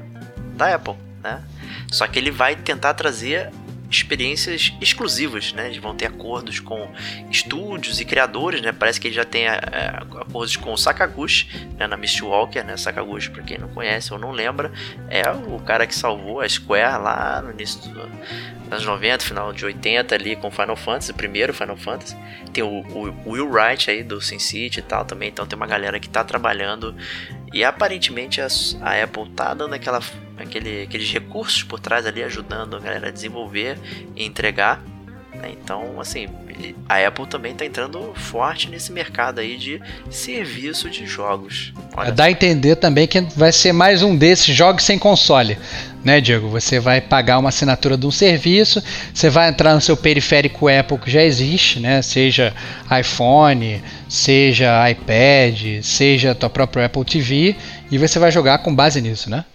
[0.56, 1.44] da Apple, né?
[1.92, 3.52] Só que ele vai tentar trazer
[3.90, 5.68] experiências exclusivas, né?
[5.68, 6.90] Eles vão ter acordos com
[7.30, 8.72] estúdios e criadores, né?
[8.72, 9.60] Parece que ele já tem é,
[10.20, 11.88] acordos com o Sakaguchi, né?
[11.88, 12.78] na Mistwalker, né?
[12.78, 14.72] Sakaguchi, para quem não conhece ou não lembra,
[15.10, 17.98] é o cara que salvou a Square lá no início dos
[18.72, 22.18] anos 90, final de 80 ali com Final Fantasy, primeiro Final Fantasy.
[22.52, 25.68] Tem o, o Will Wright aí do Sin City e tal também, então tem uma
[25.68, 26.96] galera que tá trabalhando
[27.54, 28.48] e aparentemente a,
[28.82, 30.02] a Apple tá dando aquela,
[30.38, 33.78] aquele, aqueles recursos por trás ali, ajudando a galera a desenvolver
[34.16, 34.84] e entregar.
[35.34, 35.52] Né?
[35.52, 36.28] Então, assim,
[36.88, 41.74] a Apple também está entrando forte nesse mercado aí de serviço de jogos.
[41.96, 45.58] Olha Dá a entender também que vai ser mais um desses jogos sem console.
[46.04, 46.48] Né, Diego?
[46.50, 48.82] Você vai pagar uma assinatura de um serviço,
[49.12, 52.00] você vai entrar no seu periférico Apple que já existe, né?
[52.04, 52.54] Seja
[53.00, 57.56] iPhone, seja iPad, seja a tua própria Apple TV,
[57.90, 59.46] e você vai jogar com base nisso, né?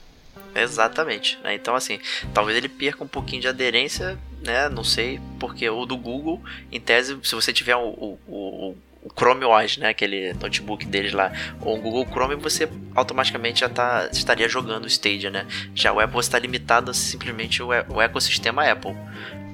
[0.55, 1.39] Exatamente.
[1.43, 1.55] Né?
[1.55, 1.99] Então, assim,
[2.35, 4.69] talvez ele perca um pouquinho de aderência, né?
[4.69, 9.11] Não sei, porque o do Google, em tese, se você tiver o, o, o, o
[9.17, 9.89] Chrome OS, né?
[9.89, 14.89] Aquele notebook deles lá, ou o Google Chrome, você automaticamente já tá, estaria jogando o
[14.89, 15.47] Stadia, né?
[15.75, 18.95] Já o Apple está limitado a simplesmente o, o ecossistema Apple.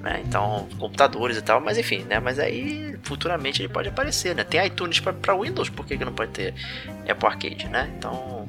[0.00, 0.22] né?
[0.24, 2.20] Então, computadores e tal, mas enfim, né?
[2.20, 4.44] Mas aí futuramente ele pode aparecer, né?
[4.44, 6.54] Tem iTunes para Windows, por que, que não pode ter
[7.08, 7.92] Apple Arcade, né?
[7.98, 8.48] Então,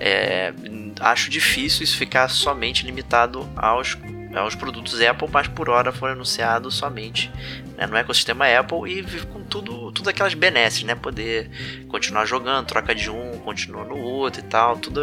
[0.00, 0.52] é,
[1.00, 3.96] acho difícil isso ficar somente limitado aos
[4.34, 7.30] aos produtos Apple, mas por hora foi anunciado somente
[7.76, 10.94] né, no ecossistema Apple e com tudo, tudo aquelas benesses, né?
[10.94, 11.50] Poder
[11.88, 15.00] continuar jogando, troca de um, continua no outro e tal, tudo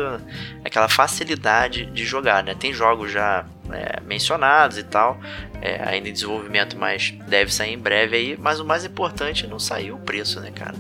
[0.64, 2.56] aquela facilidade de jogar, né?
[2.56, 5.20] Tem jogos já é, mencionados e tal,
[5.62, 8.38] é, ainda em desenvolvimento, mas deve sair em breve aí.
[8.38, 10.76] Mas o mais importante não sair o preço, né, cara?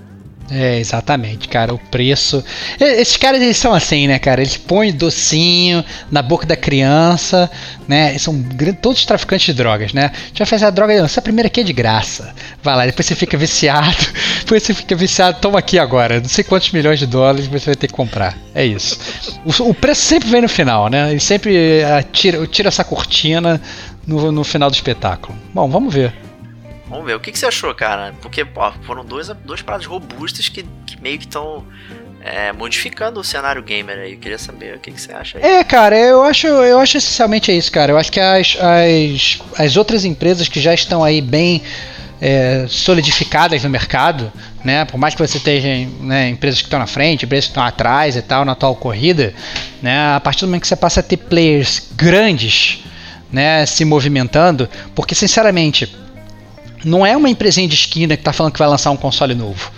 [0.50, 1.74] É, exatamente, cara.
[1.74, 2.44] O preço.
[2.80, 4.42] Esses caras eles são assim, né, cara?
[4.42, 7.50] Eles põem docinho na boca da criança,
[7.88, 8.10] né?
[8.10, 8.44] Eles são
[8.82, 10.12] todos traficantes de drogas, né?
[10.34, 12.34] Já fez a droga, essa primeira aqui é de graça.
[12.62, 13.96] Vai lá, depois você fica viciado.
[14.42, 16.20] Depois você fica viciado, toma aqui agora.
[16.20, 18.38] Não sei quantos milhões de dólares você vai ter que comprar.
[18.54, 19.00] É isso.
[19.46, 21.10] O, o preço sempre vem no final, né?
[21.10, 21.54] Ele sempre
[22.12, 23.62] tira, tira essa cortina
[24.06, 25.38] no, no final do espetáculo.
[25.54, 26.14] Bom, vamos ver.
[26.92, 28.14] Vamos ver, o que, que você achou, cara?
[28.22, 31.66] Porque pô, foram dois, dois paradas robustas que, que meio que estão
[32.22, 34.12] é, modificando o cenário gamer aí.
[34.12, 35.44] Eu queria saber o que, que você acha aí.
[35.44, 37.94] É, cara, eu acho, eu acho essencialmente isso, cara.
[37.94, 41.64] Eu acho que as, as, as outras empresas que já estão aí bem
[42.20, 44.30] é, solidificadas no mercado,
[44.62, 44.84] né?
[44.84, 48.18] Por mais que você tenha né, empresas que estão na frente, empresas que estão atrás
[48.18, 49.34] e tal, na atual corrida,
[49.82, 50.14] né?
[50.14, 52.84] A partir do momento que você passa a ter players grandes,
[53.32, 55.96] né, se movimentando, porque sinceramente
[56.84, 59.72] não é uma empresinha de esquina que está falando que vai lançar um console novo.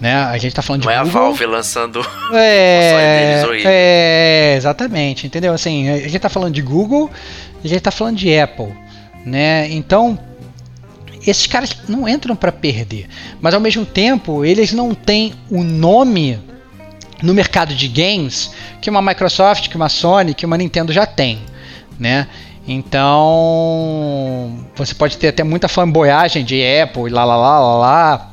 [0.00, 0.14] Né?
[0.14, 1.20] A gente está falando não de é Google.
[1.20, 2.00] a Valve lançando
[2.32, 5.52] é, deles É, exatamente, entendeu?
[5.52, 7.10] Assim, a gente está falando de Google,
[7.64, 8.72] a gente está falando de Apple,
[9.24, 9.68] né?
[9.70, 10.16] Então,
[11.26, 13.08] esses caras não entram para perder,
[13.40, 16.38] mas ao mesmo tempo eles não têm o nome
[17.20, 21.40] no mercado de games que uma Microsoft, que uma Sony, que uma Nintendo já tem,
[21.98, 22.28] né?
[22.70, 28.32] Então, você pode ter até muita fanboyagem de Apple e lá lá lá lá lá,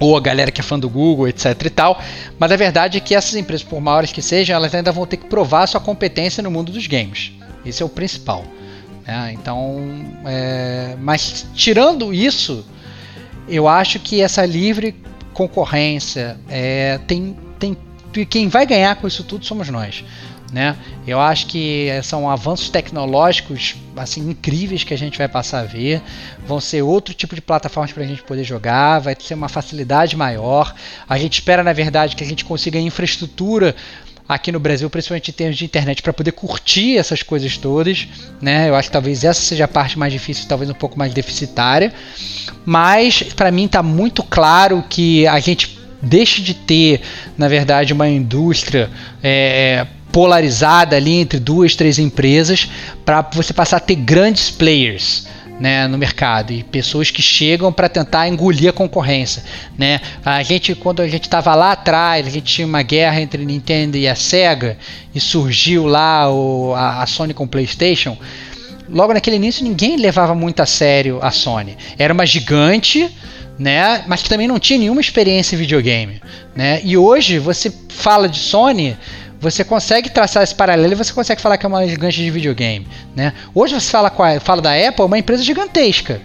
[0.00, 2.02] ou a galera que é fã do Google, etc e tal,
[2.40, 5.16] mas a verdade é que essas empresas, por maiores que sejam, elas ainda vão ter
[5.16, 7.30] que provar sua competência no mundo dos games.
[7.64, 8.44] Esse é o principal.
[9.06, 9.34] Né?
[9.34, 9.76] Então,
[10.26, 10.96] é...
[11.00, 12.66] mas tirando isso,
[13.48, 14.96] eu acho que essa livre
[15.32, 16.98] concorrência é...
[17.06, 17.76] tem, tem
[18.28, 20.04] quem vai ganhar com isso tudo somos nós.
[20.52, 20.76] Né?
[21.06, 26.00] Eu acho que são avanços tecnológicos assim incríveis que a gente vai passar a ver.
[26.46, 30.16] Vão ser outro tipo de plataformas para a gente poder jogar, vai ser uma facilidade
[30.16, 30.74] maior.
[31.08, 33.76] A gente espera, na verdade, que a gente consiga infraestrutura
[34.28, 38.06] aqui no Brasil, principalmente em termos de internet, para poder curtir essas coisas todas.
[38.40, 38.68] Né?
[38.68, 41.92] Eu acho que talvez essa seja a parte mais difícil, talvez um pouco mais deficitária.
[42.64, 47.00] Mas para mim está muito claro que a gente deixe de ter,
[47.36, 48.90] na verdade, uma indústria
[49.22, 52.68] é, polarizada ali entre duas, três empresas
[53.04, 55.26] para você passar a ter grandes players.
[55.60, 59.42] Né, no mercado e pessoas que chegam para tentar engolir a concorrência,
[59.76, 60.00] né?
[60.24, 63.96] A gente quando a gente estava lá atrás, a gente tinha uma guerra entre Nintendo
[63.96, 64.78] e a Sega
[65.12, 68.16] e surgiu lá o, a, a Sony com o PlayStation.
[68.88, 71.76] Logo naquele início ninguém levava muito a sério a Sony.
[71.98, 73.10] Era uma gigante,
[73.58, 74.04] né?
[74.06, 76.22] Mas que também não tinha nenhuma experiência em videogame,
[76.54, 76.80] né?
[76.84, 78.96] E hoje você fala de Sony,
[79.40, 82.86] você consegue traçar esse paralelo e você consegue falar que é uma gigante de videogame.
[83.14, 83.32] Né?
[83.54, 84.10] Hoje você fala,
[84.40, 86.20] fala da Apple, é uma empresa gigantesca.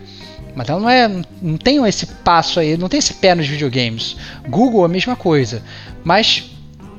[0.56, 1.08] Mas ela não é.
[1.42, 4.16] não tem esse passo aí, não tem esse pé nos videogames.
[4.48, 5.64] Google a mesma coisa.
[6.04, 6.53] Mas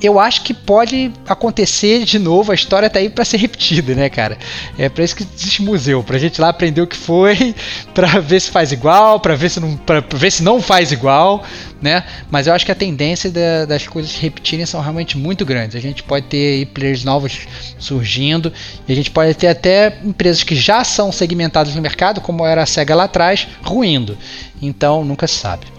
[0.06, 4.08] eu acho que pode acontecer de novo, a história tá aí para ser repetida, né,
[4.08, 4.38] cara?
[4.78, 7.54] É para isso que existe museu, pra gente lá aprender o que foi,
[7.94, 11.44] para ver se faz igual, para ver se não para ver se não faz igual,
[11.80, 12.04] né?
[12.30, 15.76] Mas eu acho que a tendência da, das coisas repetirem são realmente muito grandes.
[15.76, 17.46] A gente pode ter players novos
[17.78, 18.52] surgindo,
[18.88, 22.62] e a gente pode ter até empresas que já são segmentadas no mercado, como era
[22.62, 24.16] a Sega lá atrás, ruindo.
[24.60, 25.73] Então, nunca se sabe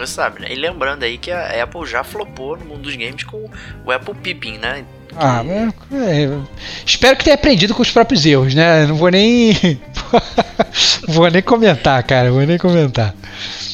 [0.00, 0.48] nunca sabe, né?
[0.50, 3.50] E lembrando aí que a Apple já flopou no mundo dos games com
[3.84, 4.84] o Apple Pippin, né?
[5.16, 6.28] Ah, mas, é,
[6.86, 8.86] espero que tenha aprendido com os próprios erros, né?
[8.86, 9.52] Não vou nem.
[11.08, 12.30] vou nem comentar, cara.
[12.30, 13.14] Vou nem comentar.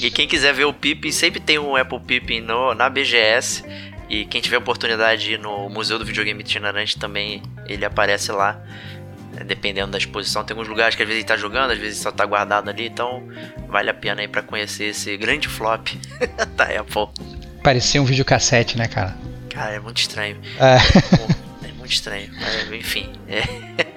[0.01, 3.65] E quem quiser ver o Pippin, sempre tem um Apple Pippin no, na BGS.
[4.09, 8.61] E quem tiver oportunidade de ir no Museu do Videogame Itinerante também, ele aparece lá.
[9.37, 10.43] Né, dependendo da exposição.
[10.43, 12.87] Tem alguns lugares que às vezes ele tá jogando, às vezes só tá guardado ali,
[12.87, 13.23] então
[13.69, 15.89] vale a pena aí para conhecer esse grande flop
[16.57, 17.09] da Apple.
[17.63, 19.17] Parecia um videocassete, né, cara?
[19.51, 20.41] Cara, é muito estranho.
[20.59, 22.31] É, é muito estranho.
[22.41, 23.13] Mas, enfim.
[23.29, 23.43] É.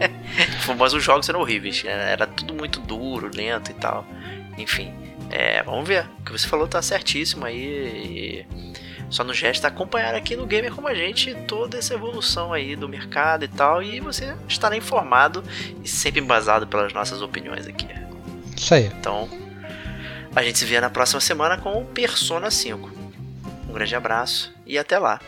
[0.78, 1.84] Mas os jogos eram horríveis.
[1.86, 4.06] Era tudo muito duro, lento e tal.
[4.58, 4.94] Enfim.
[5.30, 6.06] É, vamos ver.
[6.20, 8.46] O que você falou tá certíssimo aí.
[9.10, 12.88] Só nos resta acompanhar aqui no Gamer como a gente toda essa evolução aí do
[12.88, 15.44] mercado e tal, e você estará informado
[15.84, 17.88] e sempre embasado pelas nossas opiniões aqui.
[18.56, 18.86] Isso aí.
[18.86, 19.28] Então,
[20.36, 22.92] a gente se vê na próxima semana com o Persona 5.
[23.68, 25.20] Um grande abraço e até lá.